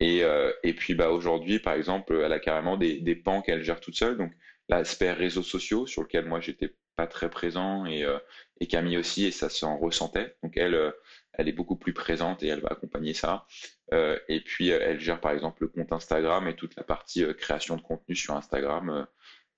Et, 0.00 0.22
euh, 0.22 0.52
et 0.62 0.74
puis 0.74 0.94
bah, 0.94 1.10
aujourd'hui, 1.10 1.58
par 1.58 1.74
exemple, 1.74 2.20
elle 2.24 2.32
a 2.32 2.40
carrément 2.40 2.76
des, 2.76 3.00
des 3.00 3.14
pans 3.14 3.42
qu'elle 3.42 3.62
gère 3.62 3.80
toute 3.80 3.96
seule. 3.96 4.16
Donc 4.18 4.32
l'aspect 4.68 5.12
réseaux 5.12 5.42
sociaux 5.42 5.86
sur 5.86 6.02
lequel 6.02 6.26
moi 6.26 6.40
j'étais 6.40 6.74
pas 6.96 7.06
très 7.06 7.30
présent 7.30 7.84
et, 7.86 8.04
euh, 8.04 8.18
et 8.60 8.66
Camille 8.66 8.98
aussi, 8.98 9.26
et 9.26 9.30
ça 9.30 9.48
s'en 9.48 9.78
ressentait. 9.78 10.36
Donc 10.42 10.56
elle, 10.56 10.74
euh, 10.74 10.90
elle 11.34 11.48
est 11.48 11.52
beaucoup 11.52 11.76
plus 11.76 11.92
présente 11.92 12.42
et 12.42 12.48
elle 12.48 12.60
va 12.60 12.70
accompagner 12.70 13.14
ça. 13.14 13.46
Euh, 13.92 14.18
et 14.28 14.40
puis 14.40 14.70
elle 14.70 14.98
gère 14.98 15.20
par 15.20 15.32
exemple 15.32 15.62
le 15.62 15.68
compte 15.68 15.92
Instagram 15.92 16.48
et 16.48 16.56
toute 16.56 16.74
la 16.76 16.82
partie 16.82 17.24
création 17.36 17.76
de 17.76 17.82
contenu 17.82 18.16
sur 18.16 18.34
Instagram. 18.34 19.06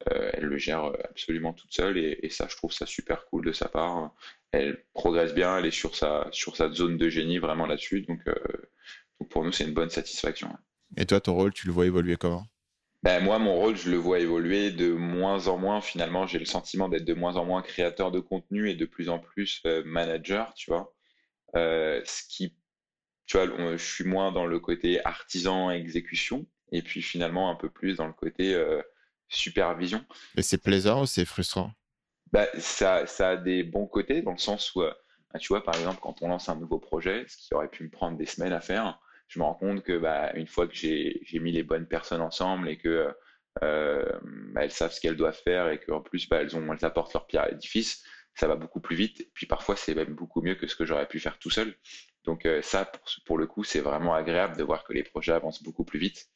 elle 0.06 0.44
le 0.44 0.58
gère 0.58 0.84
absolument 1.10 1.52
toute 1.52 1.72
seule 1.72 1.98
et, 1.98 2.30
ça, 2.30 2.46
je 2.48 2.56
trouve 2.56 2.72
ça 2.72 2.86
super 2.86 3.26
cool 3.26 3.46
de 3.46 3.52
sa 3.52 3.68
part. 3.68 4.12
Elle 4.52 4.84
progresse 4.92 5.34
bien, 5.34 5.58
elle 5.58 5.66
est 5.66 5.70
sur 5.70 5.94
sa, 5.96 6.28
sur 6.32 6.56
sa 6.56 6.70
zone 6.70 6.98
de 6.98 7.08
génie 7.08 7.38
vraiment 7.38 7.66
là-dessus. 7.66 8.02
Donc 8.02 8.22
pour 9.30 9.44
nous, 9.44 9.52
c'est 9.52 9.64
une 9.64 9.74
bonne 9.74 9.90
satisfaction. 9.90 10.50
Et 10.96 11.06
toi, 11.06 11.20
ton 11.20 11.34
rôle, 11.34 11.52
tu 11.52 11.66
le 11.66 11.72
vois 11.72 11.86
évoluer 11.86 12.16
comment? 12.16 12.46
Ben, 13.04 13.22
moi, 13.22 13.38
mon 13.38 13.54
rôle, 13.54 13.76
je 13.76 13.90
le 13.90 13.96
vois 13.96 14.18
évoluer 14.18 14.72
de 14.72 14.92
moins 14.92 15.46
en 15.46 15.56
moins. 15.56 15.80
Finalement, 15.80 16.26
j'ai 16.26 16.38
le 16.38 16.44
sentiment 16.44 16.88
d'être 16.88 17.04
de 17.04 17.14
moins 17.14 17.36
en 17.36 17.44
moins 17.44 17.62
créateur 17.62 18.10
de 18.10 18.18
contenu 18.18 18.68
et 18.68 18.74
de 18.74 18.86
plus 18.86 19.08
en 19.08 19.20
plus 19.20 19.62
euh, 19.66 19.82
manager, 19.84 20.52
tu 20.54 20.70
vois. 20.70 20.92
Euh, 21.54 22.02
ce 22.04 22.22
qui, 22.28 22.56
tu 23.26 23.38
vois, 23.38 23.76
je 23.76 23.84
suis 23.84 24.04
moins 24.04 24.32
dans 24.32 24.46
le 24.46 24.58
côté 24.58 25.04
artisan 25.04 25.70
exécution 25.70 26.46
et 26.72 26.82
puis 26.82 27.00
finalement 27.00 27.50
un 27.50 27.54
peu 27.54 27.70
plus 27.70 27.96
dans 27.96 28.06
le 28.06 28.12
côté 28.12 28.54
euh, 28.54 28.82
supervision. 29.28 30.04
Et 30.36 30.42
c'est 30.42 30.58
plaisant 30.58 31.02
ou 31.02 31.06
c'est 31.06 31.24
frustrant? 31.24 31.72
Ben, 32.32 32.48
ça, 32.58 33.06
ça 33.06 33.30
a 33.30 33.36
des 33.36 33.62
bons 33.62 33.86
côtés 33.86 34.22
dans 34.22 34.32
le 34.32 34.38
sens 34.38 34.74
où, 34.74 34.80
ben, 34.80 35.38
tu 35.38 35.48
vois, 35.48 35.62
par 35.62 35.76
exemple, 35.76 36.00
quand 36.02 36.20
on 36.20 36.28
lance 36.28 36.48
un 36.48 36.56
nouveau 36.56 36.80
projet, 36.80 37.24
ce 37.28 37.36
qui 37.36 37.54
aurait 37.54 37.70
pu 37.70 37.84
me 37.84 37.90
prendre 37.90 38.18
des 38.18 38.26
semaines 38.26 38.52
à 38.52 38.60
faire, 38.60 38.98
je 39.28 39.38
me 39.38 39.44
rends 39.44 39.54
compte 39.54 39.82
que 39.82 39.98
bah, 39.98 40.32
une 40.34 40.46
fois 40.46 40.66
que 40.66 40.74
j'ai 40.74 41.20
mis 41.34 41.52
les 41.52 41.62
bonnes 41.62 41.86
personnes 41.86 42.20
ensemble 42.20 42.68
et 42.68 42.78
que 42.78 43.14
euh, 43.62 44.18
bah, 44.52 44.62
elles 44.64 44.70
savent 44.70 44.92
ce 44.92 45.00
qu'elles 45.00 45.16
doivent 45.16 45.40
faire 45.42 45.68
et 45.68 45.78
qu'en 45.78 46.00
plus 46.00 46.28
bah, 46.28 46.38
elles, 46.40 46.56
ont, 46.56 46.72
elles 46.72 46.84
apportent 46.84 47.12
leur 47.12 47.26
pierre 47.26 47.42
à 47.42 47.48
l'édifice, 47.48 48.04
ça 48.34 48.46
va 48.48 48.56
beaucoup 48.56 48.80
plus 48.80 48.96
vite. 48.96 49.28
Puis 49.34 49.46
parfois 49.46 49.76
c'est 49.76 49.94
même 49.94 50.14
beaucoup 50.14 50.42
mieux 50.42 50.54
que 50.54 50.66
ce 50.66 50.76
que 50.76 50.84
j'aurais 50.84 51.06
pu 51.06 51.20
faire 51.20 51.38
tout 51.38 51.50
seul. 51.50 51.74
Donc 52.24 52.46
euh, 52.46 52.62
ça, 52.62 52.84
pour, 52.84 53.04
pour, 53.24 53.38
le 53.38 53.46
coup, 53.46 53.64
c'est 53.64 53.80
vraiment 53.80 54.14
agréable 54.14 54.56
de 54.56 54.62
voir 54.62 54.84
que 54.84 54.92
les 54.92 55.02
projets 55.02 55.32
avancent 55.32 55.62
beaucoup 55.62 55.84
plus 55.84 55.98
vite. 55.98 56.28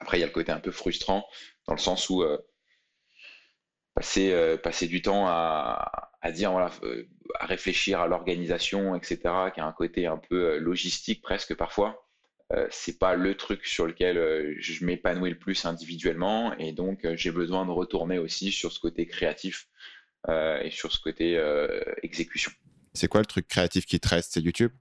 Après, 0.00 0.18
il 0.18 0.20
y 0.20 0.24
a 0.24 0.26
le 0.26 0.32
côté 0.32 0.50
un 0.52 0.60
peu 0.60 0.70
frustrant 0.70 1.26
dans 1.66 1.74
le 1.74 1.78
sens 1.78 2.08
où 2.08 2.22
euh, 2.22 2.38
passer, 3.94 4.32
euh, 4.32 4.56
passer 4.56 4.86
du 4.86 5.02
temps 5.02 5.26
à, 5.28 6.09
à 6.22 6.32
dire 6.32 6.52
voilà, 6.52 6.70
euh, 6.82 7.04
à 7.38 7.46
réfléchir 7.46 8.00
à 8.00 8.06
l'organisation, 8.06 8.94
etc., 8.94 9.18
qui 9.54 9.60
a 9.60 9.66
un 9.66 9.72
côté 9.72 10.06
un 10.06 10.18
peu 10.18 10.52
euh, 10.52 10.58
logistique 10.58 11.22
presque 11.22 11.54
parfois. 11.54 12.06
Euh, 12.52 12.66
c'est 12.70 12.98
pas 12.98 13.14
le 13.14 13.36
truc 13.36 13.64
sur 13.64 13.86
lequel 13.86 14.56
je 14.58 14.84
m'épanouis 14.84 15.30
le 15.30 15.38
plus 15.38 15.64
individuellement, 15.64 16.56
et 16.58 16.72
donc 16.72 17.06
j'ai 17.14 17.30
besoin 17.30 17.64
de 17.64 17.70
retourner 17.70 18.18
aussi 18.18 18.50
sur 18.50 18.72
ce 18.72 18.80
côté 18.80 19.06
créatif 19.06 19.68
et 20.28 20.68
sur 20.70 20.92
ce 20.92 20.98
côté 21.00 21.40
exécution. 22.02 22.50
C'est 22.92 23.06
quoi 23.06 23.20
le 23.20 23.26
truc 23.26 23.46
créatif 23.46 23.86
qui 23.86 24.00
te 24.00 24.08
reste? 24.08 24.32
C'est 24.34 24.40
YouTube? 24.40 24.72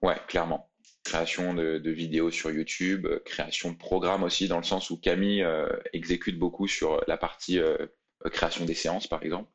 Ouais, 0.00 0.16
clairement. 0.26 0.70
Création 1.04 1.52
de, 1.52 1.76
de, 1.78 1.90
vidéos 1.90 2.30
sur 2.30 2.50
YouTube, 2.50 3.06
création 3.26 3.72
de 3.72 3.76
programmes 3.76 4.22
aussi, 4.22 4.48
dans 4.48 4.56
le 4.56 4.64
sens 4.64 4.88
où 4.88 4.98
Camille 4.98 5.46
exécute 5.92 6.38
beaucoup 6.38 6.66
sur 6.66 7.04
la 7.06 7.18
partie 7.18 7.60
création 8.32 8.64
des 8.64 8.74
séances, 8.74 9.06
par 9.06 9.22
exemple. 9.22 9.50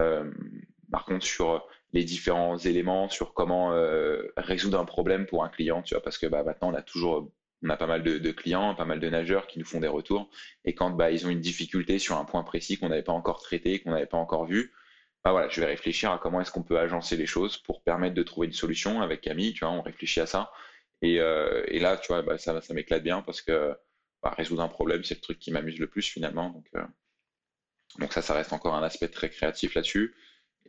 Euh, 0.00 0.30
par 0.90 1.04
contre, 1.04 1.24
sur 1.24 1.66
les 1.92 2.04
différents 2.04 2.58
éléments, 2.58 3.08
sur 3.08 3.34
comment 3.34 3.72
euh, 3.72 4.22
résoudre 4.36 4.78
un 4.78 4.84
problème 4.84 5.26
pour 5.26 5.44
un 5.44 5.48
client, 5.48 5.82
tu 5.82 5.94
vois, 5.94 6.02
parce 6.02 6.18
que 6.18 6.26
bah, 6.26 6.42
maintenant, 6.42 6.70
on 6.70 6.74
a 6.74 6.82
toujours 6.82 7.30
on 7.62 7.70
a 7.70 7.76
pas 7.76 7.86
mal 7.86 8.02
de, 8.02 8.30
clients, 8.32 8.74
pas 8.74 8.84
mal 8.84 9.00
de 9.00 9.08
nageurs 9.08 9.46
qui 9.46 9.58
nous 9.58 9.64
font 9.64 9.80
des 9.80 9.88
retours. 9.88 10.30
Et 10.64 10.74
quand 10.74 10.90
bah, 10.90 11.10
ils 11.10 11.26
ont 11.26 11.30
une 11.30 11.40
difficulté 11.40 11.98
sur 11.98 12.16
un 12.18 12.24
point 12.24 12.42
précis 12.42 12.76
qu'on 12.76 12.90
n'avait 12.90 13.02
pas 13.02 13.12
encore 13.12 13.40
traité, 13.40 13.80
qu'on 13.80 13.90
n'avait 13.90 14.06
pas 14.06 14.18
encore 14.18 14.44
vu, 14.46 14.72
bah, 15.24 15.32
voilà, 15.32 15.48
je 15.48 15.60
vais 15.60 15.66
réfléchir 15.66 16.12
à 16.12 16.18
comment 16.18 16.40
est-ce 16.40 16.52
qu'on 16.52 16.62
peut 16.62 16.78
agencer 16.78 17.16
les 17.16 17.26
choses 17.26 17.56
pour 17.56 17.82
permettre 17.82 18.14
de 18.14 18.22
trouver 18.22 18.46
une 18.46 18.52
solution 18.52 19.00
avec 19.02 19.22
Camille. 19.22 19.52
Tu 19.52 19.64
vois, 19.64 19.72
on 19.72 19.82
réfléchit 19.82 20.20
à 20.20 20.26
ça. 20.26 20.52
Et, 21.02 21.20
euh, 21.20 21.64
là, 21.80 21.96
tu 21.96 22.08
vois, 22.08 22.22
bah, 22.22 22.38
ça, 22.38 22.60
ça 22.60 22.74
m'éclate 22.74 23.02
bien 23.02 23.22
parce 23.22 23.42
que 23.42 23.74
bah, 24.22 24.30
résoudre 24.36 24.62
un 24.62 24.68
problème, 24.68 25.02
c'est 25.04 25.14
le 25.14 25.20
truc 25.20 25.38
qui 25.38 25.50
m'amuse 25.50 25.78
le 25.78 25.86
plus 25.88 26.02
finalement. 26.02 26.62
Donc 27.98 28.12
ça, 28.12 28.22
ça 28.22 28.34
reste 28.34 28.52
encore 28.52 28.74
un 28.74 28.82
aspect 28.82 29.08
très 29.08 29.30
créatif 29.30 29.74
là-dessus. 29.74 30.14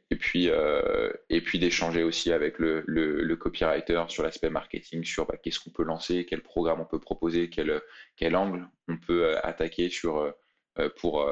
Et 0.10 0.16
puis, 0.16 0.50
euh, 0.50 1.12
et 1.30 1.42
puis 1.42 1.60
d'échanger 1.60 2.04
aussi 2.04 2.32
avec 2.32 2.60
le, 2.60 2.84
le, 2.88 3.36
copywriter 3.36 4.06
sur 4.08 4.24
l'aspect 4.24 4.50
marketing, 4.50 5.04
sur 5.04 5.26
bah, 5.26 5.36
qu'est-ce 5.38 5.60
qu'on 5.60 5.70
peut 5.70 5.84
lancer, 5.84 6.26
quel 6.26 6.42
programme 6.42 6.80
on 6.80 6.86
peut 6.86 7.00
proposer, 7.00 7.50
quel, 7.50 7.82
quel 8.16 8.36
angle 8.38 8.70
on 8.88 8.98
peut 8.98 9.26
euh, 9.26 9.40
attaquer 9.44 9.90
sur, 9.90 10.34
euh, 10.80 10.90
pour, 10.98 11.30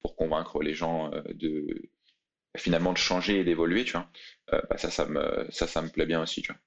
pour 0.00 0.16
convaincre 0.16 0.62
les 0.62 0.74
gens 0.74 1.10
de 1.32 1.66
finalement 2.56 2.92
de 2.92 2.98
changer 2.98 3.38
et 3.40 3.44
d'évoluer. 3.44 3.84
Tu 3.84 3.92
vois. 3.92 4.08
Bah, 4.50 4.78
ça, 4.78 4.90
ça 4.90 5.06
me, 5.06 5.46
ça, 5.50 5.68
ça 5.68 5.82
me 5.82 5.88
plaît 5.88 6.06
bien 6.06 6.20
aussi. 6.20 6.42
Tu 6.42 6.52
vois. 6.52 6.60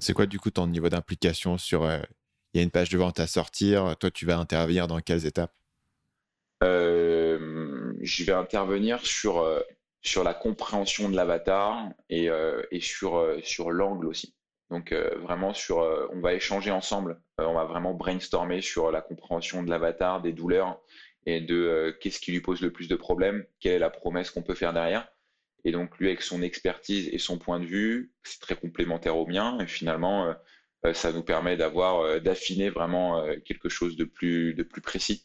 C'est 0.00 0.12
quoi 0.12 0.26
du 0.26 0.40
coup 0.40 0.50
ton 0.50 0.66
niveau 0.66 0.88
d'implication 0.88 1.56
sur 1.56 1.84
il 1.84 2.58
y 2.58 2.60
a 2.60 2.62
une 2.62 2.70
page 2.70 2.88
de 2.88 2.98
vente 2.98 3.20
à 3.20 3.26
sortir, 3.28 3.94
toi 3.98 4.10
tu 4.10 4.26
vas 4.26 4.38
intervenir 4.38 4.88
dans 4.88 5.00
quelles 5.00 5.26
étapes? 5.26 5.52
Je 8.04 8.24
vais 8.24 8.32
intervenir 8.32 9.04
sur, 9.04 9.38
euh, 9.38 9.60
sur 10.02 10.24
la 10.24 10.34
compréhension 10.34 11.08
de 11.08 11.16
l'avatar 11.16 11.88
et, 12.10 12.28
euh, 12.28 12.62
et 12.70 12.80
sur, 12.80 13.16
euh, 13.16 13.40
sur 13.42 13.70
l'angle 13.70 14.06
aussi. 14.06 14.34
Donc 14.70 14.92
vraiment 14.92 15.54
sur, 15.54 15.76
on 16.10 16.20
va 16.20 16.32
échanger 16.32 16.70
ensemble, 16.70 17.20
on 17.38 17.52
va 17.52 17.64
vraiment 17.64 17.92
brainstormer 17.94 18.60
sur 18.60 18.90
la 18.90 19.02
compréhension 19.02 19.62
de 19.62 19.70
l'avatar, 19.70 20.20
des 20.20 20.32
douleurs 20.32 20.80
et 21.26 21.40
de 21.40 21.96
qu'est-ce 22.00 22.18
qui 22.18 22.32
lui 22.32 22.40
pose 22.40 22.60
le 22.60 22.72
plus 22.72 22.88
de 22.88 22.96
problèmes, 22.96 23.44
quelle 23.60 23.74
est 23.74 23.78
la 23.78 23.90
promesse 23.90 24.30
qu'on 24.30 24.42
peut 24.42 24.54
faire 24.54 24.72
derrière. 24.72 25.06
Et 25.64 25.70
donc 25.70 25.96
lui 25.98 26.08
avec 26.08 26.22
son 26.22 26.42
expertise 26.42 27.08
et 27.12 27.18
son 27.18 27.38
point 27.38 27.60
de 27.60 27.66
vue, 27.66 28.14
c'est 28.24 28.40
très 28.40 28.56
complémentaire 28.56 29.16
au 29.16 29.26
mien 29.26 29.58
et 29.60 29.66
finalement 29.66 30.34
ça 30.94 31.12
nous 31.12 31.22
permet 31.22 31.56
d'avoir 31.56 32.20
d'affiner 32.22 32.70
vraiment 32.70 33.24
quelque 33.44 33.68
chose 33.68 33.96
de 33.96 34.04
plus 34.04 34.54
de 34.54 34.64
plus 34.64 34.80
précis. 34.80 35.24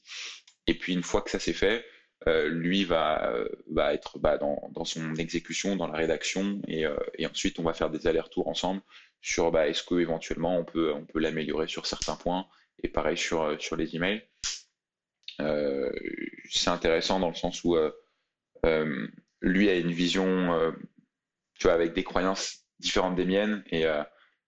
Et 0.67 0.75
puis 0.75 0.93
une 0.93 1.01
fois 1.01 1.21
que 1.21 1.31
ça 1.31 1.39
s'est 1.39 1.53
fait, 1.53 1.83
lui 2.27 2.83
va, 2.83 3.33
va 3.71 3.93
être 3.93 4.19
bah, 4.19 4.37
dans, 4.37 4.85
son 4.85 5.15
exécution, 5.15 5.75
dans 5.75 5.87
la 5.87 5.97
rédaction, 5.97 6.61
et, 6.67 6.85
euh, 6.85 6.97
et, 7.17 7.25
ensuite 7.25 7.59
on 7.59 7.63
va 7.63 7.73
faire 7.73 7.89
des 7.89 8.07
allers-retours 8.07 8.47
ensemble 8.47 8.81
sur 9.21 9.51
bah, 9.51 9.67
est-ce 9.67 9.83
qu'éventuellement 9.83 10.57
on 10.57 10.65
peut, 10.65 10.93
l'améliorer 11.15 11.67
sur 11.67 11.85
certains 11.85 12.15
points, 12.15 12.47
et 12.83 12.87
pareil 12.87 13.17
sur, 13.17 13.43
euh, 13.43 13.57
les 13.77 13.95
emails. 13.95 14.23
Euh, 15.41 15.91
c'est 16.49 16.69
intéressant 16.69 17.19
dans 17.19 17.29
le 17.29 17.35
sens 17.35 17.63
où 17.63 17.75
euh, 17.75 19.07
lui 19.41 19.69
a 19.69 19.77
une 19.77 19.91
vision, 19.91 20.73
tu 21.55 21.67
vois, 21.67 21.73
avec 21.73 21.93
des 21.93 22.03
croyances 22.03 22.65
différentes 22.79 23.15
des 23.15 23.25
miennes, 23.25 23.63
et 23.71 23.85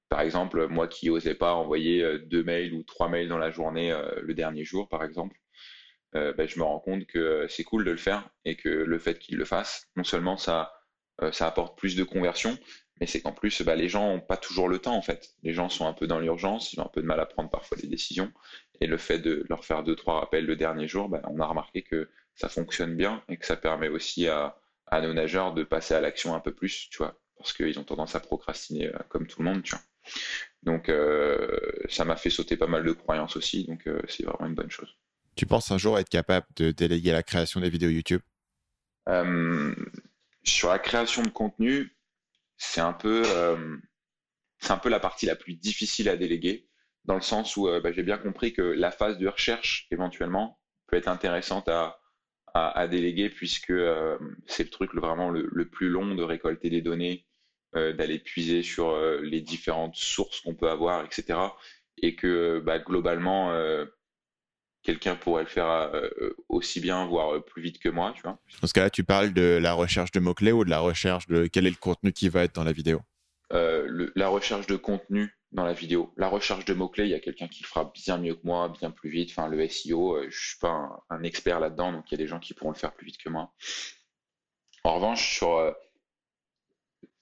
par 0.09 0.21
exemple, 0.21 0.67
moi 0.67 0.87
qui 0.89 1.07
n'osais 1.07 1.35
pas 1.35 1.53
envoyer 1.53 2.19
deux 2.19 2.43
mails 2.43 2.73
ou 2.73 2.83
trois 2.83 3.07
mails 3.07 3.29
dans 3.29 3.37
la 3.37 3.51
journée 3.51 3.97
le 4.21 4.33
dernier 4.33 4.65
jour, 4.65 4.89
par 4.89 5.03
exemple, 5.05 5.39
bah, 6.13 6.45
je 6.45 6.59
me 6.59 6.63
rends 6.63 6.79
compte 6.79 7.05
que 7.05 7.47
c'est 7.49 7.63
cool 7.63 7.85
de 7.85 7.91
le 7.91 7.97
faire 7.97 8.29
et 8.45 8.55
que 8.55 8.69
le 8.69 8.99
fait 8.99 9.17
qu'il 9.19 9.37
le 9.37 9.45
fasse, 9.45 9.87
non 9.95 10.03
seulement 10.03 10.37
ça, 10.37 10.73
ça 11.31 11.47
apporte 11.47 11.77
plus 11.77 11.95
de 11.95 12.03
conversion, 12.03 12.57
mais 13.01 13.07
c'est 13.07 13.19
qu'en 13.19 13.31
plus, 13.31 13.63
bah, 13.63 13.75
les 13.75 13.89
gens 13.89 14.13
n'ont 14.13 14.21
pas 14.21 14.37
toujours 14.37 14.69
le 14.69 14.77
temps 14.77 14.95
en 14.95 15.01
fait. 15.01 15.33
Les 15.41 15.53
gens 15.53 15.69
sont 15.69 15.87
un 15.87 15.93
peu 15.93 16.05
dans 16.05 16.19
l'urgence, 16.19 16.71
ils 16.71 16.79
ont 16.79 16.85
un 16.85 16.89
peu 16.89 17.01
de 17.01 17.07
mal 17.07 17.19
à 17.19 17.25
prendre 17.25 17.49
parfois 17.49 17.75
des 17.77 17.87
décisions. 17.87 18.31
Et 18.79 18.85
le 18.85 18.97
fait 18.97 19.17
de 19.17 19.43
leur 19.49 19.65
faire 19.65 19.83
deux, 19.83 19.95
trois 19.95 20.19
rappels 20.19 20.45
le 20.45 20.55
dernier 20.55 20.87
jour, 20.87 21.09
bah, 21.09 21.19
on 21.27 21.39
a 21.39 21.45
remarqué 21.47 21.81
que 21.81 22.09
ça 22.35 22.47
fonctionne 22.47 22.95
bien 22.95 23.23
et 23.27 23.37
que 23.37 23.45
ça 23.45 23.57
permet 23.57 23.87
aussi 23.87 24.27
à, 24.27 24.55
nos 24.91 25.13
nageurs 25.13 25.53
de 25.53 25.63
passer 25.63 25.95
à 25.95 26.01
l'action 26.01 26.35
un 26.35 26.39
peu 26.39 26.53
plus, 26.53 26.89
tu 26.91 26.99
vois, 26.99 27.19
parce 27.37 27.53
qu'ils 27.53 27.79
ont 27.79 27.83
tendance 27.83 28.13
à 28.13 28.19
procrastiner 28.19 28.87
euh, 28.87 28.99
comme 29.09 29.25
tout 29.25 29.41
le 29.41 29.49
monde, 29.49 29.63
tu 29.63 29.71
vois. 29.71 29.83
Donc 30.61 30.89
euh, 30.89 31.57
ça 31.89 32.05
m'a 32.05 32.15
fait 32.17 32.29
sauter 32.29 32.55
pas 32.55 32.67
mal 32.67 32.83
de 32.83 32.91
croyances 32.91 33.35
aussi, 33.35 33.65
donc 33.65 33.87
euh, 33.87 33.99
c'est 34.07 34.23
vraiment 34.23 34.47
une 34.47 34.55
bonne 34.55 34.69
chose. 34.69 34.95
Tu 35.35 35.45
penses 35.45 35.71
un 35.71 35.77
jour 35.77 35.97
être 35.97 36.09
capable 36.09 36.45
de 36.55 36.71
déléguer 36.71 37.11
la 37.11 37.23
création 37.23 37.59
des 37.59 37.69
vidéos 37.69 37.89
YouTube? 37.89 38.21
Sur 40.43 40.69
la 40.69 40.79
création 40.79 41.23
de 41.23 41.29
contenu, 41.29 41.95
c'est 42.57 42.81
un 42.81 42.93
peu 42.93 43.23
c'est 44.59 44.71
un 44.71 44.77
peu 44.77 44.89
la 44.89 44.99
partie 44.99 45.25
la 45.25 45.35
plus 45.35 45.55
difficile 45.55 46.09
à 46.09 46.15
déléguer, 46.15 46.67
dans 47.05 47.15
le 47.15 47.21
sens 47.21 47.57
où 47.57 47.67
bah, 47.81 47.91
j'ai 47.91 48.03
bien 48.03 48.17
compris 48.17 48.53
que 48.53 48.61
la 48.61 48.91
phase 48.91 49.17
de 49.17 49.27
recherche 49.27 49.87
éventuellement 49.91 50.59
peut 50.87 50.97
être 50.97 51.07
intéressante 51.07 51.67
à, 51.69 51.97
déléguer 52.87 53.29
puisque 53.29 53.73
c'est 54.45 54.63
le 54.63 54.69
truc 54.69 54.93
vraiment 54.93 55.29
le, 55.29 55.69
plus 55.69 55.89
long 55.89 56.15
de 56.15 56.23
récolter 56.23 56.69
des 56.69 56.81
données, 56.81 57.25
euh, 57.77 57.93
d'aller 57.93 58.19
puiser 58.19 58.63
sur 58.63 58.89
euh, 58.89 59.21
les 59.21 59.39
différentes 59.39 59.95
sources 59.95 60.41
qu'on 60.41 60.55
peut 60.55 60.69
avoir, 60.69 61.05
etc. 61.05 61.39
Et 62.01 62.17
que 62.17 62.59
bah, 62.59 62.79
globalement, 62.79 63.53
euh, 63.53 63.85
quelqu'un 64.83 65.15
pourrait 65.15 65.43
le 65.43 65.49
faire 65.49 65.91
aussi 66.49 66.79
bien, 66.79 67.05
voire 67.05 67.43
plus 67.43 67.61
vite 67.61 67.79
que 67.79 67.89
moi, 67.89 68.13
tu 68.15 68.21
vois. 68.21 68.39
Dans 68.61 68.67
ce 68.67 68.73
cas-là, 68.73 68.89
tu 68.89 69.03
parles 69.03 69.33
de 69.33 69.59
la 69.61 69.73
recherche 69.73 70.11
de 70.11 70.19
mots-clés 70.19 70.51
ou 70.51 70.65
de 70.65 70.69
la 70.69 70.79
recherche 70.79 71.27
de 71.27 71.47
quel 71.47 71.67
est 71.67 71.71
le 71.71 71.75
contenu 71.75 72.11
qui 72.13 72.29
va 72.29 72.43
être 72.43 72.55
dans 72.55 72.63
la 72.63 72.71
vidéo? 72.71 73.01
La 73.49 74.27
recherche 74.27 74.67
de 74.67 74.75
contenu 74.75 75.35
dans 75.51 75.65
la 75.65 75.73
vidéo. 75.73 76.13
La 76.15 76.29
recherche 76.29 76.63
de 76.65 76.73
mots-clés, 76.73 77.05
il 77.05 77.11
y 77.11 77.15
a 77.15 77.19
quelqu'un 77.19 77.47
qui 77.47 77.63
le 77.63 77.67
fera 77.67 77.91
bien 77.93 78.17
mieux 78.17 78.35
que 78.35 78.45
moi, 78.45 78.69
bien 78.69 78.89
plus 78.89 79.09
vite. 79.09 79.31
Enfin, 79.31 79.49
le 79.49 79.67
SEO, 79.67 80.29
je 80.29 80.47
suis 80.49 80.59
pas 80.59 80.69
un, 80.69 81.01
un 81.09 81.23
expert 81.23 81.59
là-dedans, 81.59 81.91
donc 81.91 82.05
il 82.09 82.13
y 82.13 82.15
a 82.15 82.23
des 82.23 82.27
gens 82.27 82.39
qui 82.39 82.53
pourront 82.53 82.71
le 82.71 82.77
faire 82.77 82.93
plus 82.93 83.05
vite 83.05 83.17
que 83.17 83.29
moi. 83.29 83.51
En 84.83 84.95
revanche, 84.95 85.37
sur 85.37 85.75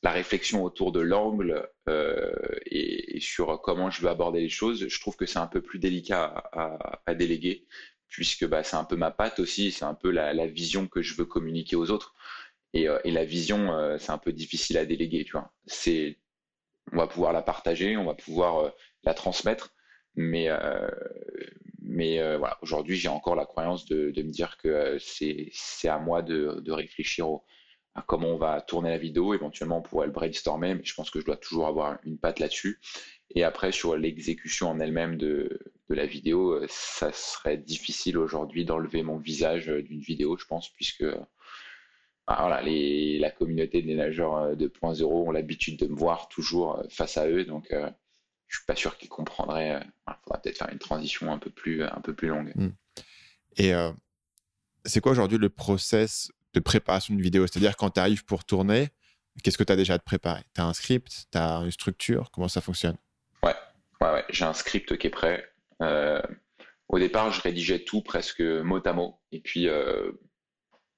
la 0.02 0.12
réflexion 0.12 0.64
autour 0.64 0.92
de 0.92 1.02
l'angle 1.02 1.70
euh, 1.90 2.32
et, 2.66 3.20
sur 3.20 3.62
comment 3.62 3.90
je 3.90 4.02
veux 4.02 4.08
aborder 4.08 4.40
les 4.40 4.50
choses, 4.50 4.88
je 4.88 5.00
trouve 5.00 5.18
que 5.18 5.26
c'est 5.26 5.40
un 5.40 5.48
peu 5.48 5.62
plus 5.62 5.80
délicat 5.80 6.50
à, 7.06 7.14
déléguer, 7.16 7.68
puisque 8.08 8.46
bah, 8.48 8.64
c'est 8.64 8.78
un 8.78 8.86
peu 8.86 8.96
ma 8.96 9.12
patte 9.12 9.40
aussi, 9.40 9.72
c'est 9.72 9.86
un 9.86 9.94
peu 9.94 10.10
la, 10.10 10.48
vision 10.48 10.88
que 10.88 11.02
je 11.02 11.16
veux 11.16 11.26
communiquer 11.26 11.76
aux 11.76 11.92
autres. 11.92 12.16
Et, 12.74 12.88
euh, 12.88 13.00
la 13.04 13.26
vision, 13.26 13.74
euh, 13.74 13.98
c'est 13.98 14.12
un 14.12 14.18
peu 14.18 14.32
difficile 14.32 14.78
à 14.78 14.86
déléguer, 14.86 15.26
tu 15.26 15.34
vois. 15.34 15.52
C'est, 15.66 16.18
on 16.94 16.98
va 16.98 17.08
pouvoir 17.08 17.34
la 17.34 17.42
partager, 17.42 17.98
on 17.98 18.06
va 18.06 18.16
pouvoir 18.16 18.74
la 19.04 19.14
transmettre, 19.14 19.76
mais, 20.16 20.50
mais 21.82 22.18
voilà, 22.38 22.58
aujourd'hui, 22.62 22.96
j'ai 22.96 23.10
encore 23.10 23.36
la 23.36 23.46
croyance 23.46 23.86
de, 23.86 24.14
me 24.16 24.32
dire 24.32 24.58
que 24.58 24.98
c'est 25.00 25.52
à 25.88 26.00
moi 26.00 26.22
de, 26.22 26.62
de 26.62 26.72
réfléchir 26.72 27.28
comment 28.08 28.30
on 28.30 28.38
va 28.38 28.62
tourner 28.62 28.90
la 28.90 28.98
vidéo. 28.98 29.34
Éventuellement, 29.34 29.80
on 29.80 29.82
pourrait 29.82 30.08
le 30.08 30.14
brainstormer, 30.14 30.76
mais 30.76 30.84
je 30.84 30.94
pense 30.94 31.10
que 31.10 31.20
je 31.20 31.26
dois 31.26 31.38
toujours 31.38 31.68
avoir 31.68 31.98
une 32.04 32.18
patte 32.18 32.40
là-dessus. 32.40 32.80
Et 33.32 33.44
après, 33.44 33.72
sur 33.72 33.96
l'exécution 33.96 34.70
en 34.70 34.80
elle-même 34.80 35.18
de, 35.18 35.60
la 35.90 36.06
vidéo, 36.06 36.54
euh, 36.54 36.66
ça 36.70 37.12
serait 37.12 37.58
difficile 37.58 38.18
aujourd'hui 38.18 38.66
d'enlever 38.66 39.04
mon 39.04 39.18
visage 39.18 39.68
d'une 39.68 40.02
vidéo, 40.02 40.38
je 40.38 40.46
pense, 40.46 40.70
puisque 40.70 41.06
bah, 42.28 42.38
voilà, 42.40 42.62
la 42.64 43.32
communauté 43.32 43.82
des 43.82 43.96
nageurs 43.96 44.56
2.0 44.56 45.02
euh, 45.02 45.06
ont 45.06 45.32
l'habitude 45.32 45.80
de 45.80 45.88
me 45.88 45.96
voir 45.96 46.28
toujours 46.30 46.80
euh, 46.80 46.84
face 46.90 47.18
à 47.18 47.28
eux, 47.28 47.46
donc 47.46 47.68
je 47.72 47.78
je 48.48 48.58
suis 48.58 48.66
pas 48.66 48.76
sûr 48.76 48.98
qu'ils 48.98 49.10
comprendraient. 49.10 49.80
Il 50.08 50.14
faudra 50.24 50.42
peut-être 50.42 50.58
faire 50.58 50.70
une 50.72 50.80
transition 50.80 51.32
un 51.32 51.38
peu 51.38 51.52
plus, 51.52 51.84
un 51.84 52.02
peu 52.02 52.16
plus 52.16 52.30
longue. 52.30 52.52
Hmm. 52.56 52.72
Et 53.58 53.74
c'est 54.86 55.02
quoi 55.02 55.12
aujourd'hui 55.12 55.38
le 55.38 55.50
process 55.50 56.32
de 56.54 56.60
préparation 56.60 57.14
d'une 57.14 57.24
vidéo 57.24 57.48
C'est-à-dire 57.48 57.76
quand 57.76 57.92
tu 57.92 58.00
arrives 58.00 58.26
pour 58.26 58.44
tourner, 58.44 58.90
qu'est-ce 59.44 59.58
que 59.58 59.64
tu 59.64 59.74
as 59.74 59.76
déjà 59.76 59.98
de 59.98 60.04
préparé? 60.04 60.42
Tu 60.54 60.62
as 60.62 60.66
un 60.66 60.74
script? 60.74 61.28
Tu 61.32 61.38
as 61.38 61.58
une 61.60 61.72
structure? 61.72 62.32
Comment 62.32 62.48
ça 62.48 62.62
fonctionne? 62.62 62.98
Ouais, 63.44 63.56
ouais, 64.02 64.26
j'ai 64.30 64.46
un 64.46 64.54
script 64.54 64.98
qui 64.98 65.08
est 65.08 65.12
prêt. 65.12 65.46
Euh, 65.82 66.22
au 66.88 67.00
départ, 67.00 67.32
je 67.32 67.42
rédigeais 67.42 67.80
tout 67.80 68.02
presque 68.02 68.42
mot 68.42 68.82
à 68.86 68.94
mot. 68.94 69.20
Et 69.32 69.40
puis, 69.40 69.68
euh, 69.68 70.12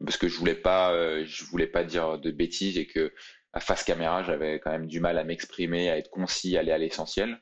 parce 0.03 0.17
que 0.17 0.27
je 0.27 0.37
voulais 0.37 0.61
euh, 0.65 1.25
voulais 1.49 1.67
pas 1.67 1.83
dire 1.83 2.17
de 2.17 2.31
bêtises 2.31 2.77
et 2.77 2.87
que 2.87 3.13
à 3.53 3.59
face 3.59 3.83
caméra, 3.83 4.23
j'avais 4.23 4.59
quand 4.59 4.71
même 4.71 4.87
du 4.87 4.99
mal 4.99 5.17
à 5.17 5.23
m'exprimer, 5.23 5.89
à 5.89 5.97
être 5.97 6.09
concis, 6.09 6.55
à 6.55 6.61
aller 6.61 6.71
à 6.71 6.77
l'essentiel. 6.77 7.41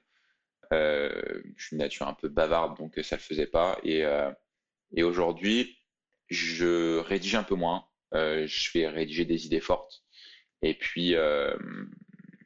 je 0.72 1.42
suis 1.58 1.76
une 1.76 1.82
nature 1.82 2.08
un 2.08 2.16
peu 2.16 2.30
bavarde, 2.30 2.78
donc 2.78 3.00
ça 3.04 3.16
le 3.16 3.22
faisait 3.22 3.46
pas. 3.46 3.80
Et 3.84 5.04
aujourd'hui, 5.04 5.78
je 6.30 6.98
rédige 6.98 7.36
un 7.36 7.44
peu 7.44 7.56
moins. 7.56 7.86
Euh, 8.16 8.46
je 8.48 8.72
vais 8.74 8.88
rédiger 8.88 9.26
des 9.26 9.46
idées 9.46 9.60
fortes. 9.60 10.04
Et 10.62 10.74
puis, 10.74 11.16
euh, 11.16 11.56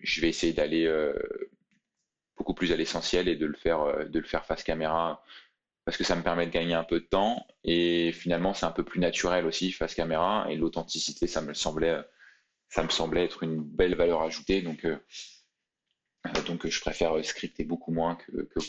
je 0.01 0.22
vais 0.22 0.30
essayer 0.30 0.53
d'aller 0.53 0.86
euh, 0.86 1.14
beaucoup 2.38 2.53
plus 2.53 2.72
à 2.72 2.76
l'essentiel 2.76 3.28
et 3.28 3.36
de 3.36 3.45
le 3.45 3.55
faire, 3.55 4.07
de 4.09 4.20
le 4.20 4.26
faire 4.26 4.45
face 4.45 4.64
caméra 4.64 5.24
parce 5.86 5.97
que 5.97 6.03
ça 6.05 6.16
me 6.16 6.24
permet 6.24 6.45
de 6.45 6.51
gagner 6.51 6.76
un 6.76 6.84
peu 6.86 7.01
de 7.01 7.05
temps 7.05 7.45
et 7.66 8.14
finalement 8.14 8.53
c'est 8.53 8.66
un 8.66 8.72
peu 8.72 8.86
plus 8.86 9.01
naturel 9.01 9.45
aussi 9.45 9.72
face 9.72 9.95
caméra 9.95 10.47
et 10.49 10.55
l'authenticité 10.55 11.28
ça 11.28 11.41
me 11.41 11.53
semblait 11.53 11.97
ça 12.70 12.84
me 12.84 12.89
semblait 12.89 13.26
être 13.26 13.43
une 13.43 13.61
belle 13.61 13.95
valeur 13.95 14.22
ajoutée 14.22 14.61
donc 14.61 14.88
donc 16.45 16.68
je 16.68 16.80
préfère 16.80 17.24
scripter 17.26 17.66
beaucoup 17.66 17.91
moins 17.91 18.18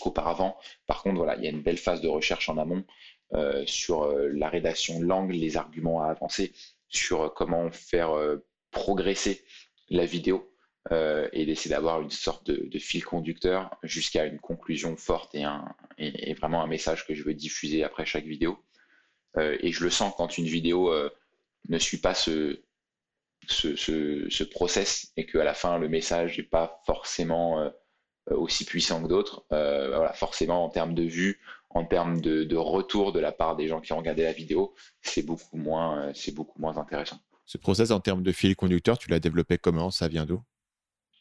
qu'auparavant. 0.01 0.59
Par 0.87 1.03
contre 1.05 1.17
voilà 1.17 1.37
il 1.37 1.45
y 1.45 1.47
a 1.47 1.51
une 1.51 1.63
belle 1.63 1.79
phase 1.79 2.01
de 2.01 2.09
recherche 2.09 2.49
en 2.49 2.59
amont 2.59 2.85
sur 3.67 4.13
la 4.13 4.49
rédaction 4.49 4.99
de 4.99 5.05
l'angle, 5.05 5.35
les 5.35 5.57
arguments 5.57 6.03
à 6.03 6.09
avancer 6.09 6.53
sur 6.89 7.33
comment 7.35 7.71
faire 7.71 8.13
euh, 8.13 8.45
progresser 8.71 9.45
la 9.91 10.05
vidéo 10.05 10.51
euh, 10.93 11.29
et 11.33 11.47
d'essayer 11.47 11.75
d'avoir 11.75 12.01
une 12.01 12.11
sorte 12.11 12.51
de, 12.51 12.79
fil 12.79 13.05
conducteur 13.05 13.77
jusqu'à 13.83 14.27
une 14.27 14.39
conclusion 14.39 14.97
forte 14.97 15.35
et, 15.35 16.35
vraiment 16.35 16.63
un 16.63 16.67
message 16.67 17.07
que 17.07 17.15
je 17.15 17.23
veux 17.23 17.35
diffuser 17.35 17.85
après 17.85 18.05
chaque 18.05 18.25
vidéo. 18.25 18.59
Euh, 19.37 19.57
et 19.61 19.73
je 19.73 19.85
le 19.85 19.91
sens 19.91 20.13
quand 20.17 20.39
une 20.39 20.47
vidéo 20.47 20.93
ne 21.69 21.79
suit 21.79 21.99
pas 21.99 22.15
ce, 22.15 22.61
ce, 23.49 23.77
ce, 23.77 24.45
process 24.45 25.13
et 25.17 25.27
qu'à 25.27 25.45
la 25.45 25.55
fin 25.55 25.79
le 25.79 25.89
message 25.89 26.39
n'est 26.39 26.45
pas 26.45 26.81
forcément 26.87 27.71
aussi 28.31 28.65
puissant 28.65 29.03
que 29.03 29.09
d'autres. 29.09 29.45
voilà, 29.51 30.13
forcément 30.13 30.65
en 30.65 30.69
termes 30.69 30.95
de 30.95 31.05
vue, 31.05 31.41
en 31.75 31.85
termes 31.85 32.21
de, 32.21 32.57
retour 32.57 33.13
de 33.13 33.21
la 33.21 33.33
part 33.33 33.57
des 33.57 33.67
gens 33.69 33.81
qui 33.81 33.93
ont 33.93 33.99
regardé 33.99 34.23
la 34.23 34.33
vidéo, 34.33 34.75
c'est 35.03 35.25
beaucoup 35.25 35.57
moins, 35.57 36.09
euh, 36.09 36.13
c'est 36.15 36.33
beaucoup 36.33 36.61
moins 36.61 36.79
intéressant. 36.79 37.19
Ce 37.45 37.59
process 37.59 37.91
en 37.91 38.01
termes 38.01 38.23
de 38.23 38.33
fil 38.33 38.57
conducteur, 38.57 38.97
tu 38.97 39.11
l'as 39.11 39.21
développé 39.21 39.59
comment? 39.59 39.91
Ça 39.91 40.09
vient 40.09 40.25
d'où? 40.25 40.41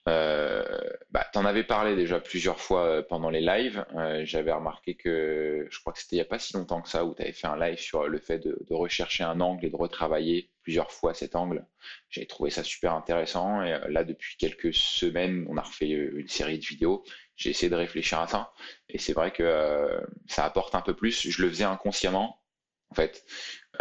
Euh, 0.08 0.64
bah, 1.12 1.26
Tu 1.34 1.40
en 1.40 1.46
avais 1.46 1.64
parlé 1.64 1.96
déjà 1.96 2.20
plusieurs 2.20 2.60
fois 2.60 2.86
euh, 2.86 3.02
pendant 3.02 3.30
les 3.30 3.42
lives. 3.42 3.86
J'avais 4.24 4.52
remarqué 4.52 4.96
que, 4.96 5.68
je 5.70 5.80
crois 5.80 5.92
que 5.92 6.00
c'était 6.00 6.18
il 6.18 6.20
n'y 6.20 6.26
a 6.26 6.26
pas 6.26 6.40
si 6.40 6.54
longtemps 6.54 6.82
que 6.82 6.90
ça, 6.90 7.04
où 7.04 7.16
tu 7.16 7.24
avais 7.24 7.34
fait 7.34 7.48
un 7.48 7.58
live 7.58 7.80
sur 7.80 8.08
le 8.08 8.20
fait 8.20 8.40
de, 8.40 8.58
de, 8.70 8.74
rechercher 8.74 9.24
un 9.24 9.42
angle 9.42 9.66
et 9.66 9.70
de 9.70 9.76
retravailler 9.76 10.52
plusieurs 10.62 10.92
fois 10.92 11.14
cet 11.14 11.36
angle. 11.36 11.66
J'ai 12.10 12.28
trouvé 12.28 12.52
ça 12.52 12.64
super 12.64 12.94
intéressant. 12.94 13.64
Et 13.64 13.80
là, 13.90 14.04
depuis 14.04 14.38
quelques 14.38 14.74
semaines, 14.74 15.46
on 15.50 15.58
a 15.58 15.62
refait 15.62 15.90
une 15.90 16.28
série 16.28 16.60
de 16.60 16.66
vidéos 16.66 17.04
j'ai 17.36 17.50
essayé 17.50 17.70
de 17.70 17.76
réfléchir 17.76 18.20
à 18.20 18.28
ça. 18.28 18.54
Et 18.90 18.98
c'est 18.98 19.14
vrai 19.14 19.32
que 19.32 19.44
euh, 19.44 20.00
ça 20.28 20.46
apporte 20.46 20.76
un 20.76 20.82
peu 20.82 20.96
plus. 20.96 21.30
Je 21.30 21.42
le 21.42 21.50
faisais 21.50 21.64
inconsciemment, 21.64 22.42
en 22.90 22.96
fait, 22.96 23.26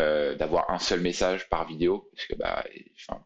euh, 0.00 0.34
d'avoir 0.34 0.70
un 0.70 0.78
seul 0.78 1.00
message 1.00 1.48
par 1.48 1.66
vidéo. 1.66 2.10
Parce 2.14 2.26
que 2.26 2.34
bah, 2.34 2.64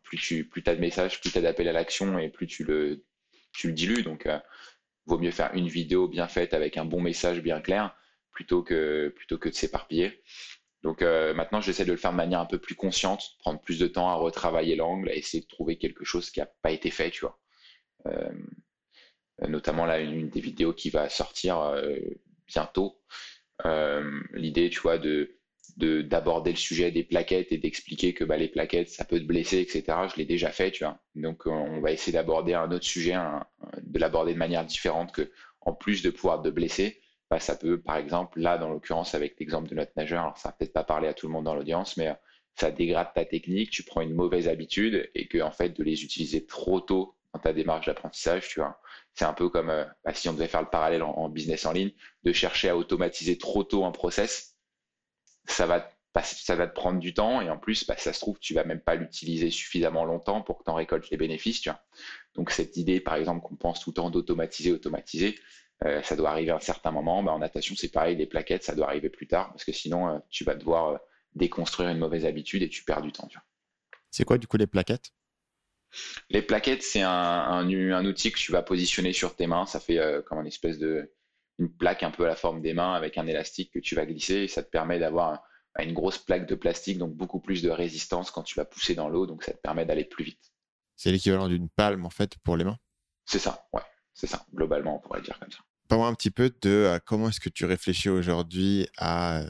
plus 0.02 0.18
tu 0.18 0.48
as 0.66 0.74
de 0.74 0.80
messages, 0.80 1.20
plus 1.20 1.30
tu 1.30 1.38
as 1.38 1.42
d'appels 1.42 1.68
à 1.68 1.72
l'action 1.72 2.18
et 2.18 2.28
plus 2.28 2.46
tu 2.46 2.64
le, 2.64 3.04
tu 3.52 3.68
le 3.68 3.72
dilues. 3.72 4.02
Donc, 4.02 4.26
euh, 4.26 4.38
vaut 5.06 5.18
mieux 5.18 5.30
faire 5.30 5.54
une 5.54 5.68
vidéo 5.68 6.08
bien 6.08 6.28
faite 6.28 6.54
avec 6.54 6.76
un 6.76 6.84
bon 6.84 7.00
message 7.00 7.40
bien 7.40 7.60
clair 7.60 7.96
plutôt 8.32 8.62
que, 8.62 9.12
plutôt 9.16 9.38
que 9.38 9.48
de 9.48 9.54
s'éparpiller. 9.54 10.22
Donc 10.82 11.00
maintenant, 11.00 11.60
j'essaie 11.60 11.84
de 11.84 11.90
le 11.90 11.96
faire 11.96 12.12
de 12.12 12.16
manière 12.16 12.38
un 12.38 12.46
peu 12.46 12.58
plus 12.58 12.76
consciente, 12.76 13.36
prendre 13.40 13.60
plus 13.60 13.78
de 13.78 13.86
temps 13.88 14.08
à 14.08 14.14
retravailler 14.14 14.76
l'angle, 14.76 15.08
à 15.08 15.14
essayer 15.14 15.40
de 15.40 15.46
trouver 15.48 15.76
quelque 15.76 16.04
chose 16.04 16.30
qui 16.30 16.38
n'a 16.38 16.46
pas 16.62 16.70
été 16.70 16.90
fait, 16.90 17.10
tu 17.10 17.22
vois. 17.22 17.40
Euh, 19.42 19.48
notamment 19.48 19.84
là 19.84 20.00
une, 20.00 20.28
des 20.28 20.40
vidéos 20.40 20.72
qui 20.72 20.90
va 20.90 21.08
sortir 21.08 21.60
euh, 21.60 21.96
bientôt. 22.46 22.98
Euh, 23.64 24.20
l'idée, 24.32 24.70
tu 24.70 24.80
vois, 24.80 24.98
de 24.98 25.32
d'aborder 25.76 26.52
le 26.52 26.56
sujet 26.56 26.90
des 26.90 27.02
plaquettes 27.02 27.52
et 27.52 27.58
d'expliquer 27.58 28.14
que 28.14 28.24
bah, 28.24 28.38
les 28.38 28.48
plaquettes, 28.48 28.88
ça 28.88 29.04
peut 29.04 29.18
te 29.18 29.24
blesser, 29.24 29.58
etc. 29.58 29.82
Je 30.10 30.16
l'ai 30.16 30.24
déjà 30.24 30.50
fait, 30.50 30.70
tu 30.70 30.84
vois. 30.84 30.98
Donc, 31.16 31.44
on 31.46 31.80
va 31.80 31.92
essayer 31.92 32.12
d'aborder 32.12 32.54
un 32.54 32.70
autre 32.70 32.86
sujet, 32.86 33.14
de 33.82 33.98
l'aborder 33.98 34.32
de 34.32 34.38
manière 34.38 34.64
différente 34.64 35.12
que, 35.12 35.30
en 35.60 35.74
plus 35.74 36.02
de 36.02 36.08
pouvoir 36.08 36.40
te 36.40 36.48
blesser, 36.48 37.00
bah, 37.28 37.40
ça 37.40 37.56
peut, 37.56 37.78
par 37.78 37.96
exemple, 37.96 38.40
là, 38.40 38.56
dans 38.56 38.70
l'occurrence, 38.70 39.14
avec 39.14 39.38
l'exemple 39.38 39.68
de 39.68 39.74
notre 39.74 39.92
nageur, 39.96 40.22
alors 40.22 40.38
ça 40.38 40.48
va 40.48 40.54
peut-être 40.54 40.72
pas 40.72 40.84
parler 40.84 41.08
à 41.08 41.14
tout 41.14 41.26
le 41.26 41.32
monde 41.32 41.44
dans 41.44 41.54
l'audience, 41.54 41.96
mais 41.98 42.10
ça 42.54 42.70
dégrade 42.70 43.12
ta 43.14 43.26
technique, 43.26 43.70
tu 43.70 43.82
prends 43.82 44.00
une 44.00 44.14
mauvaise 44.14 44.48
habitude 44.48 45.10
et 45.14 45.26
que, 45.26 45.42
en 45.42 45.50
fait, 45.50 45.70
de 45.70 45.82
les 45.82 46.04
utiliser 46.04 46.46
trop 46.46 46.80
tôt 46.80 47.16
dans 47.34 47.40
ta 47.40 47.52
démarche 47.52 47.86
d'apprentissage, 47.86 48.48
tu 48.48 48.60
vois, 48.60 48.80
c'est 49.16 49.24
un 49.24 49.32
peu 49.32 49.48
comme 49.48 49.68
bah, 50.04 50.14
si 50.14 50.28
on 50.28 50.32
devait 50.32 50.46
faire 50.46 50.62
le 50.62 50.68
parallèle 50.68 51.02
en, 51.02 51.28
business 51.28 51.66
en 51.66 51.72
ligne, 51.72 51.90
de 52.22 52.32
chercher 52.32 52.68
à 52.68 52.76
automatiser 52.76 53.38
trop 53.38 53.64
tôt 53.64 53.84
un 53.84 53.92
process, 53.92 54.56
ça 55.46 55.66
va 55.66 55.90
va 56.48 56.66
te 56.66 56.74
prendre 56.74 56.98
du 56.98 57.14
temps 57.14 57.40
et 57.40 57.50
en 57.50 57.58
plus, 57.58 57.86
bah, 57.86 57.96
ça 57.98 58.12
se 58.12 58.20
trouve, 58.20 58.38
tu 58.38 58.54
vas 58.54 58.64
même 58.64 58.80
pas 58.80 58.94
l'utiliser 58.94 59.50
suffisamment 59.50 60.04
longtemps 60.04 60.42
pour 60.42 60.58
que 60.58 60.64
tu 60.64 60.70
en 60.70 60.74
récoltes 60.74 61.10
les 61.10 61.16
bénéfices. 61.16 61.68
Donc 62.34 62.50
cette 62.50 62.76
idée, 62.76 63.00
par 63.00 63.16
exemple, 63.16 63.46
qu'on 63.46 63.56
pense 63.56 63.80
tout 63.80 63.90
le 63.90 63.94
temps 63.94 64.10
d'automatiser, 64.10 64.72
automatiser, 64.72 65.38
euh, 65.84 66.02
ça 66.02 66.16
doit 66.16 66.30
arriver 66.30 66.52
à 66.52 66.56
un 66.56 66.60
certain 66.60 66.90
moment. 66.90 67.22
Bah, 67.22 67.32
en 67.32 67.38
natation, 67.38 67.74
c'est 67.76 67.92
pareil, 67.92 68.16
les 68.16 68.26
plaquettes, 68.26 68.64
ça 68.64 68.74
doit 68.74 68.86
arriver 68.86 69.10
plus 69.10 69.26
tard 69.26 69.50
parce 69.50 69.64
que 69.64 69.72
sinon, 69.72 70.08
euh, 70.08 70.18
tu 70.30 70.44
vas 70.44 70.54
devoir 70.54 70.88
euh, 70.88 70.98
déconstruire 71.34 71.90
une 71.90 71.98
mauvaise 71.98 72.24
habitude 72.24 72.62
et 72.62 72.68
tu 72.68 72.84
perds 72.84 73.02
du 73.02 73.12
temps. 73.12 73.28
C'est 74.10 74.24
quoi 74.24 74.38
du 74.38 74.46
coup 74.46 74.56
les 74.56 74.66
plaquettes? 74.66 75.10
Les 76.30 76.42
plaquettes, 76.42 76.82
c'est 76.82 77.02
un, 77.02 77.10
un, 77.10 78.04
outil 78.04 78.32
que 78.32 78.38
tu 78.38 78.52
vas 78.52 78.62
positionner 78.62 79.12
sur 79.12 79.34
tes 79.34 79.46
mains. 79.46 79.66
Ça 79.66 79.80
fait 79.80 80.00
comme 80.26 80.40
une 80.40 80.46
espèce 80.46 80.78
de 80.78 81.12
une 81.58 81.70
plaque 81.70 82.02
un 82.02 82.10
peu 82.10 82.24
à 82.24 82.28
la 82.28 82.36
forme 82.36 82.60
des 82.60 82.74
mains 82.74 82.94
avec 82.94 83.16
un 83.18 83.26
élastique 83.26 83.72
que 83.72 83.78
tu 83.78 83.94
vas 83.94 84.04
glisser 84.04 84.34
et 84.34 84.48
ça 84.48 84.62
te 84.62 84.70
permet 84.70 84.98
d'avoir 84.98 85.42
une 85.78 85.92
grosse 85.92 86.18
plaque 86.18 86.46
de 86.46 86.54
plastique, 86.54 86.98
donc 86.98 87.14
beaucoup 87.14 87.40
plus 87.40 87.62
de 87.62 87.70
résistance 87.70 88.30
quand 88.30 88.42
tu 88.42 88.54
vas 88.54 88.64
pousser 88.64 88.94
dans 88.94 89.08
l'eau, 89.08 89.26
donc 89.26 89.42
ça 89.42 89.52
te 89.52 89.60
permet 89.60 89.84
d'aller 89.84 90.04
plus 90.04 90.24
vite. 90.24 90.52
C'est 90.96 91.12
l'équivalent 91.12 91.48
d'une 91.48 91.68
palme 91.68 92.06
en 92.06 92.10
fait 92.10 92.36
pour 92.38 92.56
les 92.56 92.64
mains? 92.64 92.78
C'est 93.26 93.38
ça, 93.38 93.66
ouais, 93.72 93.82
c'est 94.14 94.26
ça, 94.26 94.46
globalement 94.54 94.96
on 94.96 95.00
pourrait 95.00 95.20
dire 95.20 95.38
comme 95.38 95.50
ça. 95.50 95.58
Parle-moi 95.88 96.08
un 96.08 96.14
petit 96.14 96.30
peu 96.30 96.50
de 96.62 96.70
euh, 96.70 96.98
comment 97.04 97.28
est-ce 97.28 97.40
que 97.40 97.48
tu 97.48 97.64
réfléchis 97.64 98.08
aujourd'hui 98.08 98.88
à, 98.96 99.44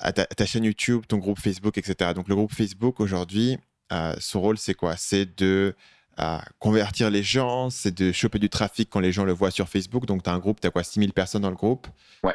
à 0.00 0.12
ta, 0.12 0.46
chaîne 0.46 0.64
YouTube, 0.64 1.04
ton 1.06 1.18
groupe 1.18 1.38
Facebook, 1.38 1.78
etc. 1.78 2.12
Donc 2.14 2.28
le 2.28 2.34
groupe 2.34 2.52
Facebook 2.52 3.00
aujourd'hui, 3.00 3.58
euh, 3.92 4.14
son 4.18 4.40
rôle 4.40 4.58
c'est 4.58 4.74
quoi? 4.74 4.96
C'est 4.96 5.38
de 5.38 5.74
euh, 6.18 6.38
convertir 6.58 7.10
les 7.10 7.22
gens, 7.22 7.70
c'est 7.70 7.96
de 7.96 8.12
choper 8.12 8.38
du 8.38 8.48
trafic 8.48 8.88
quand 8.90 9.00
les 9.00 9.12
gens 9.12 9.24
le 9.24 9.32
voient 9.32 9.50
sur 9.50 9.68
Facebook. 9.68 10.06
Donc 10.06 10.22
tu 10.22 10.30
as 10.30 10.32
un 10.32 10.38
groupe, 10.38 10.60
tu 10.60 10.66
as 10.66 10.70
quoi 10.70 10.82
6000 10.82 11.12
personnes 11.12 11.42
dans 11.42 11.50
le 11.50 11.56
groupe 11.56 11.86
Ouais 12.22 12.34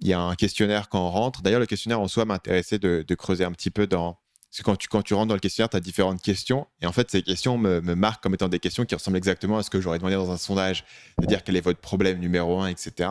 il 0.00 0.08
y 0.08 0.12
a 0.12 0.20
un 0.20 0.34
questionnaire 0.34 0.88
quand 0.88 1.06
on 1.06 1.10
rentre. 1.10 1.42
D'ailleurs, 1.42 1.60
le 1.60 1.66
questionnaire 1.66 2.00
en 2.00 2.08
soi 2.08 2.24
m'intéressait 2.24 2.78
de, 2.78 3.14
creuser 3.14 3.44
un 3.44 3.52
petit 3.52 3.70
peu 3.70 3.86
dans. 3.86 4.18
Parce 4.50 4.58
que 4.58 4.62
quand 4.62 4.76
tu, 4.76 4.86
quand 4.86 5.02
tu 5.02 5.14
rentres 5.14 5.28
dans 5.28 5.34
le 5.34 5.40
questionnaire, 5.40 5.68
tu 5.68 5.76
as 5.76 5.80
différentes 5.80 6.22
questions. 6.22 6.66
Et 6.80 6.86
en 6.86 6.92
fait, 6.92 7.10
ces 7.10 7.22
questions 7.22 7.58
me, 7.58 7.80
marquent 7.80 8.22
comme 8.22 8.34
étant 8.34 8.48
des 8.48 8.60
questions 8.60 8.84
qui 8.84 8.94
ressemblent 8.94 9.16
exactement 9.16 9.58
à 9.58 9.62
ce 9.62 9.70
que 9.70 9.80
j'aurais 9.80 9.98
demandé 9.98 10.14
dans 10.14 10.30
un 10.30 10.36
sondage. 10.36 10.84
C'est-à-dire 11.18 11.42
quel 11.42 11.56
est 11.56 11.60
votre 11.60 11.80
problème 11.80 12.18
numéro 12.20 12.60
un, 12.60 12.68
etc. 12.68 13.10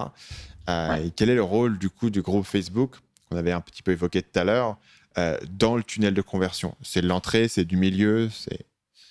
Euh, 0.69 0.95
et 0.95 1.11
quel 1.11 1.29
est 1.29 1.35
le 1.35 1.43
rôle 1.43 1.77
du 1.77 1.89
coup 1.89 2.09
du 2.09 2.21
groupe 2.21 2.45
Facebook 2.45 2.95
qu'on 3.29 3.35
avait 3.35 3.51
un 3.51 3.59
petit 3.59 3.81
peu 3.81 3.91
évoqué 3.91 4.21
tout 4.21 4.39
à 4.39 4.43
l'heure? 4.45 4.77
Euh, 5.17 5.37
dans 5.49 5.75
le 5.75 5.83
tunnel 5.83 6.13
de 6.13 6.21
conversion 6.21 6.75
C'est 6.81 7.01
de 7.01 7.07
l'entrée, 7.07 7.47
c'est 7.47 7.65
du 7.65 7.77
milieu 7.77 8.29
c'est... 8.29 8.65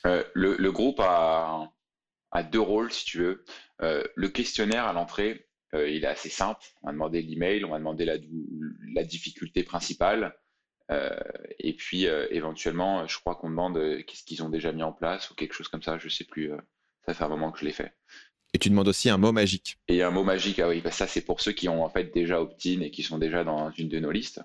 Euh, 0.07 0.25
le, 0.35 0.73
groupe 0.73 0.99
a, 1.01 1.71
a, 2.33 2.43
deux 2.43 2.61
rôles, 2.61 2.93
si 2.93 3.05
tu 3.05 3.19
veux. 3.19 3.45
le 3.81 4.29
questionnaire 4.29 4.85
à 4.87 4.93
l'entrée, 4.93 5.47
euh, 5.75 5.89
il 5.89 6.05
est 6.05 6.09
assez 6.09 6.29
simple. 6.29 6.65
On 6.83 6.89
va 6.89 6.93
demander 6.93 7.23
l'email, 7.23 7.65
on 7.65 7.71
va 7.71 7.79
demander 7.79 8.05
la, 8.05 8.17
la 8.95 9.05
difficulté 9.05 9.63
principale. 9.63 10.37
Euh, 10.91 11.11
et 11.59 11.75
puis 11.75 12.07
euh, 12.07 12.27
éventuellement, 12.31 13.07
je 13.07 13.19
crois 13.19 13.37
qu'on 13.37 13.49
demande 13.49 13.79
qu'est-ce 14.07 14.25
qu'ils 14.25 14.43
ont 14.43 14.51
déjà 14.51 14.73
mis 14.73 14.83
en 14.83 14.93
place 14.93 15.31
ou 15.31 15.35
quelque 15.35 15.55
chose 15.55 15.69
comme 15.69 15.83
ça. 15.83 15.99
Je 15.99 16.09
sais 16.09 16.25
plus. 16.25 16.51
ça 17.07 17.15
fait 17.15 17.25
un 17.25 17.29
moment 17.29 17.51
que 17.51 17.61
je 17.61 17.65
l'ai 17.65 17.73
fait. 17.73 17.93
Et 18.55 18.59
tu 18.59 18.69
demandes 18.69 18.89
aussi 18.89 19.09
un 19.09 19.17
mot 19.17 19.33
magique. 19.33 19.79
Et 19.89 20.03
un 20.03 20.11
mot 20.11 20.25
magique, 20.25 20.59
ah 20.59 20.69
oui, 20.69 20.83
bah 20.83 20.91
ça 20.91 21.07
c'est 21.07 21.23
pour 21.23 21.41
ceux 21.41 21.53
qui 21.53 21.71
ont 21.71 21.83
en 21.83 21.89
fait 21.89 22.13
déjà 22.13 22.43
opt-in 22.43 22.83
et 22.83 22.91
qui 22.91 23.03
sont 23.03 23.17
déjà 23.17 23.45
dans 23.45 23.71
une 23.71 23.89
de 23.89 23.99
nos 23.99 24.11
listes. 24.11 24.43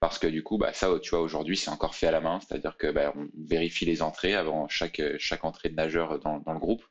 Parce 0.00 0.18
que 0.18 0.26
du 0.28 0.42
coup, 0.42 0.58
bah, 0.58 0.72
ça, 0.72 0.88
tu 1.00 1.10
vois, 1.10 1.20
aujourd'hui, 1.20 1.56
c'est 1.56 1.70
encore 1.70 1.94
fait 1.94 2.06
à 2.06 2.12
la 2.12 2.20
main, 2.20 2.38
c'est-à-dire 2.40 2.76
que 2.76 2.90
bah, 2.90 3.12
on 3.16 3.28
vérifie 3.36 3.84
les 3.84 4.00
entrées 4.02 4.34
avant 4.34 4.68
chaque, 4.68 5.00
entrée 5.42 5.70
de 5.70 5.74
nageur 5.74 6.20
dans, 6.20 6.42
le 6.46 6.58
groupe. 6.58 6.84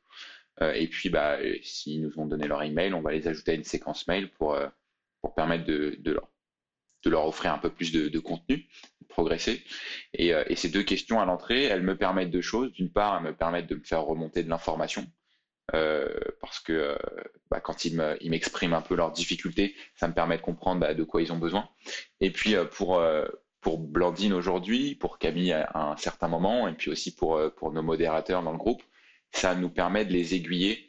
Euh, 0.60 0.72
et 0.72 0.88
puis, 0.88 1.08
bah, 1.08 1.38
s'ils 1.62 2.02
nous 2.02 2.18
ont 2.18 2.26
donné 2.26 2.46
leur 2.46 2.62
email, 2.62 2.92
on 2.92 3.00
va 3.00 3.12
les 3.12 3.26
ajouter 3.28 3.52
à 3.52 3.54
une 3.54 3.64
séquence 3.64 4.06
mail 4.08 4.30
pour, 4.32 4.54
euh, 4.54 4.68
permettre 5.36 5.64
de, 5.64 6.20
leur, 7.04 7.26
offrir 7.26 7.52
un 7.52 7.58
peu 7.58 7.70
plus 7.70 7.92
de, 7.92 8.18
contenu, 8.18 8.66
de 9.00 9.06
progresser. 9.08 9.62
Et, 10.14 10.34
euh, 10.34 10.44
et, 10.48 10.56
ces 10.56 10.68
deux 10.68 10.82
questions 10.82 11.20
à 11.20 11.24
l'entrée, 11.24 11.64
elles 11.64 11.82
me 11.82 11.96
permettent 11.96 12.30
deux 12.30 12.42
choses. 12.42 12.72
D'une 12.72 12.90
part, 12.90 13.18
elles 13.18 13.32
me 13.32 13.36
permettent 13.36 13.68
de 13.68 13.76
me 13.76 13.84
faire 13.84 14.02
remonter 14.02 14.42
de 14.42 14.48
l'information. 14.48 15.06
Euh, 15.74 16.08
parce 16.40 16.60
que 16.60 16.96
bah, 17.50 17.60
quand 17.60 17.84
ils 17.84 17.94
m'expriment 18.30 18.74
un 18.74 18.80
peu 18.80 18.94
leurs 18.94 19.12
difficultés, 19.12 19.74
ça 19.96 20.08
me 20.08 20.14
permet 20.14 20.36
de 20.36 20.42
comprendre 20.42 20.80
bah, 20.80 20.94
de 20.94 21.04
quoi 21.04 21.22
ils 21.22 21.32
ont 21.32 21.38
besoin. 21.38 21.68
Et 22.20 22.30
puis 22.30 22.54
pour, 22.72 23.02
pour 23.60 23.78
Blandine 23.78 24.32
aujourd'hui, 24.32 24.94
pour 24.94 25.18
Camille 25.18 25.52
à 25.52 25.90
un 25.90 25.96
certain 25.96 26.28
moment, 26.28 26.68
et 26.68 26.74
puis 26.74 26.90
aussi 26.90 27.14
pour, 27.14 27.40
pour 27.56 27.72
nos 27.72 27.82
modérateurs 27.82 28.42
dans 28.42 28.52
le 28.52 28.58
groupe, 28.58 28.82
ça 29.32 29.54
nous 29.54 29.68
permet 29.70 30.04
de 30.04 30.12
les 30.12 30.34
aiguiller 30.34 30.88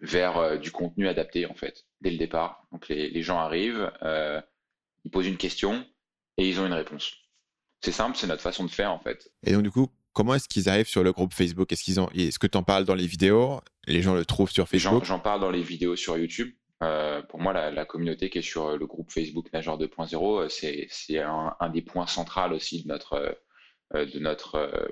vers 0.00 0.38
euh, 0.38 0.56
du 0.56 0.70
contenu 0.70 1.08
adapté 1.08 1.46
en 1.46 1.54
fait 1.54 1.86
dès 2.00 2.10
le 2.10 2.18
départ. 2.18 2.66
Donc 2.72 2.88
les, 2.88 3.22
gens 3.22 3.38
arrivent, 3.38 3.90
euh, 4.02 4.40
ils 5.04 5.10
posent 5.10 5.26
une 5.26 5.36
question 5.36 5.86
et 6.36 6.48
ils 6.48 6.60
ont 6.60 6.66
une 6.66 6.72
réponse. 6.72 7.12
C'est 7.82 7.92
simple, 7.92 8.16
c'est 8.16 8.26
notre 8.26 8.42
façon 8.42 8.64
de 8.64 8.70
faire 8.70 8.92
en 8.92 8.98
fait. 8.98 9.30
Et 9.44 9.52
donc 9.52 9.62
du 9.62 9.70
coup, 9.70 9.88
comment 10.12 10.34
est-ce 10.34 10.48
qu'ils 10.48 10.68
arrivent 10.68 10.88
sur 10.88 11.02
le 11.02 11.12
groupe 11.12 11.32
Facebook? 11.34 11.72
Est-ce 11.72 11.84
qu'ils 11.84 12.00
ont, 12.00 12.08
est-ce 12.10 12.38
que 12.38 12.46
tu 12.46 12.58
en 12.58 12.62
parles 12.62 12.84
dans 12.84 12.94
les 12.94 13.06
vidéos? 13.06 13.60
Les 13.86 14.02
gens 14.02 14.14
le 14.14 14.24
trouvent 14.24 14.50
sur 14.50 14.68
Facebook? 14.68 15.04
J'en 15.04 15.20
parle 15.20 15.40
dans 15.40 15.50
les 15.50 15.62
vidéos 15.62 15.96
sur 15.96 16.16
YouTube. 16.18 16.52
Euh, 16.82 17.22
pour 17.22 17.40
moi, 17.40 17.52
la, 17.52 17.84
communauté 17.84 18.30
qui 18.30 18.38
est 18.38 18.42
sur 18.42 18.76
le 18.76 18.86
groupe 18.86 19.10
Facebook 19.10 19.52
Nageur 19.52 19.78
2.0, 19.78 20.48
c'est, 20.48 21.18
un, 21.18 21.54
un, 21.60 21.68
des 21.68 21.82
points 21.82 22.06
centraux 22.06 22.50
aussi 22.52 22.82
de 22.82 22.88
notre, 22.88 23.38
de 23.92 24.18
notre 24.18 24.88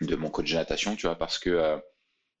de 0.00 0.16
mon 0.16 0.30
coach 0.30 0.50
de 0.50 0.56
natation, 0.56 0.96
tu 0.96 1.06
vois, 1.06 1.16
parce 1.16 1.38
que 1.38 1.50
euh, 1.50 1.78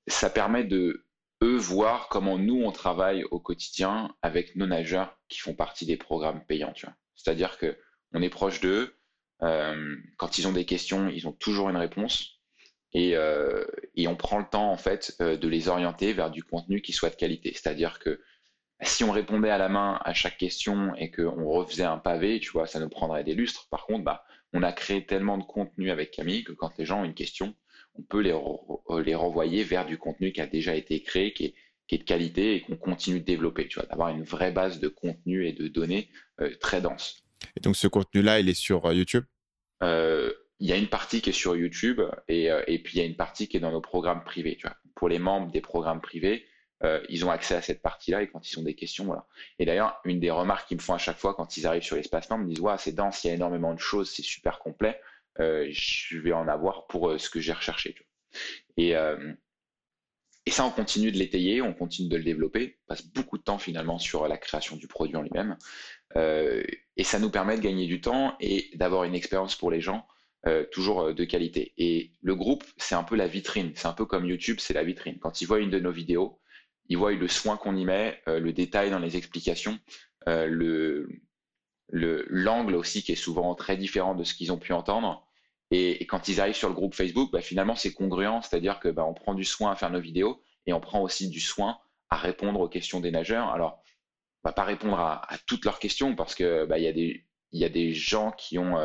ça 0.06 0.30
permet 0.30 0.64
de 0.64 1.06
eux 1.42 1.56
voir 1.56 2.08
comment 2.08 2.38
nous 2.38 2.62
on 2.62 2.72
travaille 2.72 3.24
au 3.24 3.40
quotidien 3.40 4.14
avec 4.22 4.56
nos 4.56 4.66
nageurs 4.66 5.16
qui 5.28 5.38
font 5.38 5.54
partie 5.54 5.86
des 5.86 5.96
programmes 5.96 6.44
payants, 6.44 6.72
tu 6.72 6.86
vois. 6.86 6.94
C'est-à-dire 7.14 7.58
que 7.58 7.76
on 8.12 8.22
est 8.22 8.30
proche 8.30 8.60
d'eux. 8.60 8.97
Euh, 9.42 9.96
quand 10.16 10.38
ils 10.38 10.48
ont 10.48 10.52
des 10.52 10.64
questions, 10.64 11.08
ils 11.08 11.26
ont 11.28 11.32
toujours 11.32 11.70
une 11.70 11.76
réponse. 11.76 12.40
Et, 12.92 13.16
euh, 13.16 13.64
on 14.06 14.16
prend 14.16 14.38
le 14.38 14.46
temps 14.50 14.72
en 14.72 14.78
fait 14.78 15.20
de 15.20 15.48
les 15.48 15.68
orienter 15.68 16.12
vers 16.12 16.30
du 16.30 16.42
contenu 16.42 16.80
qui 16.80 16.92
soit 16.92 17.10
de 17.10 17.16
qualité. 17.16 17.52
C'est-à-dire 17.52 17.98
que 17.98 18.20
si 18.82 19.04
on 19.04 19.10
répondait 19.10 19.50
à 19.50 19.58
la 19.58 19.68
main 19.68 19.98
à 20.04 20.14
chaque 20.14 20.38
question 20.38 20.94
et 20.94 21.10
qu'on 21.10 21.48
refaisait 21.48 21.84
un 21.84 21.98
pavé, 21.98 22.40
tu 22.40 22.50
vois, 22.50 22.66
ça 22.66 22.80
nous 22.80 22.88
prendrait 22.88 23.24
des 23.24 23.34
lustres. 23.34 23.68
Par 23.70 23.86
contre, 23.86 24.04
bah, 24.04 24.24
on 24.52 24.62
a 24.62 24.72
créé 24.72 25.04
tellement 25.04 25.36
de 25.38 25.42
contenu 25.42 25.90
avec 25.90 26.10
Camille 26.10 26.44
que 26.44 26.52
quand 26.52 26.76
les 26.78 26.84
gens 26.84 27.00
ont 27.00 27.04
une 27.04 27.14
question, 27.14 27.54
on 27.98 28.02
peut 28.02 28.20
les, 28.20 28.32
euh, 28.32 29.16
renvoyer 29.18 29.64
vers 29.64 29.84
du 29.84 29.98
contenu 29.98 30.32
qui 30.32 30.40
a 30.40 30.46
déjà 30.46 30.74
été 30.74 31.02
créé, 31.02 31.32
qui 31.32 31.46
est, 31.46 31.54
de 31.90 32.04
qualité 32.04 32.54
et 32.54 32.60
qu'on 32.60 32.76
continue 32.76 33.20
de 33.20 33.24
développer, 33.24 33.66
tu 33.66 33.78
vois, 33.78 33.88
d'avoir 33.88 34.10
une 34.10 34.22
vraie 34.22 34.52
base 34.52 34.78
de 34.78 34.88
contenu 34.88 35.46
et 35.46 35.52
de 35.54 35.68
données 35.68 36.10
euh, 36.40 36.54
très 36.60 36.82
dense. 36.82 37.24
Et 37.56 37.60
donc 37.60 37.76
ce 37.76 37.86
contenu-là, 37.86 38.40
il 38.40 38.48
est 38.48 38.54
sur 38.54 38.86
euh, 38.86 38.94
YouTube? 38.94 39.24
Il 40.60 40.66
y 40.66 40.72
a 40.72 40.76
une 40.76 40.88
partie 40.88 41.20
qui 41.20 41.30
est 41.30 41.32
sur 41.32 41.54
YouTube 41.54 42.00
et, 42.26 42.46
et, 42.66 42.82
puis 42.82 42.98
il 42.98 43.00
y 43.00 43.00
a 43.00 43.06
une 43.06 43.14
partie 43.14 43.46
qui 43.46 43.56
est 43.56 43.60
dans 43.60 43.70
nos 43.70 43.80
programmes 43.80 44.24
privés. 44.24 44.56
Tu 44.56 44.66
vois. 44.66 44.76
Pour 44.96 45.08
les 45.08 45.20
membres 45.20 45.52
des 45.52 45.60
programmes 45.60 46.00
privés, 46.00 46.44
euh, 46.84 47.02
ils 47.08 47.24
ont 47.24 47.30
accès 47.30 47.54
à 47.54 47.62
cette 47.62 47.82
partie-là 47.82 48.22
et 48.22 48.28
quand 48.28 48.50
ils 48.50 48.58
ont 48.58 48.62
des 48.62 48.74
questions, 48.74 49.04
voilà. 49.04 49.26
Et 49.58 49.66
d'ailleurs, 49.66 50.00
une 50.04 50.20
des 50.20 50.30
remarques 50.30 50.68
qu'ils 50.68 50.76
me 50.76 50.82
font 50.82 50.94
à 50.94 50.98
chaque 50.98 51.18
fois 51.18 51.34
quand 51.34 51.56
ils 51.56 51.66
arrivent 51.66 51.82
sur 51.82 51.96
l'espace 51.96 52.30
membre, 52.30 52.44
ils 52.44 52.48
me 52.48 52.54
disent 52.54 52.60
ouais, 52.60 52.78
c'est 52.78 52.92
dense, 52.92 53.24
il 53.24 53.28
y 53.28 53.30
a 53.30 53.34
énormément 53.34 53.74
de 53.74 53.80
choses, 53.80 54.10
c'est 54.10 54.22
super 54.22 54.58
complet. 54.60 55.00
Euh, 55.40 55.66
je 55.70 56.18
vais 56.18 56.32
en 56.32 56.48
avoir 56.48 56.86
pour 56.86 57.10
euh, 57.10 57.18
ce 57.18 57.30
que 57.30 57.40
j'ai 57.40 57.52
recherché. 57.52 57.96
Et, 58.76 58.94
et 60.46 60.50
ça, 60.50 60.64
on 60.64 60.70
continue 60.70 61.10
de 61.10 61.18
l'étayer, 61.18 61.62
on 61.62 61.74
continue 61.74 62.08
de 62.08 62.16
le 62.16 62.22
développer, 62.22 62.78
on 62.84 62.86
passe 62.88 63.06
beaucoup 63.06 63.38
de 63.38 63.42
temps 63.42 63.58
finalement 63.58 63.98
sur 63.98 64.28
la 64.28 64.36
création 64.36 64.76
du 64.76 64.86
produit 64.86 65.16
en 65.16 65.22
lui-même. 65.22 65.56
Et 66.16 67.04
ça 67.04 67.18
nous 67.18 67.30
permet 67.30 67.56
de 67.56 67.62
gagner 67.62 67.86
du 67.86 68.00
temps 68.00 68.36
et 68.40 68.70
d'avoir 68.74 69.04
une 69.04 69.14
expérience 69.14 69.54
pour 69.54 69.70
les 69.70 69.80
gens 69.80 70.06
toujours 70.72 71.14
de 71.14 71.24
qualité. 71.24 71.74
Et 71.76 72.12
le 72.22 72.34
groupe, 72.34 72.64
c'est 72.76 72.94
un 72.94 73.04
peu 73.04 73.16
la 73.16 73.28
vitrine. 73.28 73.72
C'est 73.74 73.88
un 73.88 73.92
peu 73.92 74.06
comme 74.06 74.24
YouTube, 74.24 74.56
c'est 74.60 74.74
la 74.74 74.84
vitrine. 74.84 75.18
Quand 75.18 75.40
ils 75.42 75.46
voient 75.46 75.60
une 75.60 75.70
de 75.70 75.78
nos 75.78 75.92
vidéos, 75.92 76.38
ils 76.88 76.96
voient 76.96 77.12
le 77.12 77.28
soin 77.28 77.56
qu'on 77.56 77.76
y 77.76 77.84
met, 77.84 78.20
euh, 78.28 78.40
le 78.40 78.52
détail 78.52 78.90
dans 78.90 78.98
les 78.98 79.16
explications, 79.16 79.78
euh, 80.28 80.46
le 80.46 81.08
l'angle 81.90 82.74
aussi 82.74 83.02
qui 83.02 83.12
est 83.12 83.16
souvent 83.16 83.54
très 83.54 83.78
différent 83.78 84.14
de 84.14 84.22
ce 84.22 84.34
qu'ils 84.34 84.52
ont 84.52 84.58
pu 84.58 84.74
entendre. 84.74 85.26
Et, 85.70 86.04
quand 86.04 86.28
ils 86.28 86.38
arrivent 86.38 86.54
sur 86.54 86.68
le 86.68 86.74
groupe 86.74 86.94
Facebook, 86.94 87.30
bah, 87.32 87.40
finalement 87.40 87.76
c'est 87.76 87.94
congruent, 87.94 88.42
c'est-à-dire 88.42 88.78
que 88.78 88.88
bah, 88.88 89.06
prend 89.16 89.32
du 89.32 89.44
soin 89.44 89.72
à 89.72 89.76
faire 89.76 89.88
nos 89.88 90.00
vidéos 90.00 90.42
et 90.66 90.74
on 90.74 90.80
prend 90.80 91.00
aussi 91.00 91.30
du 91.30 91.40
soin 91.40 91.78
à 92.10 92.16
répondre 92.16 92.60
aux 92.60 92.68
questions 92.68 93.00
des 93.00 93.10
nageurs. 93.10 93.48
Alors, 93.48 93.82
va 94.44 94.52
pas 94.52 94.64
répondre 94.64 94.98
à, 94.98 95.26
toutes 95.46 95.64
leurs 95.64 95.78
questions 95.78 96.14
parce 96.14 96.34
que 96.34 96.64
bah, 96.64 96.78
il 96.78 96.84
y 96.84 96.88
a 96.88 96.92
des 96.92 97.24
y 97.52 97.64
a 97.64 97.68
des 97.68 97.94
gens 97.94 98.32
qui 98.32 98.58
ont 98.58 98.76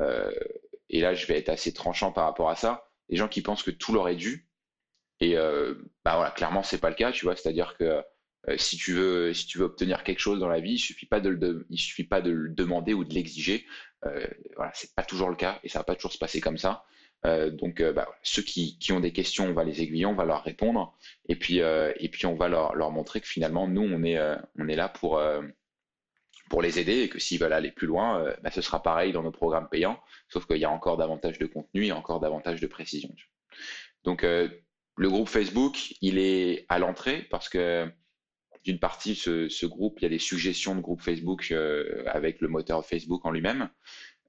euh, 0.00 0.30
et 0.88 1.00
là 1.00 1.14
je 1.14 1.26
vais 1.26 1.38
être 1.38 1.48
assez 1.48 1.72
tranchant 1.72 2.12
par 2.12 2.24
rapport 2.24 2.50
à 2.50 2.56
ça, 2.56 2.88
des 3.08 3.16
gens 3.16 3.28
qui 3.28 3.42
pensent 3.42 3.62
que 3.62 3.70
tout 3.70 3.92
leur 3.92 4.08
est 4.08 4.16
dû 4.16 4.48
et 5.22 5.36
euh, 5.36 5.74
bah 6.04 6.16
voilà, 6.16 6.32
clairement, 6.32 6.64
c'est 6.64 6.80
pas 6.80 6.88
le 6.88 6.96
cas, 6.96 7.12
tu 7.12 7.26
vois. 7.26 7.36
C'est-à-dire 7.36 7.76
que 7.78 8.02
si 8.56 8.76
tu 8.76 8.92
veux, 8.92 9.32
si 9.32 9.46
tu 9.46 9.58
veux 9.58 9.64
obtenir 9.66 10.02
quelque 10.02 10.18
chose 10.18 10.40
dans 10.40 10.48
la 10.48 10.58
vie, 10.58 10.72
il 10.72 10.78
suffit 10.78 11.06
suffit 11.76 12.04
pas 12.04 12.20
de 12.20 12.30
le 12.30 12.48
demander 12.48 12.92
ou 12.92 13.04
de 13.04 13.14
l'exiger. 13.14 13.64
Euh, 14.04 14.26
voilà, 14.56 14.72
c'est 14.74 14.92
pas 14.96 15.04
toujours 15.04 15.30
le 15.30 15.36
cas 15.36 15.60
et 15.62 15.68
ça 15.68 15.78
va 15.78 15.84
pas 15.84 15.94
toujours 15.94 16.12
se 16.12 16.18
passer 16.18 16.40
comme 16.40 16.58
ça. 16.58 16.84
Euh, 17.24 17.50
donc, 17.50 17.80
euh, 17.80 17.92
bah, 17.92 18.08
ceux 18.22 18.42
qui, 18.42 18.78
qui, 18.78 18.92
ont 18.92 19.00
des 19.00 19.12
questions, 19.12 19.46
on 19.46 19.52
va 19.52 19.64
les 19.64 19.80
aiguiller, 19.82 20.06
on 20.06 20.14
va 20.14 20.24
leur 20.24 20.42
répondre, 20.42 20.96
et 21.28 21.36
puis, 21.36 21.60
euh, 21.60 21.92
et 21.96 22.08
puis 22.08 22.26
on 22.26 22.34
va 22.34 22.48
leur, 22.48 22.74
leur, 22.74 22.90
montrer 22.90 23.20
que 23.20 23.28
finalement, 23.28 23.68
nous, 23.68 23.82
on 23.82 24.02
est, 24.02 24.18
on 24.58 24.68
est 24.68 24.74
là 24.74 24.88
pour, 24.88 25.22
pour 26.50 26.62
les 26.62 26.78
aider 26.78 27.02
et 27.02 27.08
que 27.08 27.18
s'ils 27.20 27.38
veulent 27.38 27.52
aller 27.52 27.70
plus 27.70 27.86
loin, 27.86 28.34
bah, 28.42 28.50
ce 28.50 28.60
sera 28.60 28.82
pareil 28.82 29.12
dans 29.12 29.22
nos 29.22 29.30
programmes 29.30 29.68
payants, 29.68 30.00
sauf 30.28 30.46
qu'il 30.46 30.58
y 30.58 30.64
a 30.64 30.70
encore 30.70 30.96
davantage 30.96 31.38
de 31.38 31.46
contenu 31.46 31.86
et 31.86 31.92
encore 31.92 32.20
davantage 32.20 32.60
de 32.60 32.66
précision. 32.66 33.14
Donc, 34.04 34.22
le 34.22 35.08
groupe 35.08 35.28
Facebook, 35.28 35.94
il 36.00 36.18
est 36.18 36.66
à 36.68 36.78
l'entrée 36.78 37.26
parce 37.30 37.48
que 37.48 37.88
d'une 38.64 38.78
partie, 38.78 39.14
ce, 39.14 39.48
ce, 39.48 39.66
groupe, 39.66 39.98
il 40.00 40.02
y 40.02 40.06
a 40.06 40.08
des 40.08 40.18
suggestions 40.18 40.74
de 40.74 40.80
groupe 40.80 41.00
Facebook 41.00 41.52
avec 42.06 42.40
le 42.40 42.48
moteur 42.48 42.84
Facebook 42.84 43.24
en 43.24 43.30
lui-même. 43.30 43.68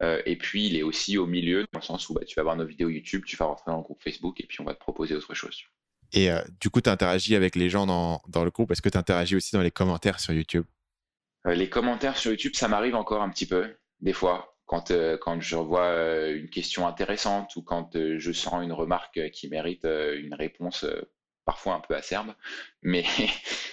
Euh, 0.03 0.21
et 0.25 0.35
puis, 0.35 0.67
il 0.67 0.75
est 0.75 0.83
aussi 0.83 1.17
au 1.17 1.25
milieu, 1.25 1.65
dans 1.71 1.79
le 1.79 1.85
sens 1.85 2.09
où 2.09 2.13
bah, 2.13 2.21
tu 2.25 2.35
vas 2.35 2.43
voir 2.43 2.55
nos 2.55 2.65
vidéos 2.65 2.89
YouTube, 2.89 3.23
tu 3.25 3.37
vas 3.37 3.45
rentrer 3.45 3.71
dans 3.71 3.77
le 3.77 3.83
groupe 3.83 4.01
Facebook 4.03 4.39
et 4.41 4.45
puis 4.45 4.59
on 4.61 4.65
va 4.65 4.73
te 4.73 4.79
proposer 4.79 5.15
autre 5.15 5.33
chose. 5.33 5.63
Et 6.11 6.29
euh, 6.29 6.41
du 6.59 6.69
coup, 6.69 6.81
tu 6.81 6.89
interagis 6.89 7.35
avec 7.35 7.55
les 7.55 7.69
gens 7.69 7.85
dans, 7.85 8.21
dans 8.27 8.43
le 8.43 8.51
groupe? 8.51 8.71
Est-ce 8.71 8.81
que 8.81 8.89
tu 8.89 8.97
interagis 8.97 9.35
aussi 9.35 9.55
dans 9.55 9.61
les 9.61 9.71
commentaires 9.71 10.19
sur 10.19 10.33
YouTube? 10.33 10.65
Euh, 11.47 11.55
Les 11.55 11.69
commentaires 11.69 12.17
sur 12.17 12.31
YouTube, 12.31 12.53
ça 12.55 12.67
m'arrive 12.67 12.95
encore 12.95 13.21
un 13.21 13.29
petit 13.29 13.47
peu, 13.47 13.75
des 14.01 14.13
fois. 14.13 14.49
Quand, 14.65 14.91
quand 15.21 15.41
je 15.41 15.55
vois 15.57 15.85
euh, 15.85 16.39
une 16.39 16.49
question 16.49 16.87
intéressante 16.87 17.55
ou 17.57 17.61
quand 17.61 17.91
je 17.95 18.31
sens 18.31 18.63
une 18.63 18.71
remarque 18.71 19.19
qui 19.31 19.47
mérite 19.49 19.83
une 19.83 20.33
réponse 20.33 20.85
parfois 21.45 21.75
un 21.75 21.79
peu 21.79 21.95
acerbe. 21.95 22.33
Mais 22.81 23.03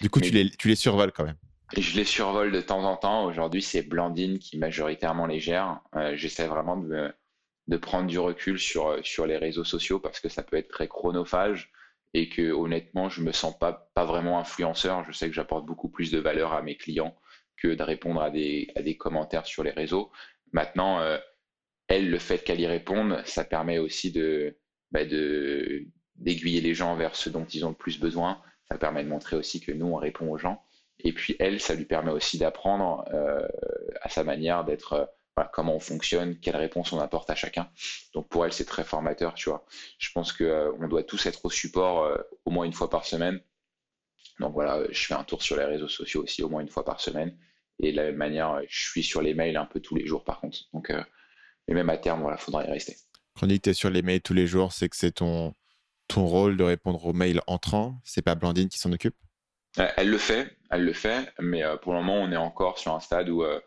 du 0.01 0.11
coup, 0.11 0.19
mais... 0.21 0.27
Tu, 0.27 0.33
les, 0.33 0.51
tu 0.51 0.69
les 0.69 0.75
survoles 0.75 1.13
quand 1.13 1.25
même 1.25 1.39
je 1.77 1.97
les 1.97 2.05
survole 2.05 2.53
de 2.53 2.61
temps 2.61 2.85
en 2.85 2.97
temps. 2.97 3.25
Aujourd'hui, 3.25 3.63
c'est 3.63 3.83
Blandine 3.83 4.39
qui 4.39 4.59
majoritairement 4.59 5.27
les 5.27 5.41
gère. 5.41 5.81
Euh, 5.95 6.17
J'essaie 6.17 6.47
vraiment 6.47 6.77
de, 6.77 7.13
prendre 7.77 8.07
du 8.09 8.19
recul 8.19 8.59
sur, 8.59 8.99
sur 9.05 9.27
les 9.27 9.37
réseaux 9.37 9.65
sociaux 9.65 10.01
parce 10.01 10.21
que 10.21 10.29
ça 10.29 10.43
peut 10.43 10.57
être 10.57 10.69
très 10.69 10.89
chronophage 10.89 11.71
et 12.15 12.29
que 12.29 12.51
honnêtement, 12.51 13.09
je 13.09 13.23
me 13.23 13.31
sens 13.33 13.57
pas, 13.57 13.89
pas 13.95 14.05
vraiment 14.05 14.41
influenceur. 14.41 15.05
Je 15.05 15.13
sais 15.13 15.29
que 15.29 15.35
j'apporte 15.35 15.67
beaucoup 15.67 15.89
plus 15.89 16.11
de 16.11 16.19
valeur 16.19 16.53
à 16.53 16.63
mes 16.63 16.77
clients 16.77 17.15
que 17.57 17.69
de 17.69 17.83
répondre 17.83 18.21
à 18.21 18.31
des, 18.31 18.69
à 18.75 18.83
des 18.83 18.97
commentaires 18.97 19.47
sur 19.47 19.63
les 19.63 19.71
réseaux. 19.71 20.11
Maintenant, 20.53 21.01
euh, 21.01 21.19
elle, 21.87 22.11
le 22.11 22.19
fait 22.19 22.43
qu'elle 22.43 22.61
y 22.61 22.67
réponde, 22.67 23.23
ça 23.27 23.45
permet 23.45 23.79
aussi 23.79 24.11
de, 24.11 24.57
bah 24.91 25.05
de 25.05 25.87
d'aiguiller 26.17 26.61
les 26.61 26.75
gens 26.75 26.97
vers 26.97 27.17
ce 27.17 27.31
dont 27.31 27.47
ils 27.47 27.65
ont 27.65 27.71
le 27.71 27.75
plus 27.75 27.99
besoin. 27.99 28.43
Ça 28.71 28.77
permet 28.77 29.03
de 29.03 29.09
montrer 29.09 29.37
aussi 29.37 29.61
que 29.61 29.73
nous, 29.73 29.87
on 29.87 29.97
répond 29.97 30.31
aux 30.31 30.37
gens. 30.37 30.63
Et 31.05 31.13
puis 31.13 31.37
elle, 31.39 31.61
ça 31.61 31.75
lui 31.75 31.85
permet 31.85 32.11
aussi 32.11 32.39
d'apprendre 32.39 33.05
euh, 33.13 33.47
à 34.01 34.09
sa 34.09 34.25
manière 34.25 34.65
d'être, 34.65 34.93
euh, 34.95 35.05
voilà, 35.37 35.51
comment 35.53 35.75
on 35.77 35.81
fonctionne, 35.81 36.39
quelles 36.39 36.57
réponses 36.57 36.93
on 36.93 37.01
apporte 37.01 37.31
à 37.31 37.35
chacun. 37.35 37.71
Donc 38.15 38.29
pour 38.29 38.45
elle, 38.45 38.53
c'est 38.53 38.65
très 38.65 38.85
formateur, 38.85 39.35
tu 39.35 39.49
vois. 39.49 39.67
Je 39.99 40.11
pense 40.13 40.33
que 40.33 40.45
euh, 40.45 40.73
on 40.81 40.89
doit 40.89 41.03
tous 41.03 41.27
être 41.27 41.45
au 41.45 41.51
support 41.51 42.11
au 42.45 42.51
moins 42.51 42.65
une 42.65 42.73
fois 42.73 42.91
par 42.91 43.05
semaine. 43.05 43.41
Donc 44.39 44.55
voilà, 44.55 44.83
je 44.91 45.07
fais 45.07 45.15
un 45.15 45.25
tour 45.25 45.43
sur 45.43 45.57
les 45.57 45.65
réseaux 45.65 45.89
sociaux 45.89 46.23
aussi 46.23 46.43
au 46.43 46.49
moins 46.49 46.61
une 46.61 46.69
fois 46.69 46.85
par 46.85 47.01
semaine. 47.01 47.37
Et 47.83 47.93
de 47.93 47.97
la 47.97 48.05
même 48.05 48.17
manière, 48.17 48.61
je 48.69 48.91
suis 48.91 49.03
sur 49.03 49.23
les 49.23 49.35
mails 49.35 49.57
un 49.57 49.67
peu 49.67 49.81
tous 49.81 49.95
les 49.95 50.07
jours 50.07 50.25
par 50.25 50.41
contre. 50.41 50.59
Donc, 50.73 50.93
mais 51.69 51.75
même 51.75 51.91
à 51.91 51.97
terme, 51.97 52.23
voilà, 52.23 52.37
faudra 52.37 52.65
y 52.67 52.71
rester. 52.71 52.97
Quand 53.39 53.47
on 53.47 53.57
tu 53.57 53.71
es 53.71 53.75
sur 53.75 53.91
les 53.91 54.03
mails 54.03 54.21
tous 54.21 54.35
les 54.35 54.47
jours, 54.47 54.73
c'est 54.73 54.89
que 54.89 54.97
c'est 54.97 55.13
ton, 55.13 55.55
ton 56.09 56.27
rôle 56.27 56.57
de 56.57 56.65
répondre 56.65 57.05
aux 57.07 57.13
mails 57.13 57.41
entrants. 57.47 58.01
C'est 58.05 58.23
pas 58.23 58.35
Blandine 58.35 58.69
qui 58.69 58.79
s'en 58.79 58.93
occupe? 58.93 59.15
Elle 59.77 60.11
le 60.11 60.19
fait, 60.19 60.57
elle 60.71 60.85
le 60.85 60.93
fait, 60.93 61.33
mais 61.39 61.63
euh, 61.65 61.77
pour 61.77 61.93
le 61.93 62.01
moment, 62.01 62.17
on 62.17 62.33
est 62.33 62.37
encore 62.37 62.79
sur 62.79 62.95
un 62.95 63.01
stade 63.01 63.29
où 63.29 63.43
euh, 63.43 63.61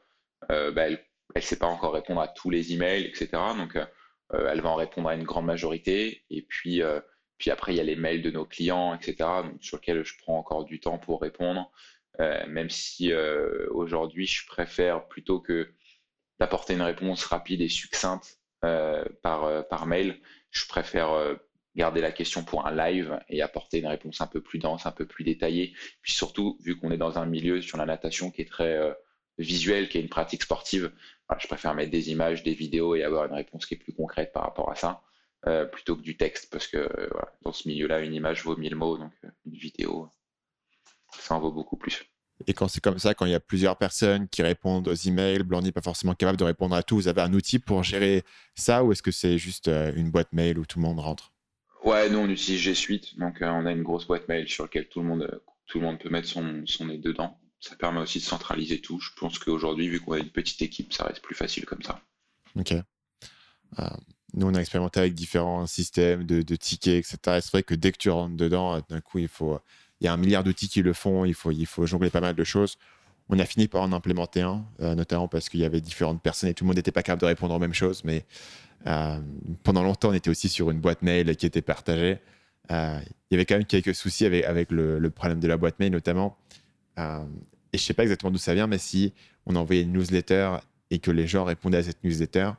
bah, 0.50 0.88
elle 0.88 1.00
ne 1.36 1.42
sait 1.42 1.58
pas 1.58 1.68
encore 1.68 1.94
répondre 1.94 2.22
à 2.22 2.28
tous 2.28 2.50
les 2.50 2.74
emails, 2.74 3.06
etc. 3.06 3.30
Donc, 3.58 3.78
elle 4.32 4.62
va 4.62 4.70
en 4.70 4.76
répondre 4.76 5.10
à 5.10 5.16
une 5.16 5.24
grande 5.24 5.46
majorité. 5.46 6.24
Et 6.30 6.42
puis, 6.42 6.82
puis 7.38 7.52
après, 7.52 7.74
il 7.74 7.78
y 7.78 7.80
a 7.80 7.84
les 7.84 7.96
mails 7.96 8.22
de 8.22 8.32
nos 8.32 8.46
clients, 8.46 8.94
etc., 8.96 9.30
sur 9.62 9.78
lesquels 9.78 10.04
je 10.04 10.16
prends 10.18 10.38
encore 10.38 10.66
du 10.66 10.80
temps 10.80 10.98
pour 10.98 11.22
répondre. 11.22 11.72
même 12.20 12.70
si 12.70 13.14
aujourd'hui, 13.70 14.26
je 14.26 14.46
préfère 14.46 15.08
plutôt 15.08 15.40
que 15.40 15.72
d'apporter 16.40 16.74
une 16.74 16.82
réponse 16.82 17.24
rapide 17.26 17.62
et 17.62 17.70
succincte 17.70 18.40
par, 18.62 19.68
par 19.70 19.86
mail, 19.86 20.20
je 20.52 20.66
préfère 20.68 21.38
garder 21.76 22.02
la 22.02 22.12
question 22.12 22.44
pour 22.44 22.68
un 22.68 22.76
live 22.76 23.20
et 23.30 23.42
apporter 23.42 23.80
une 23.80 23.88
réponse 23.88 24.22
un 24.22 24.28
peu 24.28 24.42
plus 24.42 24.60
dense, 24.60 24.86
un 24.86 24.92
peu 24.92 25.06
plus 25.06 25.24
détaillée. 25.24 25.74
Puis 26.02 26.14
surtout, 26.14 26.58
vu 26.62 26.78
qu'on 26.78 26.92
est 26.92 26.98
dans 26.98 27.18
un 27.18 27.26
milieu 27.26 27.62
sur 27.62 27.78
la 27.78 27.86
natation 27.86 28.32
qui 28.32 28.42
est 28.42 28.50
très 28.50 28.78
euh, 28.78 28.94
visuel, 29.38 29.90
qui 29.90 29.98
est 29.98 30.02
une 30.02 30.10
pratique 30.10 30.44
sportive, 30.44 30.92
voilà, 31.28 31.40
je 31.42 31.48
préfère 31.48 31.74
mettre 31.74 31.92
des 31.92 32.12
images, 32.12 32.44
des 32.44 32.54
vidéos 32.54 32.96
et 32.96 33.04
avoir 33.04 33.26
une 33.26 33.34
réponse 33.34 33.66
qui 33.66 33.74
est 33.74 33.78
plus 33.78 33.94
concrète 33.94 34.32
par 34.34 34.44
rapport 34.44 34.70
à 34.70 34.76
ça, 34.76 35.02
euh, 35.48 35.66
plutôt 35.66 35.96
que 35.96 36.02
du 36.02 36.16
texte, 36.16 36.50
parce 36.52 36.68
que 36.68 36.78
euh, 36.78 37.10
dans 37.42 37.54
ce 37.54 37.68
milieu-là, 37.68 38.02
une 38.02 38.14
image 38.14 38.44
vaut 38.44 38.56
mille 38.56 38.76
mots, 38.76 38.98
donc 38.98 39.12
une 39.46 39.54
vidéo, 39.54 40.10
ça 41.18 41.36
en 41.36 41.40
vaut 41.40 41.52
beaucoup 41.52 41.78
plus. 41.78 42.04
Et 42.46 42.54
quand 42.54 42.68
c'est 42.68 42.82
comme 42.82 43.00
ça, 43.00 43.14
quand 43.14 43.26
il 43.26 43.32
y 43.32 43.36
a 43.36 43.40
plusieurs 43.40 43.78
personnes 43.78 44.28
qui 44.28 44.42
répondent 44.42 44.88
aux 44.88 44.94
emails, 44.94 45.44
Blandy 45.44 45.68
n'est 45.68 45.72
pas 45.72 45.82
forcément 45.82 46.14
capable 46.14 46.38
de 46.38 46.44
répondre 46.44 46.76
à 46.76 46.84
tout, 46.84 46.96
vous 46.96 47.08
avez 47.08 47.22
un 47.22 47.32
outil 47.34 47.60
pour 47.60 47.84
gérer 47.84 48.24
ça 48.56 48.84
ou 48.84 48.92
est-ce 48.92 49.04
que 49.04 49.12
c'est 49.12 49.38
juste 49.38 49.68
une 49.68 50.10
boîte 50.10 50.34
mail 50.34 50.58
où 50.58 50.66
tout 50.66 50.80
le 50.80 50.84
monde 50.84 51.00
rentre? 51.00 51.33
Ouais, 51.84 52.10
nous 52.10 52.20
on 52.20 52.30
utilise 52.30 52.62
G 52.62 52.74
Suite, 52.76 53.18
donc 53.20 53.42
euh, 53.42 53.50
on 53.50 53.66
a 53.66 53.72
une 53.72 53.84
grosse 53.84 54.08
boîte 54.08 54.28
mail 54.30 54.48
sur 54.48 54.64
laquelle 54.64 54.88
tout 54.88 55.02
le 55.02 55.06
monde, 55.06 55.42
tout 55.68 55.80
le 55.80 55.86
monde 55.86 56.00
peut 56.00 56.10
mettre 56.10 56.28
son, 56.28 56.64
son 56.66 56.86
nez 56.86 56.98
dedans. 56.98 57.38
Ça 57.60 57.76
permet 57.76 58.00
aussi 58.00 58.20
de 58.20 58.24
centraliser 58.24 58.80
tout. 58.80 59.00
Je 59.00 59.10
pense 59.18 59.40
qu'aujourd'hui, 59.40 59.88
vu 59.88 60.00
qu'on 60.00 60.14
a 60.14 60.20
une 60.20 60.30
petite 60.30 60.62
équipe, 60.62 60.94
ça 60.94 61.06
reste 61.06 61.22
plus 61.22 61.36
facile 61.36 61.66
comme 61.66 61.82
ça. 61.82 62.02
Ok. 62.58 62.74
Euh, 62.74 63.90
nous, 64.34 64.48
on 64.48 64.54
a 64.56 64.60
expérimenté 64.60 65.00
avec 65.00 65.14
différents 65.14 65.66
systèmes 65.68 66.24
de, 66.24 66.56
tickets, 66.56 67.00
etc. 67.00 67.40
C'est 67.42 67.52
vrai 67.52 67.64
que 67.64 67.76
dès 67.76 67.92
que 67.92 67.98
tu 67.98 68.10
rentres 68.10 68.36
dedans, 68.36 68.82
d'un 68.90 69.00
coup, 69.00 69.20
il 69.20 69.28
faut, 69.28 69.60
il 70.02 70.06
y 70.06 70.08
a 70.08 70.14
un 70.14 70.18
milliard 70.18 70.44
d'outils 70.44 70.68
qui 70.68 70.82
le 70.82 70.94
font. 70.94 71.24
Il 71.24 71.34
faut, 71.34 71.52
il 71.52 71.66
faut 71.66 71.86
jongler 71.86 72.10
pas 72.10 72.22
mal 72.22 72.36
de 72.36 72.44
choses. 72.44 72.78
On 73.30 73.40
a 73.40 73.46
fini 73.46 73.68
par 73.68 73.82
en 73.84 73.94
implémenter 73.94 74.42
un, 74.42 74.66
euh, 74.82 74.96
notamment 74.96 75.28
parce 75.28 75.48
qu'il 75.48 75.62
y 75.62 75.66
avait 75.66 75.80
différentes 75.80 76.22
personnes 76.22 76.50
et 76.50 76.54
tout 76.54 76.66
le 76.66 76.68
monde 76.68 76.76
n'était 76.76 76.92
pas 76.92 77.04
capable 77.04 77.22
de 77.22 77.28
répondre 77.28 77.54
aux 77.56 77.60
mêmes 77.60 77.74
choses. 77.74 78.04
Mais 78.04 78.26
euh, 78.88 79.20
pendant 79.64 79.84
longtemps, 79.84 80.10
on 80.10 80.14
était 80.14 80.30
aussi 80.30 80.50
sur 80.50 80.72
une 80.72 80.80
boîte 80.80 81.02
mail 81.02 81.36
qui 81.36 81.46
était 81.46 81.62
partagée. 81.62 82.20
Euh, 82.72 83.00
il 83.30 83.34
y 83.34 83.36
avait 83.36 83.46
quand 83.46 83.56
même 83.56 83.66
quelques 83.66 83.96
soucis 83.96 84.26
avec, 84.26 84.46
avec 84.46 84.72
le, 84.72 85.00
le, 85.00 85.10
problème 85.10 85.40
de 85.40 85.48
la 85.48 85.58
boîte 85.58 85.80
mail, 85.80 85.92
notamment. 85.92 86.38
Euh, 87.00 87.24
et 87.72 87.78
je 87.78 87.84
sais 87.84 87.94
pas 87.94 88.04
exactement 88.04 88.32
d'où 88.32 88.38
ça 88.38 88.54
vient, 88.54 88.68
mais 88.68 88.78
si 88.78 89.14
on 89.46 89.56
envoyait 89.56 89.84
une 89.84 89.94
newsletter 89.94 90.58
et 90.92 91.00
que 91.00 91.12
les 91.12 91.28
gens 91.28 91.44
répondaient 91.44 91.80
à 91.80 91.84
cette 91.84 92.04
newsletter, 92.04 92.52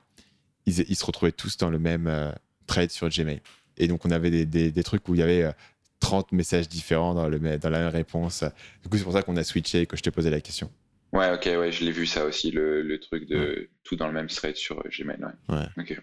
ils, 0.66 0.80
ils 0.80 0.96
se 0.96 1.04
retrouvaient 1.04 1.32
tous 1.32 1.56
dans 1.56 1.70
le 1.70 1.78
même 1.78 2.34
thread 2.66 2.90
sur 2.90 3.08
Gmail. 3.08 3.40
Et 3.76 3.88
donc, 3.88 4.04
on 4.04 4.10
avait 4.10 4.30
des, 4.30 4.46
des, 4.46 4.70
des 4.70 4.82
trucs 4.82 5.08
où 5.08 5.14
il 5.14 5.20
y 5.20 5.22
avait 5.22 5.52
30 6.00 6.32
messages 6.32 6.68
différents 6.68 7.14
dans, 7.14 7.28
le, 7.28 7.38
dans 7.58 7.70
la 7.70 7.78
même 7.78 7.88
réponse. 7.88 8.44
Du 8.82 8.88
coup, 8.88 8.98
c'est 8.98 9.04
pour 9.04 9.12
ça 9.12 9.22
qu'on 9.22 9.36
a 9.36 9.44
switché 9.44 9.82
et 9.82 9.86
que 9.86 9.96
je 9.96 10.02
te 10.02 10.10
posais 10.10 10.30
la 10.30 10.40
question. 10.40 10.70
Ouais, 11.12 11.32
ok, 11.32 11.44
ouais, 11.44 11.70
je 11.70 11.84
l'ai 11.84 11.92
vu 11.92 12.06
ça 12.06 12.24
aussi, 12.24 12.50
le, 12.50 12.82
le 12.82 12.98
truc 12.98 13.28
de 13.28 13.36
ouais. 13.36 13.70
tout 13.84 13.94
dans 13.94 14.08
le 14.08 14.12
même 14.12 14.26
thread 14.26 14.56
sur 14.56 14.82
Gmail. 14.82 15.18
Ouais. 15.48 15.56
ouais. 15.56 15.66
Ok. 15.78 16.02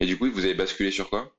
Et 0.00 0.06
du 0.06 0.18
coup, 0.18 0.30
vous 0.30 0.44
avez 0.44 0.54
basculé 0.54 0.90
sur 0.90 1.08
quoi? 1.10 1.34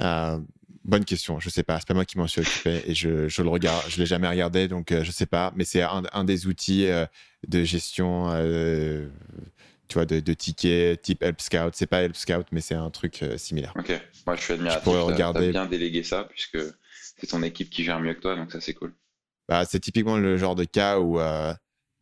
Euh, 0.00 0.38
Bonne 0.84 1.04
question, 1.04 1.38
je 1.40 1.50
sais 1.50 1.62
pas. 1.62 1.78
C'est 1.78 1.86
pas 1.86 1.94
moi 1.94 2.06
qui 2.06 2.16
m'en 2.16 2.26
suis 2.26 2.40
occupé 2.40 2.82
et 2.86 2.94
je, 2.94 3.28
je 3.28 3.42
le 3.42 3.48
regarde, 3.50 3.84
je 3.88 3.98
l'ai 3.98 4.06
jamais 4.06 4.28
regardé, 4.28 4.66
donc 4.66 4.92
euh, 4.92 5.04
je 5.04 5.10
sais 5.10 5.26
pas. 5.26 5.52
Mais 5.54 5.64
c'est 5.64 5.82
un, 5.82 6.02
un, 6.12 6.24
des 6.24 6.46
outils 6.46 6.86
euh, 6.86 7.04
de 7.46 7.62
gestion, 7.64 8.30
euh, 8.30 9.06
tu 9.88 9.94
vois, 9.94 10.06
de, 10.06 10.20
de, 10.20 10.32
tickets 10.32 11.02
type 11.02 11.22
Help 11.22 11.40
Scout. 11.40 11.74
C'est 11.74 11.86
pas 11.86 12.02
Help 12.02 12.16
Scout, 12.16 12.46
mais 12.50 12.62
c'est 12.62 12.74
un 12.74 12.88
truc 12.88 13.22
similaire. 13.36 13.74
Ok, 13.78 13.92
moi 14.26 14.36
je 14.36 14.42
suis 14.42 14.54
admiratif. 14.54 14.84
Je 14.84 14.98
regarder. 14.98 15.48
As 15.48 15.52
bien 15.52 15.66
délégué 15.66 16.02
ça 16.02 16.24
puisque 16.24 16.58
c'est 17.20 17.26
ton 17.26 17.42
équipe 17.42 17.68
qui 17.68 17.84
gère 17.84 18.00
mieux 18.00 18.14
que 18.14 18.20
toi, 18.20 18.34
donc 18.34 18.50
ça 18.50 18.60
c'est 18.60 18.74
cool. 18.74 18.94
Bah, 19.48 19.64
c'est 19.66 19.80
typiquement 19.80 20.16
le 20.16 20.38
genre 20.38 20.54
de 20.54 20.64
cas 20.64 20.98
où 20.98 21.18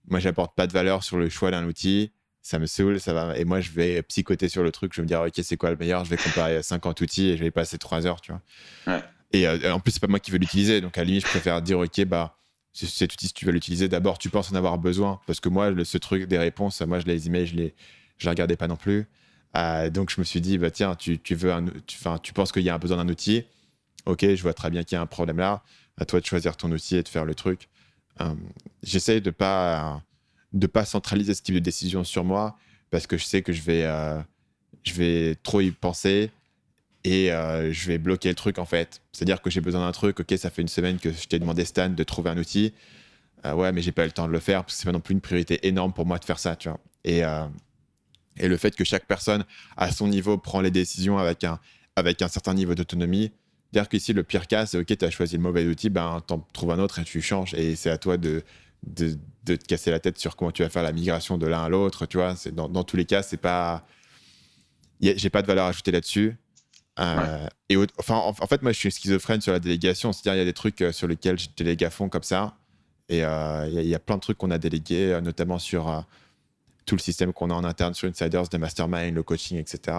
moi 0.06 0.20
j'apporte 0.20 0.54
pas 0.54 0.68
de 0.68 0.72
valeur 0.72 1.02
sur 1.02 1.18
le 1.18 1.28
choix 1.28 1.50
d'un 1.50 1.66
outil 1.66 2.12
ça 2.42 2.58
me 2.58 2.66
saoule, 2.66 3.00
ça 3.00 3.12
va. 3.12 3.36
Et 3.36 3.44
moi, 3.44 3.60
je 3.60 3.70
vais 3.70 4.02
psychoter 4.02 4.48
sur 4.48 4.62
le 4.62 4.70
truc. 4.70 4.92
Je 4.94 5.00
vais 5.00 5.02
me 5.02 5.08
dire, 5.08 5.20
OK, 5.20 5.32
c'est 5.42 5.56
quoi 5.56 5.70
le 5.70 5.76
meilleur? 5.76 6.04
Je 6.04 6.10
vais 6.10 6.16
comparer 6.16 6.62
50 6.62 7.00
outils 7.00 7.28
et 7.30 7.36
je 7.36 7.44
vais 7.44 7.50
passer 7.50 7.78
3 7.78 8.06
heures, 8.06 8.20
tu 8.20 8.32
vois. 8.32 8.40
Ouais. 8.86 9.02
Et 9.32 9.46
euh, 9.46 9.72
en 9.74 9.80
plus, 9.80 9.92
c'est 9.92 10.00
pas 10.00 10.06
moi 10.06 10.20
qui 10.20 10.30
veux 10.30 10.38
l'utiliser. 10.38 10.80
Donc, 10.80 10.96
à 10.96 11.02
la 11.02 11.06
limite, 11.06 11.24
je 11.24 11.30
préfère 11.30 11.60
dire, 11.60 11.78
OK, 11.78 12.04
bah, 12.04 12.38
cet 12.72 13.12
outil, 13.12 13.26
si 13.28 13.34
tu 13.34 13.44
veux 13.44 13.52
l'utiliser, 13.52 13.88
d'abord, 13.88 14.18
tu 14.18 14.30
penses 14.30 14.50
en 14.52 14.54
avoir 14.54 14.78
besoin. 14.78 15.20
Parce 15.26 15.40
que 15.40 15.48
moi, 15.48 15.70
le, 15.70 15.84
ce 15.84 15.98
truc 15.98 16.24
des 16.24 16.38
réponses, 16.38 16.80
moi, 16.82 17.00
je 17.00 17.06
les 17.06 17.26
emails, 17.26 17.46
je 17.46 17.56
les, 17.56 17.74
je 18.16 18.24
les 18.24 18.30
regardais 18.30 18.56
pas 18.56 18.68
non 18.68 18.76
plus. 18.76 19.06
Euh, 19.56 19.90
donc, 19.90 20.10
je 20.10 20.20
me 20.20 20.24
suis 20.24 20.40
dit, 20.40 20.58
bah, 20.58 20.70
tiens, 20.70 20.94
tu, 20.94 21.18
tu 21.18 21.34
veux 21.34 21.52
un, 21.52 21.66
tu, 21.86 21.98
tu 22.22 22.32
penses 22.32 22.52
qu'il 22.52 22.62
y 22.62 22.70
a 22.70 22.74
un 22.74 22.78
besoin 22.78 22.96
d'un 22.98 23.08
outil? 23.10 23.44
OK, 24.06 24.20
je 24.22 24.42
vois 24.42 24.54
très 24.54 24.70
bien 24.70 24.84
qu'il 24.84 24.96
y 24.96 24.98
a 24.98 25.02
un 25.02 25.06
problème 25.06 25.38
là. 25.38 25.62
À 25.98 26.04
toi 26.04 26.20
de 26.20 26.24
choisir 26.24 26.56
ton 26.56 26.70
outil 26.70 26.96
et 26.96 27.02
de 27.02 27.08
faire 27.08 27.24
le 27.24 27.34
truc. 27.34 27.68
Euh, 28.20 28.34
J'essaye 28.82 29.20
de 29.20 29.30
pas 29.30 30.02
de 30.52 30.66
pas 30.66 30.84
centraliser 30.84 31.34
ce 31.34 31.42
type 31.42 31.54
de 31.54 31.60
décision 31.60 32.04
sur 32.04 32.24
moi 32.24 32.56
parce 32.90 33.06
que 33.06 33.16
je 33.18 33.24
sais 33.24 33.42
que 33.42 33.52
je 33.52 33.62
vais, 33.62 33.84
euh, 33.84 34.20
je 34.82 34.94
vais 34.94 35.34
trop 35.42 35.60
y 35.60 35.70
penser 35.70 36.30
et 37.04 37.32
euh, 37.32 37.72
je 37.72 37.86
vais 37.88 37.98
bloquer 37.98 38.28
le 38.30 38.34
truc 38.34 38.58
en 38.58 38.64
fait. 38.64 39.00
C'est-à-dire 39.12 39.42
que 39.42 39.50
j'ai 39.50 39.60
besoin 39.60 39.80
d'un 39.80 39.92
truc, 39.92 40.20
ok, 40.20 40.34
ça 40.38 40.50
fait 40.50 40.62
une 40.62 40.68
semaine 40.68 40.98
que 40.98 41.12
je 41.12 41.26
t'ai 41.28 41.38
demandé 41.38 41.64
Stan 41.64 41.90
de 41.90 42.02
trouver 42.04 42.30
un 42.30 42.38
outil. 42.38 42.72
euh, 43.44 43.54
ouais, 43.54 43.72
mais 43.72 43.82
j'ai 43.82 43.92
pas 43.92 44.02
eu 44.04 44.06
le 44.06 44.12
temps 44.12 44.26
de 44.26 44.32
le 44.32 44.40
faire 44.40 44.64
parce 44.64 44.74
que 44.74 44.80
c'est 44.80 44.86
pas 44.86 44.92
non 44.92 45.00
plus 45.00 45.14
une 45.14 45.20
priorité 45.20 45.66
énorme 45.66 45.92
pour 45.92 46.06
moi 46.06 46.18
de 46.18 46.24
faire 46.24 46.38
ça, 46.38 46.56
tu 46.56 46.68
vois. 46.68 46.80
Et, 47.04 47.22
et 48.36 48.48
le 48.48 48.56
fait 48.56 48.74
que 48.74 48.84
chaque 48.84 49.06
personne, 49.06 49.44
à 49.76 49.90
son 49.92 50.08
niveau, 50.08 50.38
prend 50.38 50.60
les 50.60 50.70
décisions 50.70 51.18
avec 51.18 51.44
un, 51.44 51.58
avec 51.96 52.22
un 52.22 52.28
certain 52.28 52.54
niveau 52.54 52.74
d'autonomie. 52.74 53.32
Dire 53.72 53.88
qu'ici, 53.88 54.12
le 54.12 54.22
pire 54.22 54.46
cas, 54.46 54.66
c'est 54.66 54.78
OK, 54.78 54.96
tu 54.96 55.04
as 55.04 55.10
choisi 55.10 55.36
le 55.36 55.42
mauvais 55.42 55.66
outil, 55.66 55.90
ben, 55.90 56.22
t'en 56.26 56.38
trouves 56.52 56.70
un 56.70 56.78
autre 56.78 56.98
et 56.98 57.04
tu 57.04 57.20
changes. 57.20 57.54
Et 57.54 57.76
c'est 57.76 57.90
à 57.90 57.98
toi 57.98 58.16
de, 58.16 58.42
de, 58.86 59.18
de, 59.44 59.56
te 59.56 59.64
casser 59.64 59.90
la 59.90 60.00
tête 60.00 60.18
sur 60.18 60.36
comment 60.36 60.52
tu 60.52 60.62
vas 60.62 60.68
faire 60.68 60.82
la 60.82 60.92
migration 60.92 61.38
de 61.38 61.46
l'un 61.46 61.64
à 61.64 61.68
l'autre, 61.68 62.06
tu 62.06 62.16
vois. 62.16 62.34
Dans, 62.52 62.68
dans 62.68 62.84
tous 62.84 62.96
les 62.96 63.04
cas, 63.04 63.22
c'est 63.22 63.36
pas. 63.36 63.86
J'ai 65.00 65.30
pas 65.30 65.42
de 65.42 65.46
valeur 65.46 65.66
ajoutée 65.66 65.92
là-dessus. 65.92 66.36
Euh, 66.98 67.46
et 67.68 67.76
enfin, 67.98 68.16
en, 68.16 68.32
fait, 68.32 68.62
moi, 68.62 68.72
je 68.72 68.78
suis 68.78 68.90
schizophrène 68.90 69.40
sur 69.40 69.52
la 69.52 69.60
délégation. 69.60 70.12
C'est-à-dire, 70.12 70.34
il 70.34 70.38
y 70.38 70.42
a 70.42 70.50
des 70.50 70.52
trucs 70.54 70.82
euh, 70.82 70.92
sur 70.92 71.06
lesquels 71.06 71.38
je 71.38 71.48
délègue 71.56 71.84
à 71.84 71.90
fond 71.90 72.08
comme 72.08 72.22
ça. 72.22 72.56
Et 73.08 73.24
euh, 73.24 73.68
il 73.68 73.86
y, 73.86 73.94
a 73.94 73.98
plein 73.98 74.16
de 74.16 74.20
trucs 74.20 74.36
qu'on 74.36 74.50
a 74.50 74.58
délégués, 74.58 75.18
notamment 75.22 75.58
sur 75.58 76.04
tout 76.84 76.94
le 76.94 77.00
système 77.00 77.32
qu'on 77.32 77.48
a 77.48 77.54
en 77.54 77.64
interne 77.64 77.94
sur 77.94 78.06
Insiders, 78.06 78.48
de 78.48 78.58
mastermind, 78.58 79.14
le 79.14 79.22
coaching, 79.22 79.56
etc. 79.56 79.98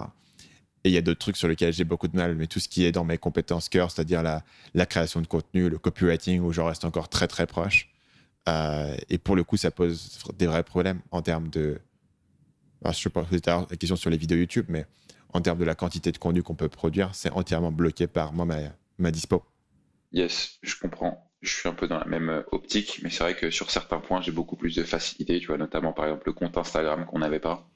Et 0.83 0.89
il 0.89 0.91
y 0.91 0.97
a 0.97 1.01
d'autres 1.01 1.19
trucs 1.19 1.35
sur 1.35 1.47
lesquels 1.47 1.73
j'ai 1.73 1.85
beaucoup 1.85 2.07
de 2.07 2.15
mal, 2.15 2.35
mais 2.35 2.45
tout 2.45 2.59
ce 2.59 2.69
qui 2.69 2.85
est 2.85 2.91
dans 2.91 3.03
mes 3.03 3.17
compétences 3.17 3.67
cœur, 3.67 3.89
c'est-à-dire 3.89 4.21
la, 4.21 4.43
la, 4.75 4.85
création 4.85 5.21
de 5.21 5.27
contenu, 5.27 5.69
le 5.69 5.79
copywriting, 5.79 6.39
où 6.41 6.53
j'en 6.53 6.65
reste 6.65 6.85
encore 6.85 7.09
très 7.09 7.27
très 7.27 7.47
proche. 7.47 7.88
Et 8.47 9.17
pour 9.17 9.35
le 9.35 9.43
coup, 9.43 9.57
ça 9.57 9.71
pose 9.71 10.19
des 10.37 10.47
vrais 10.47 10.63
problèmes 10.63 11.01
en 11.11 11.21
termes 11.21 11.49
de. 11.49 11.79
je 12.85 12.91
sais 12.93 13.09
pas, 13.09 13.25
la 13.31 13.77
question 13.77 13.95
sur 13.95 14.09
les 14.09 14.17
vidéos 14.17 14.37
YouTube, 14.37 14.65
mais 14.69 14.85
en 15.33 15.41
termes 15.41 15.59
de 15.59 15.65
la 15.65 15.75
quantité 15.75 16.11
de 16.11 16.17
contenu 16.17 16.43
qu'on 16.43 16.55
peut 16.55 16.69
produire, 16.69 17.13
c'est 17.13 17.31
entièrement 17.31 17.71
bloqué 17.71 18.07
par 18.07 18.33
moi, 18.33 18.45
ma, 18.45 18.57
ma 18.97 19.11
dispo. 19.11 19.43
Yes, 20.11 20.57
je 20.63 20.75
comprends. 20.75 21.25
Je 21.41 21.53
suis 21.53 21.69
un 21.69 21.73
peu 21.73 21.87
dans 21.87 21.99
la 21.99 22.05
même 22.05 22.29
euh, 22.29 22.43
optique, 22.51 22.99
mais 23.03 23.09
c'est 23.09 23.23
vrai 23.23 23.35
que 23.35 23.49
sur 23.49 23.71
certains 23.71 23.99
points, 23.99 24.21
j'ai 24.21 24.31
beaucoup 24.31 24.55
plus 24.55 24.75
de 24.75 24.83
facilité, 24.83 25.39
tu 25.39 25.47
vois, 25.47 25.57
notamment 25.57 25.93
par 25.93 26.05
exemple 26.05 26.23
le 26.25 26.33
compte 26.33 26.57
Instagram 26.57 27.05
qu'on 27.05 27.19
n'avait 27.19 27.39
pas. 27.39 27.69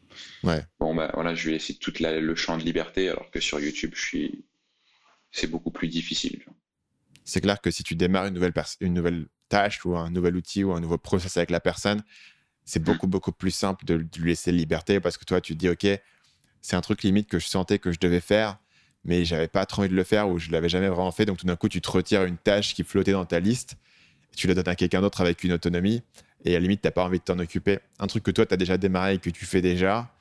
Ouais. 0.44 0.66
Bon, 0.80 0.94
bah 0.94 1.12
voilà, 1.14 1.34
je 1.34 1.46
vais 1.46 1.54
laisser 1.54 1.76
tout 1.76 1.94
le 2.00 2.36
champ 2.36 2.58
de 2.58 2.64
liberté, 2.64 3.10
alors 3.10 3.32
que 3.32 3.40
sur 3.40 3.60
YouTube, 3.60 3.92
je 3.96 4.02
suis... 4.02 4.46
c'est 5.32 5.48
beaucoup 5.48 5.72
plus 5.72 5.88
difficile. 5.88 6.44
C'est 7.24 7.40
clair 7.40 7.62
que 7.62 7.72
si 7.72 7.84
tu 7.84 7.96
démarres 7.96 8.26
une 8.26 8.34
nouvelle, 8.34 8.54
une 8.82 8.94
nouvelle 8.94 9.28
tâche 9.54 9.86
ou 9.86 9.96
un 9.96 10.10
nouvel 10.10 10.36
outil 10.36 10.64
ou 10.64 10.74
un 10.74 10.80
nouveau 10.80 10.98
process 10.98 11.38
avec 11.38 11.52
la 11.52 11.60
personne, 11.60 12.02
c'est 12.66 12.80
mm. 12.80 12.84
beaucoup, 12.84 13.08
beaucoup 13.08 13.32
plus 13.32 13.52
simple 13.52 13.86
de 13.86 13.94
lui 14.18 14.30
laisser 14.30 14.52
liberté 14.52 15.00
parce 15.00 15.18
que 15.18 15.26
toi, 15.26 15.42
tu 15.42 15.54
te 15.54 15.60
dis, 15.60 15.70
OK, 15.70 15.86
c'est 16.62 16.76
un 16.76 16.82
truc 16.82 17.04
limite 17.04 17.30
que 17.30 17.38
je 17.38 17.48
sentais 17.48 17.78
que 17.78 17.92
je 17.92 18.00
devais 18.00 18.20
faire, 18.20 18.58
mais 19.04 19.26
j'avais 19.26 19.48
pas 19.48 19.66
trop 19.68 19.82
envie 19.84 19.90
de 19.90 19.96
le 19.96 20.04
faire 20.04 20.28
ou 20.28 20.40
je 20.40 20.50
l'avais 20.50 20.70
jamais 20.70 20.88
vraiment 20.88 21.12
fait. 21.12 21.26
Donc 21.26 21.38
tout 21.38 21.46
d'un 21.46 21.56
coup, 21.56 21.70
tu 21.70 21.82
te 21.82 21.92
retires 21.92 22.24
une 22.24 22.38
tâche 22.38 22.74
qui 22.74 22.84
flottait 22.84 23.12
dans 23.12 23.26
ta 23.26 23.40
liste, 23.40 23.76
et 24.32 24.36
tu 24.36 24.48
la 24.48 24.56
donnes 24.56 24.70
à 24.70 24.76
quelqu'un 24.76 25.02
d'autre 25.02 25.22
avec 25.22 25.44
une 25.44 25.54
autonomie, 25.54 26.02
et 26.46 26.52
à 26.52 26.54
la 26.54 26.60
limite, 26.62 26.82
tu 26.82 26.88
n'as 26.88 26.92
pas 26.92 27.04
envie 27.04 27.20
de 27.20 27.24
t'en 27.24 27.38
occuper. 27.38 27.80
Un 28.00 28.08
truc 28.08 28.24
que 28.24 28.32
toi, 28.32 28.46
tu 28.46 28.54
as 28.56 28.58
déjà 28.58 28.78
démarré 28.78 29.14
et 29.16 29.20
que 29.20 29.30
tu 29.30 29.46
fais 29.46 29.62
déjà, 29.62 30.12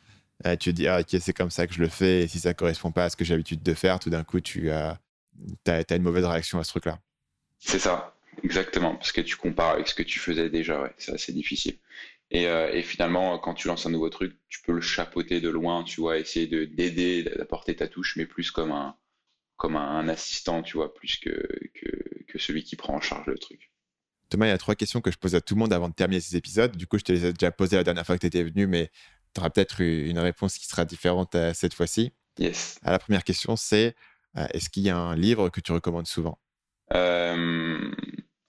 euh, 0.46 0.56
tu 0.56 0.70
te 0.70 0.76
dis, 0.76 0.88
ah, 0.88 1.00
ok, 1.00 1.16
c'est 1.20 1.32
comme 1.32 1.50
ça 1.50 1.66
que 1.66 1.72
je 1.72 1.80
le 1.80 1.88
fais, 1.88 2.24
et 2.24 2.28
si 2.28 2.38
ça 2.38 2.52
correspond 2.52 2.90
pas 2.90 3.04
à 3.04 3.10
ce 3.10 3.16
que 3.16 3.24
j'ai 3.24 3.34
l'habitude 3.34 3.62
de 3.62 3.74
faire, 3.74 3.98
tout 3.98 4.10
d'un 4.10 4.24
coup, 4.24 4.40
tu 4.40 4.70
as, 4.70 4.98
as, 5.66 5.94
une 5.96 6.02
mauvaise 6.02 6.24
réaction 6.24 6.58
à 6.58 6.64
ce 6.64 6.70
truc-là. 6.70 6.98
C'est 7.58 7.78
ça, 7.78 8.14
exactement, 8.42 8.94
parce 8.96 9.12
que 9.12 9.20
tu 9.20 9.36
compares 9.36 9.72
avec 9.72 9.88
ce 9.88 9.94
que 9.94 10.02
tu 10.02 10.18
faisais 10.18 10.50
déjà, 10.50 10.82
ouais, 10.82 10.92
c'est 10.98 11.12
assez 11.12 11.32
difficile. 11.32 11.78
Euh, 12.34 12.72
et, 12.72 12.82
finalement, 12.82 13.38
quand 13.38 13.54
tu 13.54 13.68
lances 13.68 13.84
un 13.86 13.90
nouveau 13.90 14.08
truc, 14.08 14.36
tu 14.48 14.62
peux 14.62 14.72
le 14.72 14.80
chapeauter 14.80 15.40
de 15.40 15.50
loin, 15.50 15.84
tu 15.84 16.00
vois, 16.00 16.18
essayer 16.18 16.46
de 16.46 16.64
d'aider, 16.64 17.22
d'apporter 17.24 17.76
ta 17.76 17.88
touche, 17.88 18.16
mais 18.16 18.24
plus 18.24 18.50
comme 18.50 18.72
un, 18.72 18.96
comme 19.56 19.76
un, 19.76 20.08
assistant, 20.08 20.62
tu 20.62 20.78
vois, 20.78 20.94
plus 20.94 21.16
que, 21.16 21.46
que, 21.74 22.38
celui 22.38 22.64
qui 22.64 22.76
prend 22.76 22.94
en 22.94 23.00
charge 23.00 23.26
le 23.26 23.36
truc. 23.36 23.70
Thomas, 24.30 24.46
il 24.46 24.48
y 24.48 24.52
a 24.52 24.58
trois 24.58 24.74
questions 24.74 25.02
que 25.02 25.10
je 25.10 25.18
pose 25.18 25.34
à 25.34 25.42
tout 25.42 25.54
le 25.54 25.58
monde 25.58 25.72
avant 25.74 25.90
de 25.90 25.94
terminer 25.94 26.20
ces 26.20 26.36
épisodes. 26.36 26.74
Du 26.74 26.86
coup, 26.86 26.96
je 26.96 27.04
te 27.04 27.12
les 27.12 27.26
ai 27.26 27.32
déjà 27.34 27.50
posées 27.50 27.76
la 27.76 27.84
dernière 27.84 28.06
fois 28.06 28.16
que 28.16 28.22
tu 28.22 28.26
étais 28.26 28.42
venu, 28.42 28.66
mais 28.66 28.90
tu 29.34 29.40
auras 29.40 29.50
peut-être 29.50 29.82
une 29.82 30.18
réponse 30.18 30.56
qui 30.56 30.66
sera 30.66 30.86
différente 30.86 31.34
euh, 31.34 31.52
cette 31.52 31.74
fois-ci. 31.74 32.12
Yes. 32.38 32.78
la 32.82 32.98
première 32.98 33.24
question, 33.24 33.56
c'est 33.56 33.94
euh, 34.38 34.46
est-ce 34.54 34.70
qu'il 34.70 34.84
y 34.84 34.88
a 34.88 34.96
un 34.96 35.14
livre 35.14 35.50
que 35.50 35.60
tu 35.60 35.72
recommandes 35.72 36.06
souvent? 36.06 36.38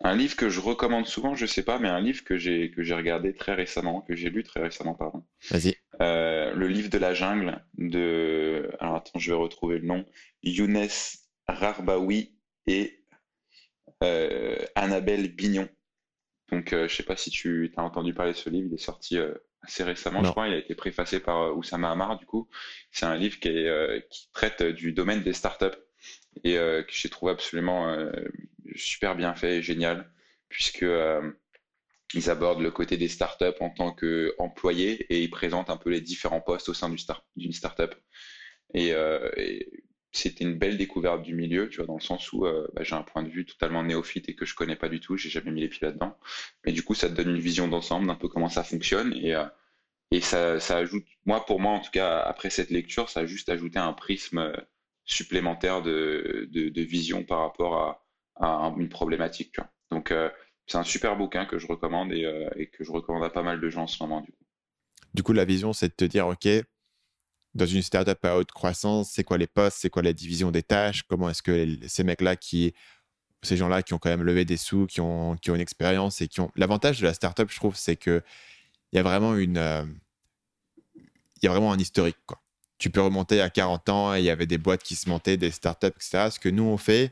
Un 0.04 0.16
livre 0.16 0.36
que 0.36 0.50
je 0.50 0.60
recommande 0.60 1.08
souvent, 1.08 1.34
je 1.34 1.46
sais 1.46 1.64
pas, 1.64 1.80
mais 1.80 1.88
un 1.88 2.02
livre 2.02 2.24
que 2.24 2.38
j'ai 2.38 2.72
que 2.72 2.84
j'ai 2.84 2.94
regardé 2.94 3.34
très 3.34 3.54
récemment, 3.54 4.02
que 4.02 4.16
j'ai 4.16 4.30
lu 4.30 4.44
très 4.44 4.62
récemment, 4.62 4.94
pardon. 4.94 5.24
Vas-y. 5.50 5.76
Euh, 6.02 6.54
le 6.54 6.68
livre 6.68 6.90
de 6.90 6.98
la 6.98 7.14
jungle 7.14 7.64
de, 7.78 8.70
alors 8.80 8.98
attends, 8.98 9.20
je 9.20 9.32
vais 9.32 9.38
retrouver 9.38 9.80
le 9.80 9.86
nom, 9.86 10.06
Younes 10.44 10.90
Rarbaoui 11.48 12.36
et 12.68 13.06
euh, 14.04 14.58
Annabelle 14.76 15.34
Bignon. 15.34 15.70
Donc, 16.52 16.74
euh, 16.74 16.88
je 16.88 16.96
sais 16.96 17.04
pas 17.04 17.16
si 17.16 17.32
tu 17.32 17.74
as 17.78 17.82
entendu 17.84 18.14
parler 18.14 18.34
de 18.34 18.38
ce 18.38 18.50
livre, 18.50 18.68
il 18.70 18.74
est 18.74 18.78
sorti 18.78 19.18
assez 19.62 19.84
récemment, 19.84 20.24
je 20.24 20.32
crois. 20.32 20.48
Il 20.50 20.54
a 20.54 20.58
été 20.58 20.76
préfacé 20.76 21.22
par 21.22 21.56
Oussama 21.58 21.90
Hamar, 21.90 22.20
du 22.20 22.26
coup. 22.26 22.50
C'est 22.92 23.06
un 23.06 23.16
livre 23.16 23.40
qui, 23.40 23.48
est, 23.48 24.08
qui 24.10 24.30
traite 24.34 24.62
du 24.62 24.92
domaine 24.92 25.24
des 25.24 25.34
startups 25.34 25.78
et 26.44 26.56
que 26.56 26.86
j'ai 26.90 27.10
trouvé 27.10 27.32
absolument 27.32 27.96
super 28.76 29.16
bien 29.16 29.36
fait, 29.36 29.62
génial, 29.62 30.12
puisque 30.50 30.84
euh, 30.84 31.32
ils 32.14 32.30
abordent 32.30 32.62
le 32.62 32.72
côté 32.72 32.98
des 32.98 33.08
startups 33.08 33.60
en 33.60 33.70
tant 33.70 33.92
qu'employés 33.94 35.06
et 35.10 35.22
ils 35.22 35.30
présentent 35.30 35.70
un 35.70 35.78
peu 35.78 35.90
les 35.90 36.02
différents 36.02 36.42
postes 36.42 36.70
au 36.70 36.74
sein 36.74 36.90
d'une 36.90 36.98
start 36.98 37.24
startup. 37.52 37.96
Et, 38.74 38.94
euh, 38.94 39.30
et 39.38 39.68
c'était 40.12 40.44
une 40.44 40.58
belle 40.58 40.78
découverte 40.78 41.24
du 41.24 41.36
milieu, 41.36 41.70
tu 41.70 41.78
vois, 41.78 41.88
dans 41.88 41.96
le 41.96 42.02
sens 42.02 42.32
où 42.34 42.46
euh, 42.46 42.68
bah, 42.74 42.84
j'ai 42.84 42.96
un 42.96 43.04
point 43.04 43.24
de 43.24 43.30
vue 43.30 43.46
totalement 43.46 43.84
néophyte 43.84 44.30
et 44.30 44.36
que 44.36 44.46
je 44.46 44.56
connais 44.56 44.76
pas 44.76 44.90
du 44.90 45.00
tout, 45.00 45.18
j'ai 45.18 45.30
jamais 45.30 45.52
mis 45.52 45.62
les 45.62 45.70
pieds 45.70 45.88
là-dedans. 45.88 46.18
Mais 46.66 46.72
du 46.72 46.84
coup, 46.84 46.94
ça 46.96 47.10
te 47.10 47.16
donne 47.16 47.30
une 47.30 47.42
vision 47.42 47.68
d'ensemble 47.68 48.08
d'un 48.08 48.16
peu 48.16 48.28
comment 48.28 48.50
ça 48.50 48.64
fonctionne 48.64 49.14
et, 49.14 49.36
et 50.12 50.22
ça, 50.22 50.60
ça, 50.60 50.78
ajoute, 50.78 51.06
moi 51.26 51.46
pour 51.46 51.60
moi 51.60 51.72
en 51.74 51.80
tout 51.80 51.92
cas, 51.92 52.20
après 52.20 52.50
cette 52.52 52.70
lecture, 52.70 53.10
ça 53.10 53.22
a 53.22 53.26
juste 53.26 53.50
ajouté 53.50 53.80
un 53.80 53.94
prisme 53.94 54.54
supplémentaire 55.06 55.82
de, 55.82 56.48
de 56.52 56.82
vision 56.82 57.24
par 57.24 57.40
rapport 57.40 57.76
à, 57.78 58.03
une 58.40 58.90
problématique. 58.90 59.58
Donc, 59.92 60.12
euh, 60.12 60.30
c'est 60.68 60.78
un 60.78 60.84
super 60.84 61.16
bouquin 61.16 61.46
que 61.46 61.58
je 61.58 61.68
recommande 61.68 62.12
euh, 62.12 62.50
et, 62.56 62.68
que 62.68 62.84
je 62.84 62.92
recommande 62.92 63.24
à 63.24 63.30
pas 63.30 63.44
mal 63.44 63.60
de 63.60 63.70
gens 63.70 63.84
en 63.84 63.88
ce 63.88 64.02
moment. 64.02 64.22
Du 64.22 64.32
coup, 64.32 64.46
du 65.14 65.24
coup 65.24 65.34
la 65.34 65.46
vision, 65.46 65.74
c'est 65.74 65.90
de 65.90 65.94
te 65.94 66.06
dire, 66.06 66.28
OK, 66.28 66.48
dans 67.54 67.66
une 67.66 67.82
startup 67.82 68.24
à 68.26 68.38
haute 68.38 68.52
croissance, 68.52 69.12
c'est 69.12 69.24
quoi 69.24 69.38
les 69.38 69.48
postes, 69.48 69.78
c'est 69.80 69.90
quoi 69.90 70.02
la 70.02 70.14
division 70.14 70.52
des 70.52 70.64
tâches, 70.64 71.04
comment 71.04 71.30
est-ce 71.30 71.44
que 71.44 71.78
ces 71.88 72.04
mecs-là 72.04 72.36
qui 72.36 72.74
ces 73.44 73.58
gens-là 73.58 73.84
qui 73.84 73.94
ont 73.94 74.00
quand 74.00 74.10
même 74.10 74.24
levé 74.24 74.46
des 74.46 74.58
sous, 74.58 74.88
qui 74.88 75.02
ont, 75.02 75.36
qui 75.36 75.52
ont 75.52 75.56
une 75.56 75.62
expérience 75.62 76.22
et 76.22 76.28
qui 76.28 76.40
ont. 76.40 76.52
L'avantage 76.56 77.00
de 77.00 77.06
la 77.06 77.14
startup, 77.14 77.50
je 77.50 77.58
trouve, 77.58 77.76
c'est 77.76 77.96
qu'il 77.96 78.24
y 78.94 78.98
a 78.98 79.04
vraiment 79.04 79.36
une. 79.36 79.58
Euh, 79.58 79.84
il 80.96 81.46
y 81.46 81.48
a 81.48 81.52
vraiment 81.52 81.74
un 81.74 81.78
historique. 81.78 82.18
Quoi. 82.26 82.42
Tu 82.78 82.90
peux 82.90 83.02
remonter 83.02 83.42
à 83.42 83.50
40 83.50 83.90
ans 83.90 84.16
et 84.16 84.20
il 84.20 84.26
y 84.26 84.30
avait 84.30 84.46
des 84.46 84.58
boîtes 84.58 84.82
qui 84.82 84.96
se 84.96 85.10
montaient, 85.10 85.38
des 85.38 85.52
startups, 85.52 85.88
etc. 85.88 86.30
Ce 86.32 86.40
que 86.40 86.50
nous, 86.50 86.64
on 86.64 86.78
fait, 86.78 87.12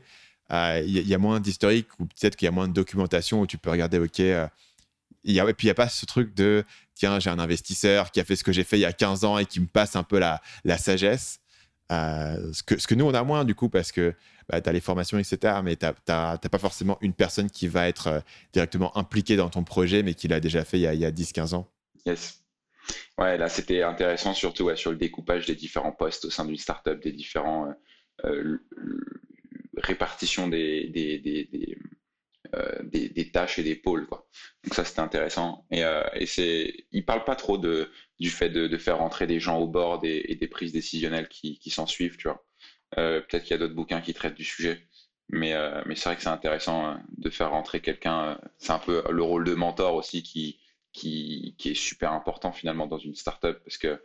euh, 0.50 0.82
il 0.84 1.08
y, 1.08 1.14
a 1.14 1.18
moins 1.18 1.40
d'historique 1.40 1.88
ou 1.98 2.04
peut-être 2.06 2.36
qu'il 2.36 2.46
y 2.46 2.48
a 2.48 2.52
moins 2.52 2.68
de 2.68 2.74
documentation 2.74 3.40
où 3.40 3.46
tu 3.46 3.56
peux 3.56 3.70
regarder, 3.70 3.98
OK, 3.98 4.20
euh, 4.20 4.46
y 5.24 5.40
a, 5.40 5.48
et 5.48 5.54
puis 5.54 5.66
il 5.66 5.68
n'y 5.68 5.72
a 5.72 5.74
pas 5.74 5.88
ce 5.88 6.04
truc 6.04 6.34
de, 6.34 6.64
tiens, 6.94 7.20
j'ai 7.20 7.30
un 7.30 7.38
investisseur 7.38 8.10
qui 8.10 8.20
a 8.20 8.24
fait 8.24 8.36
ce 8.36 8.44
que 8.44 8.52
j'ai 8.52 8.64
fait 8.64 8.76
il 8.76 8.82
y 8.82 8.84
a 8.84 8.92
15 8.92 9.24
ans 9.24 9.38
et 9.38 9.46
qui 9.46 9.60
me 9.60 9.66
passe 9.66 9.96
un 9.96 10.02
peu 10.02 10.18
la, 10.18 10.42
la 10.64 10.76
sagesse. 10.76 11.40
Euh, 11.90 12.52
ce, 12.52 12.62
que, 12.62 12.78
ce 12.78 12.86
que 12.86 12.94
nous, 12.94 13.06
on 13.06 13.14
a 13.14 13.22
moins 13.22 13.44
du 13.44 13.54
coup, 13.54 13.70
parce 13.70 13.92
que 13.92 14.14
bah, 14.48 14.60
tu 14.60 14.68
as 14.68 14.72
les 14.72 14.80
formations, 14.80 15.18
etc., 15.18 15.60
mais 15.64 15.76
tu 15.76 15.86
n'as 15.86 16.36
pas 16.36 16.58
forcément 16.58 16.98
une 17.00 17.14
personne 17.14 17.48
qui 17.48 17.66
va 17.66 17.88
être 17.88 18.22
directement 18.52 18.96
impliquée 18.98 19.36
dans 19.36 19.48
ton 19.48 19.64
projet, 19.64 20.02
mais 20.02 20.12
qui 20.12 20.28
l'a 20.28 20.40
déjà 20.40 20.64
fait 20.64 20.78
il 20.78 20.82
y 20.82 21.04
a, 21.04 21.08
a 21.08 21.10
10-15 21.10 21.54
ans. 21.54 21.68
Yes. 22.04 22.42
Ouais, 23.16 23.38
là, 23.38 23.48
c'était 23.48 23.82
intéressant 23.82 24.34
surtout 24.34 24.74
sur 24.76 24.90
le 24.90 24.98
découpage 24.98 25.46
des 25.46 25.54
différents 25.54 25.92
postes 25.92 26.26
au 26.26 26.30
sein 26.30 26.44
d'une 26.44 26.56
startup, 26.56 27.00
des 27.00 27.12
différents 27.12 27.72
répartition 29.86 30.48
des, 30.48 30.88
des, 30.88 31.78
euh, 32.54 32.82
des, 32.82 33.08
des, 33.08 33.30
tâches 33.30 33.58
et 33.58 33.62
des 33.62 33.76
pôles. 33.76 34.06
Quoi. 34.06 34.26
Donc 34.64 34.74
ça, 34.74 34.84
c'était 34.84 35.00
intéressant. 35.00 35.66
Et, 35.70 35.84
euh, 35.84 36.02
et 36.14 36.26
c'est, 36.26 36.72
parle 37.06 37.24
pas 37.24 37.36
trop 37.36 37.58
de, 37.58 37.90
du 38.18 38.30
fait 38.30 38.50
de, 38.50 38.76
faire 38.78 38.98
rentrer 38.98 39.26
des 39.26 39.40
gens 39.40 39.58
au 39.58 39.66
bord 39.66 40.00
et, 40.04 40.34
des 40.34 40.48
prises 40.48 40.72
décisionnelles 40.72 41.28
qui, 41.28 41.58
qui 41.58 41.70
s'en 41.70 41.86
suivent. 41.86 42.16
Euh, 42.98 43.20
peut-être 43.20 43.42
qu'il 43.44 43.52
y 43.52 43.54
a 43.54 43.58
d'autres 43.58 43.74
bouquins 43.74 44.00
qui 44.00 44.14
traitent 44.14 44.34
du 44.34 44.44
sujet. 44.44 44.86
Mais, 45.28 45.54
euh, 45.54 45.82
mais 45.86 45.94
c'est 45.96 46.08
vrai 46.10 46.16
que 46.16 46.22
c'est 46.22 46.28
intéressant 46.28 46.90
euh, 46.90 46.94
de 47.16 47.30
faire 47.30 47.50
rentrer 47.50 47.80
quelqu'un. 47.80 48.38
C'est 48.58 48.72
un 48.72 48.78
peu 48.78 49.02
le 49.10 49.22
rôle 49.22 49.44
de 49.44 49.54
mentor 49.54 49.94
aussi 49.94 50.22
qui, 50.22 50.60
qui, 50.92 51.54
qui 51.58 51.70
est 51.70 51.74
super 51.74 52.12
important 52.12 52.52
finalement 52.52 52.86
dans 52.86 52.98
une 52.98 53.14
startup 53.14 53.58
parce 53.64 53.78
que 53.78 54.02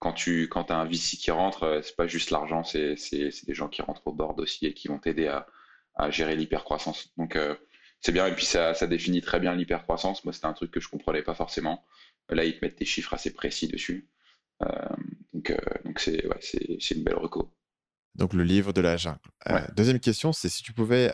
quand 0.00 0.12
tu 0.12 0.48
quand 0.48 0.70
as 0.70 0.76
un 0.76 0.86
VC 0.86 1.16
qui 1.16 1.30
rentre, 1.30 1.62
euh, 1.62 1.82
c'est 1.82 1.94
pas 1.94 2.08
juste 2.08 2.30
l'argent, 2.30 2.64
c'est 2.64 2.96
des 3.12 3.54
gens 3.54 3.68
qui 3.68 3.82
rentrent 3.82 4.06
au 4.06 4.12
board 4.12 4.40
aussi 4.40 4.66
et 4.66 4.74
qui 4.74 4.88
vont 4.88 4.98
t'aider 4.98 5.28
à, 5.28 5.46
à, 5.94 6.10
gérer 6.10 6.34
l'hypercroissance. 6.34 7.12
Donc 7.16 7.36
euh, 7.36 7.54
c'est 8.00 8.12
bien 8.12 8.26
et 8.26 8.34
puis 8.34 8.46
ça, 8.46 8.74
ça 8.74 8.86
définit 8.86 9.20
très 9.20 9.38
bien 9.38 9.54
l'hypercroissance. 9.54 10.24
Moi 10.24 10.32
c'était 10.32 10.46
un 10.46 10.54
truc 10.54 10.70
que 10.72 10.80
je 10.80 10.88
comprenais 10.88 11.22
pas 11.22 11.34
forcément. 11.34 11.84
Là 12.28 12.44
ils 12.44 12.58
te 12.58 12.64
mettent 12.64 12.78
des 12.78 12.84
chiffres 12.84 13.14
assez 13.14 13.32
précis 13.32 13.68
dessus. 13.68 14.08
Euh, 14.62 14.68
donc 15.32 15.54
donc 15.84 16.00
c'est 16.00 16.26
ouais, 16.26 16.38
c'est 16.40 16.94
une 16.94 17.04
belle 17.04 17.16
reco. 17.16 17.52
Donc 18.16 18.32
le 18.32 18.42
livre 18.42 18.72
de 18.72 18.80
la 18.80 18.96
jungle. 18.96 19.20
deuxième 19.76 20.00
question, 20.00 20.32
c'est 20.32 20.48
si 20.48 20.62
tu 20.62 20.72
pouvais 20.72 21.12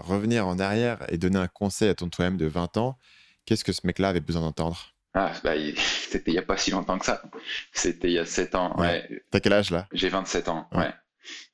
revenir 0.00 0.46
en 0.46 0.58
arrière 0.58 1.04
et 1.08 1.16
donner 1.16 1.38
un 1.38 1.48
conseil 1.48 1.88
à 1.88 1.94
ton 1.94 2.10
toi-même 2.10 2.36
de 2.36 2.46
20 2.46 2.76
ans, 2.76 2.98
Qu'est-ce 3.46 3.64
que 3.64 3.72
ce 3.72 3.86
mec-là 3.86 4.08
avait 4.08 4.20
besoin 4.20 4.42
d'entendre? 4.42 4.93
Ah, 5.14 5.32
bah, 5.44 5.54
c'était 5.76 6.32
il 6.32 6.34
n'y 6.34 6.40
a 6.40 6.42
pas 6.42 6.56
si 6.56 6.72
longtemps 6.72 6.98
que 6.98 7.06
ça. 7.06 7.22
C'était 7.72 8.08
il 8.08 8.14
y 8.14 8.18
a 8.18 8.26
7 8.26 8.54
ans. 8.56 8.76
Ouais. 8.78 9.08
T'as 9.30 9.40
quel 9.40 9.52
âge 9.52 9.70
là? 9.70 9.86
J'ai 9.92 10.08
27 10.08 10.48
ans. 10.48 10.68
Ouais. 10.72 10.92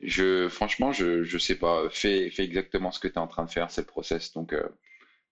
Je, 0.01 0.49
franchement, 0.49 0.93
je, 0.93 1.23
je 1.23 1.39
sais 1.39 1.55
pas. 1.55 1.89
Fais, 1.91 2.31
fais 2.31 2.45
exactement 2.45 2.91
ce 2.91 2.99
que 2.99 3.07
tu 3.07 3.15
es 3.15 3.19
en 3.19 3.29
train 3.29 3.45
de 3.45 3.51
faire, 3.51 3.71
c'est 3.71 3.83
le 3.83 3.87
process. 3.87 4.33
Donc, 4.33 4.53
euh, 4.53 4.67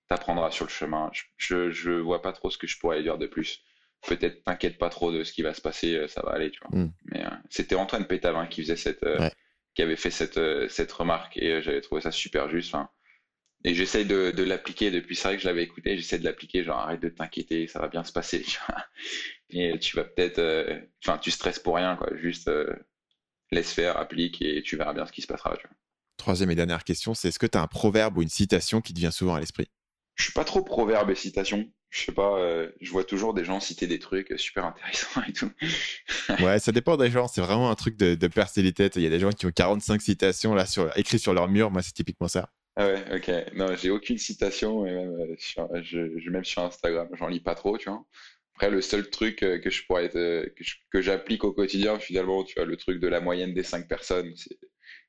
tu 0.08 0.14
apprendras 0.14 0.50
sur 0.50 0.66
le 0.66 0.70
chemin. 0.70 1.10
Je, 1.36 1.70
je, 1.70 1.90
vois 1.90 2.22
pas 2.22 2.32
trop 2.32 2.50
ce 2.50 2.58
que 2.58 2.66
je 2.66 2.78
pourrais 2.78 3.02
dire 3.02 3.18
de 3.18 3.26
plus. 3.26 3.62
Peut-être 4.06 4.44
t'inquiète 4.44 4.78
pas 4.78 4.90
trop 4.90 5.10
de 5.10 5.24
ce 5.24 5.32
qui 5.32 5.42
va 5.42 5.54
se 5.54 5.60
passer, 5.60 5.96
euh, 5.96 6.06
ça 6.06 6.22
va 6.22 6.32
aller, 6.32 6.50
tu 6.50 6.60
vois. 6.60 6.78
Hmm. 6.78 6.92
Mais 7.06 7.24
euh, 7.24 7.30
c'était 7.50 7.74
Antoine 7.74 8.06
Pétavin 8.06 8.46
qui 8.46 8.62
faisait 8.62 8.76
cette, 8.76 9.04
qui 9.74 9.82
avait 9.82 9.96
fait 9.96 10.10
cette, 10.10 10.38
cette 10.68 10.92
remarque 10.92 11.36
et 11.36 11.62
j'avais 11.62 11.80
trouvé 11.80 12.02
ça 12.02 12.12
super 12.12 12.48
juste. 12.48 12.76
Et 13.64 13.74
j'essaye 13.74 14.04
de, 14.04 14.30
de 14.30 14.42
l'appliquer 14.44 14.90
depuis, 14.90 15.16
c'est 15.16 15.28
vrai 15.28 15.36
que 15.36 15.42
je 15.42 15.48
l'avais 15.48 15.64
écouté, 15.64 15.96
j'essaie 15.96 16.18
de 16.18 16.24
l'appliquer, 16.24 16.62
genre 16.62 16.78
arrête 16.78 17.00
de 17.00 17.08
t'inquiéter, 17.08 17.66
ça 17.66 17.80
va 17.80 17.88
bien 17.88 18.04
se 18.04 18.12
passer. 18.12 18.42
Tu 18.48 18.58
vois 18.66 18.84
et 19.50 19.78
tu 19.78 19.96
vas 19.96 20.04
peut-être, 20.04 20.88
enfin, 21.02 21.16
tu 21.16 21.30
stresses 21.30 21.58
pour 21.58 21.76
rien, 21.76 21.96
quoi. 21.96 22.10
Juste, 22.16 22.50
laisse 23.50 23.72
faire, 23.72 23.96
applique 23.96 24.42
et 24.42 24.62
tu 24.62 24.76
verras 24.76 24.92
bien 24.92 25.06
ce 25.06 25.12
qui 25.12 25.22
se 25.22 25.26
passera. 25.26 25.56
Troisième 26.16 26.50
et 26.50 26.54
dernière 26.54 26.84
question, 26.84 27.14
c'est 27.14 27.28
est-ce 27.28 27.38
que 27.38 27.46
tu 27.46 27.56
as 27.56 27.62
un 27.62 27.66
proverbe 27.66 28.18
ou 28.18 28.22
une 28.22 28.28
citation 28.28 28.80
qui 28.80 28.92
te 28.92 28.98
vient 28.98 29.10
souvent 29.10 29.34
à 29.34 29.40
l'esprit? 29.40 29.68
Je 30.16 30.24
suis 30.24 30.32
pas 30.32 30.44
trop 30.44 30.62
proverbe 30.62 31.10
et 31.10 31.14
citation. 31.14 31.70
Je 31.90 32.04
sais 32.04 32.12
pas, 32.12 32.38
euh, 32.38 32.70
je 32.80 32.90
vois 32.90 33.04
toujours 33.04 33.32
des 33.32 33.44
gens 33.44 33.60
citer 33.60 33.86
des 33.86 33.98
trucs 33.98 34.34
super 34.36 34.66
intéressants 34.66 35.22
et 35.26 35.32
tout. 35.32 35.50
ouais, 36.44 36.58
ça 36.58 36.72
dépend 36.72 36.96
des 36.96 37.10
gens. 37.10 37.28
C'est 37.28 37.40
vraiment 37.40 37.70
un 37.70 37.74
truc 37.76 37.96
de, 37.96 38.14
de 38.14 38.26
personnalité. 38.26 38.90
Il 38.96 39.02
y 39.02 39.06
a 39.06 39.10
des 39.10 39.20
gens 39.20 39.30
qui 39.30 39.46
ont 39.46 39.52
45 39.52 40.02
citations 40.02 40.54
là 40.54 40.66
sur, 40.66 40.94
écrites 40.98 41.20
sur 41.20 41.32
leur 41.32 41.48
mur. 41.48 41.70
Moi, 41.70 41.82
c'est 41.82 41.92
typiquement 41.92 42.28
ça. 42.28 42.50
Ah 42.78 42.86
ouais, 42.86 43.16
ok. 43.16 43.54
Non, 43.56 43.74
j'ai 43.76 43.90
aucune 43.90 44.18
citation, 44.18 44.86
euh, 44.86 45.34
même 46.30 46.44
sur 46.44 46.62
Instagram, 46.62 47.08
j'en 47.14 47.26
lis 47.28 47.40
pas 47.40 47.54
trop, 47.56 47.76
tu 47.76 47.88
vois. 47.90 48.04
Après, 48.54 48.70
le 48.70 48.80
seul 48.82 49.10
truc 49.10 49.42
euh, 49.42 49.58
que 49.58 49.70
je 49.70 49.84
pourrais 49.86 50.16
euh, 50.16 50.46
que 50.92 51.00
j'applique 51.02 51.44
au 51.44 51.52
quotidien, 51.52 51.98
finalement, 51.98 52.44
tu 52.44 52.54
vois, 52.56 52.64
le 52.66 52.76
truc 52.76 53.00
de 53.00 53.08
la 53.08 53.20
moyenne 53.20 53.54
des 53.54 53.64
cinq 53.64 53.88
personnes, 53.88 54.32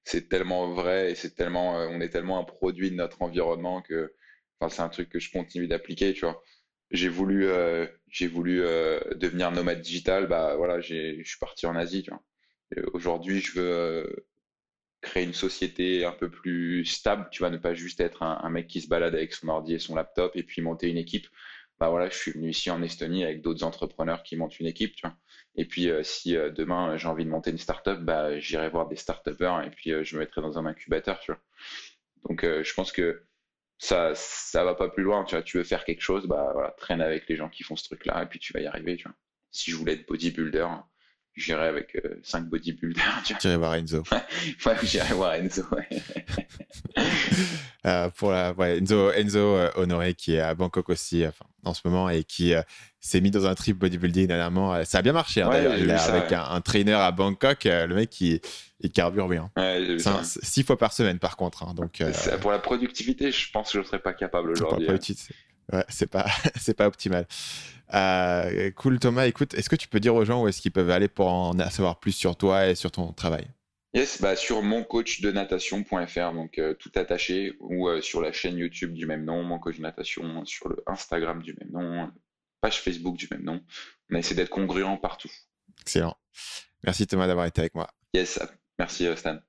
c'est 0.06 0.30
tellement 0.30 0.74
vrai 0.74 1.12
et 1.12 1.16
c'est 1.16 1.36
tellement, 1.36 1.74
on 1.90 2.02
est 2.02 2.10
tellement 2.10 2.40
un 2.40 2.46
produit 2.46 2.92
de 2.92 2.96
notre 2.96 3.22
environnement 3.24 3.82
que, 3.84 4.14
enfin, 4.62 4.74
c'est 4.76 4.84
un 4.84 4.90
truc 4.90 5.10
que 5.10 5.20
je 5.20 5.32
continue 5.32 5.68
d'appliquer, 5.68 6.14
tu 6.14 6.22
vois. 6.26 6.42
J'ai 6.92 7.10
voulu, 7.10 7.48
j'ai 8.10 8.28
voulu 8.28 8.60
devenir 9.16 9.52
nomade 9.52 9.82
digital, 9.82 10.28
bah 10.28 10.56
voilà, 10.58 10.82
je 10.82 11.22
suis 11.24 11.40
parti 11.40 11.68
en 11.68 11.76
Asie, 11.76 12.04
tu 12.04 12.12
vois. 12.12 12.24
Aujourd'hui, 12.94 13.42
je 13.42 13.60
veux 13.60 14.16
créer 15.02 15.24
une 15.24 15.34
société 15.34 16.04
un 16.06 16.12
peu 16.12 16.30
plus 16.30 16.86
stable, 16.86 17.28
tu 17.32 17.40
vois, 17.40 17.50
ne 17.50 17.58
pas 17.58 17.74
juste 17.74 18.02
être 18.02 18.22
un, 18.24 18.50
mec 18.50 18.68
qui 18.68 18.82
se 18.82 18.88
balade 18.88 19.16
avec 19.16 19.34
son 19.34 19.48
ordi 19.48 19.74
et 19.74 19.80
son 19.80 19.96
laptop 19.96 20.36
et 20.36 20.44
puis 20.44 20.62
monter 20.62 20.90
une 20.90 20.98
équipe 20.98 21.28
bah 21.80 21.90
voilà, 21.90 22.10
je 22.10 22.18
suis 22.18 22.32
venu 22.32 22.50
ici 22.50 22.70
en 22.70 22.82
Estonie 22.82 23.24
avec 23.24 23.42
d'autres 23.42 23.64
entrepreneurs 23.64 24.22
qui 24.24 24.36
montent 24.36 24.60
une 24.60 24.68
équipe, 24.68 24.96
tu 24.96 25.08
vois. 25.08 25.16
Et 25.56 25.66
puis, 25.66 25.90
euh, 25.90 26.04
si 26.04 26.36
euh, 26.36 26.50
demain 26.50 26.98
j'ai 26.98 27.08
envie 27.08 27.24
de 27.24 27.30
monter 27.30 27.52
une 27.52 27.58
startup, 27.58 28.00
bah, 28.02 28.38
j'irai 28.40 28.70
voir 28.70 28.88
des 28.88 28.98
startupers 28.98 29.64
et 29.66 29.70
puis 29.70 29.92
euh, 29.94 30.04
je 30.04 30.16
me 30.16 30.20
mettrai 30.20 30.42
dans 30.42 30.58
un 30.60 30.66
incubateur, 30.66 31.20
tu 31.20 31.32
vois. 31.32 31.42
Donc, 32.28 32.44
je 32.44 32.74
pense 32.74 32.92
que 32.92 33.24
ça, 33.78 34.12
ça 34.16 34.66
va 34.66 34.76
pas 34.76 34.90
plus 34.90 35.04
loin, 35.04 35.24
tu 35.24 35.36
vois. 35.36 35.44
Tu 35.44 35.58
veux 35.58 35.64
faire 35.64 35.86
quelque 35.86 36.02
chose, 36.02 36.28
bah 36.28 36.52
voilà, 36.54 36.72
traîne 36.78 37.02
avec 37.02 37.30
les 37.30 37.38
gens 37.38 37.50
qui 37.50 37.64
font 37.64 37.78
ce 37.78 37.84
truc-là 37.86 38.24
et 38.24 38.26
puis 38.28 38.40
tu 38.40 38.54
vas 38.54 38.62
y 38.62 38.68
arriver, 38.68 38.98
tu 38.98 39.04
vois. 39.08 39.16
Si 39.52 39.72
je 39.72 39.78
voulais 39.78 39.94
être 39.94 40.08
bodybuilder, 40.08 40.68
j'irai 41.40 41.68
avec 41.68 41.98
5 42.24 42.46
bodybuilders, 42.46 43.24
tu 43.26 43.34
vois. 43.48 43.58
voir 43.58 43.76
Enzo. 43.76 44.04
ouais, 44.12 44.76
j'irai 44.84 45.14
voir 45.14 45.34
Enzo, 45.34 45.64
ouais. 45.72 45.88
Euh, 47.86 48.10
pour 48.10 48.32
la, 48.32 48.54
Enzo, 48.76 49.10
Enzo 49.12 49.40
euh, 49.40 49.72
Honoré 49.76 50.14
qui 50.14 50.36
est 50.36 50.42
à 50.42 50.54
Bangkok 50.54 50.90
aussi 50.90 51.26
enfin, 51.26 51.46
en 51.64 51.74
ce 51.74 51.80
moment 51.86 52.10
et 52.10 52.26
qui 52.26 52.54
euh, 52.54 52.62
s'est 53.00 53.22
mis 53.22 53.32
dans 53.32 53.46
un 53.46 53.56
trip 53.56 53.78
bodybuilding 53.78 54.28
dernièrement. 54.28 54.84
Ça 54.84 54.98
a 54.98 55.02
bien 55.02 55.14
marché 55.14 55.42
hein, 55.42 55.50
avec 55.50 56.34
un, 56.34 56.60
trainer 56.60 56.94
à 56.94 57.12
Bangkok. 57.12 57.64
le 57.64 57.94
mec 57.96 58.20
il, 58.20 58.42
il 58.82 58.92
carbure 58.92 59.30
bien. 59.30 59.50
six 60.24 60.64
fois 60.64 60.78
par 60.78 60.92
semaine 60.92 61.20
par 61.20 61.38
contre. 61.38 61.64
Hein, 61.64 61.74
donc, 61.74 62.04
pour 62.42 62.52
la 62.52 62.60
productivité, 62.60 63.32
je 63.32 63.50
pense 63.50 63.68
que 63.68 63.74
je 63.76 63.80
ne 63.80 63.86
serais 63.86 64.00
pas 64.00 64.14
capable 64.14 64.52
aujourd'hui. 64.52 64.88
Ouais, 65.72 65.86
c'est 65.90 66.10
pas, 66.10 66.26
c'est 66.60 66.74
pas 66.74 66.88
optimal. 66.88 67.28
cool 68.76 69.00
Thomas, 69.00 69.26
écoute, 69.26 69.54
est-ce 69.54 69.70
que 69.70 69.76
tu 69.76 69.88
peux 69.88 70.00
dire 70.00 70.16
aux 70.16 70.26
gens 70.26 70.44
où 70.44 70.48
est-ce 70.48 70.62
qu'ils 70.62 70.72
peuvent 70.72 70.90
aller 70.90 71.08
pour 71.08 71.28
en 71.28 71.58
savoir 71.70 72.00
plus 72.00 72.12
sur 72.12 72.36
toi 72.36 72.68
et 72.68 72.76
sur 72.76 72.92
ton 72.92 73.12
travail? 73.14 73.48
Yes, 73.96 74.22
bah 74.22 74.36
sur 74.36 74.62
moncoachdenatation.fr, 74.62 76.34
donc 76.34 76.60
euh, 76.60 76.76
tout 76.76 76.92
attaché, 76.94 77.54
ou 77.60 77.88
euh, 77.88 78.02
sur 78.02 78.22
la 78.22 78.32
chaîne 78.32 78.56
YouTube 78.56 78.94
du 78.94 79.08
même 79.08 79.26
nom, 79.26 79.44
Mon 79.44 79.58
Coach 79.58 79.78
de 79.78 79.82
Natation, 79.82 80.46
sur 80.46 80.70
le 80.70 80.84
Instagram 80.86 81.42
du 81.42 81.56
même 81.60 81.72
nom, 81.72 82.12
page 82.62 82.82
Facebook 82.82 83.18
du 83.18 83.28
même 83.32 83.44
nom. 83.44 83.64
On 84.12 84.16
a 84.16 84.20
essayé 84.20 84.36
d'être 84.36 84.52
congruent 84.52 85.00
partout. 85.02 85.32
Excellent. 85.82 86.16
Merci 86.84 87.08
Thomas 87.08 87.26
d'avoir 87.26 87.48
été 87.48 87.62
avec 87.62 87.74
moi. 87.74 87.90
Yes, 88.14 88.40
merci 88.78 89.08
euh, 89.08 89.16
Stan. 89.16 89.40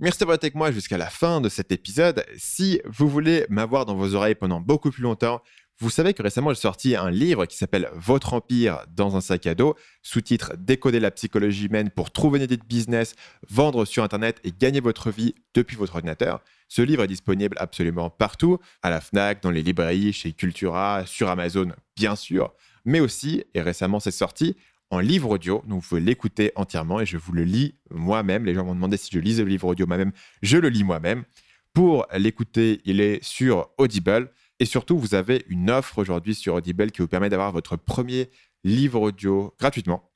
Merci 0.00 0.18
d'avoir 0.18 0.34
été 0.34 0.46
avec 0.46 0.56
moi 0.56 0.72
jusqu'à 0.72 0.98
la 0.98 1.08
fin 1.08 1.40
de 1.40 1.48
cet 1.48 1.70
épisode. 1.70 2.26
Si 2.36 2.80
vous 2.84 3.08
voulez 3.08 3.46
m'avoir 3.48 3.86
dans 3.86 3.94
vos 3.94 4.16
oreilles 4.16 4.34
pendant 4.34 4.60
beaucoup 4.60 4.90
plus 4.90 5.04
longtemps, 5.04 5.40
vous 5.78 5.88
savez 5.88 6.14
que 6.14 6.22
récemment 6.22 6.52
j'ai 6.52 6.60
sorti 6.60 6.96
un 6.96 7.12
livre 7.12 7.46
qui 7.46 7.56
s'appelle 7.56 7.88
Votre 7.94 8.34
empire 8.34 8.84
dans 8.90 9.14
un 9.14 9.20
sac 9.20 9.46
à 9.46 9.54
dos, 9.54 9.76
sous-titre 10.02 10.54
Décoder 10.58 10.98
la 10.98 11.12
psychologie 11.12 11.66
humaine 11.66 11.90
pour 11.90 12.10
trouver 12.10 12.38
une 12.38 12.44
idée 12.44 12.56
de 12.56 12.64
business, 12.64 13.14
vendre 13.48 13.84
sur 13.84 14.02
Internet 14.02 14.40
et 14.42 14.50
gagner 14.50 14.80
votre 14.80 15.12
vie 15.12 15.36
depuis 15.54 15.76
votre 15.76 15.94
ordinateur. 15.94 16.42
Ce 16.66 16.82
livre 16.82 17.04
est 17.04 17.08
disponible 17.08 17.56
absolument 17.60 18.10
partout, 18.10 18.58
à 18.82 18.90
la 18.90 19.00
FNAC, 19.00 19.44
dans 19.44 19.52
les 19.52 19.62
librairies, 19.62 20.12
chez 20.12 20.32
Cultura, 20.32 21.06
sur 21.06 21.28
Amazon 21.28 21.68
bien 21.96 22.16
sûr, 22.16 22.52
mais 22.84 22.98
aussi, 22.98 23.44
et 23.54 23.62
récemment 23.62 24.00
c'est 24.00 24.10
sorti, 24.10 24.56
en 24.94 25.00
livre 25.00 25.30
audio, 25.30 25.62
donc 25.66 25.82
vous 25.82 25.88
pouvez 25.88 26.00
l'écouter 26.00 26.52
entièrement 26.54 27.00
et 27.00 27.06
je 27.06 27.16
vous 27.16 27.32
le 27.32 27.42
lis 27.42 27.74
moi-même. 27.90 28.44
Les 28.44 28.54
gens 28.54 28.64
m'ont 28.64 28.76
demandé 28.76 28.96
si 28.96 29.10
je 29.12 29.18
lisais 29.18 29.42
le 29.42 29.48
livre 29.48 29.66
audio 29.66 29.86
moi-même, 29.86 30.12
je 30.40 30.56
le 30.56 30.68
lis 30.68 30.84
moi-même. 30.84 31.24
Pour 31.72 32.06
l'écouter, 32.16 32.80
il 32.84 33.00
est 33.00 33.22
sur 33.22 33.70
Audible. 33.76 34.30
Et 34.60 34.64
surtout, 34.64 34.96
vous 34.96 35.16
avez 35.16 35.44
une 35.48 35.68
offre 35.68 35.98
aujourd'hui 35.98 36.36
sur 36.36 36.54
Audible 36.54 36.92
qui 36.92 37.02
vous 37.02 37.08
permet 37.08 37.28
d'avoir 37.28 37.50
votre 37.50 37.76
premier 37.76 38.30
livre 38.62 39.00
audio 39.00 39.52
gratuitement. 39.58 40.08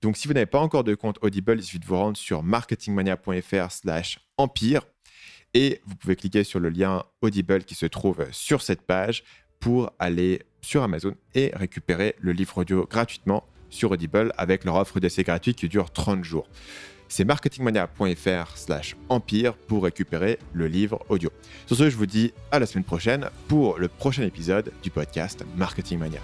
Donc, 0.00 0.16
si 0.16 0.26
vous 0.26 0.34
n'avez 0.34 0.46
pas 0.46 0.60
encore 0.60 0.82
de 0.82 0.94
compte 0.94 1.18
Audible, 1.20 1.56
il 1.58 1.62
suffit 1.62 1.78
de 1.78 1.84
vous 1.84 1.96
rendre 1.96 2.16
sur 2.16 2.42
marketingmania.fr/slash 2.42 4.18
empire 4.38 4.86
et 5.52 5.82
vous 5.84 5.94
pouvez 5.94 6.16
cliquer 6.16 6.42
sur 6.42 6.58
le 6.58 6.70
lien 6.70 7.04
Audible 7.20 7.64
qui 7.64 7.74
se 7.74 7.84
trouve 7.84 8.26
sur 8.32 8.62
cette 8.62 8.82
page 8.82 9.24
pour 9.60 9.92
aller 9.98 10.40
sur 10.62 10.82
Amazon 10.82 11.14
et 11.34 11.52
récupérer 11.54 12.16
le 12.18 12.32
livre 12.32 12.56
audio 12.56 12.86
gratuitement 12.86 13.44
sur 13.72 13.90
Audible 13.90 14.32
avec 14.38 14.64
leur 14.64 14.76
offre 14.76 15.00
d'essai 15.00 15.24
gratuit 15.24 15.54
qui 15.54 15.68
dure 15.68 15.90
30 15.90 16.22
jours 16.22 16.46
c'est 17.12 17.24
marketingmania.fr 17.24 18.56
slash 18.56 18.96
empire 19.10 19.52
pour 19.52 19.84
récupérer 19.84 20.38
le 20.54 20.66
livre 20.66 21.04
audio. 21.10 21.30
Sur 21.66 21.76
ce, 21.76 21.90
je 21.90 21.96
vous 21.96 22.06
dis 22.06 22.32
à 22.50 22.58
la 22.58 22.64
semaine 22.64 22.84
prochaine 22.84 23.28
pour 23.48 23.78
le 23.78 23.88
prochain 23.88 24.22
épisode 24.22 24.72
du 24.82 24.90
podcast 24.90 25.44
Marketing 25.56 25.98
Mania. 25.98 26.20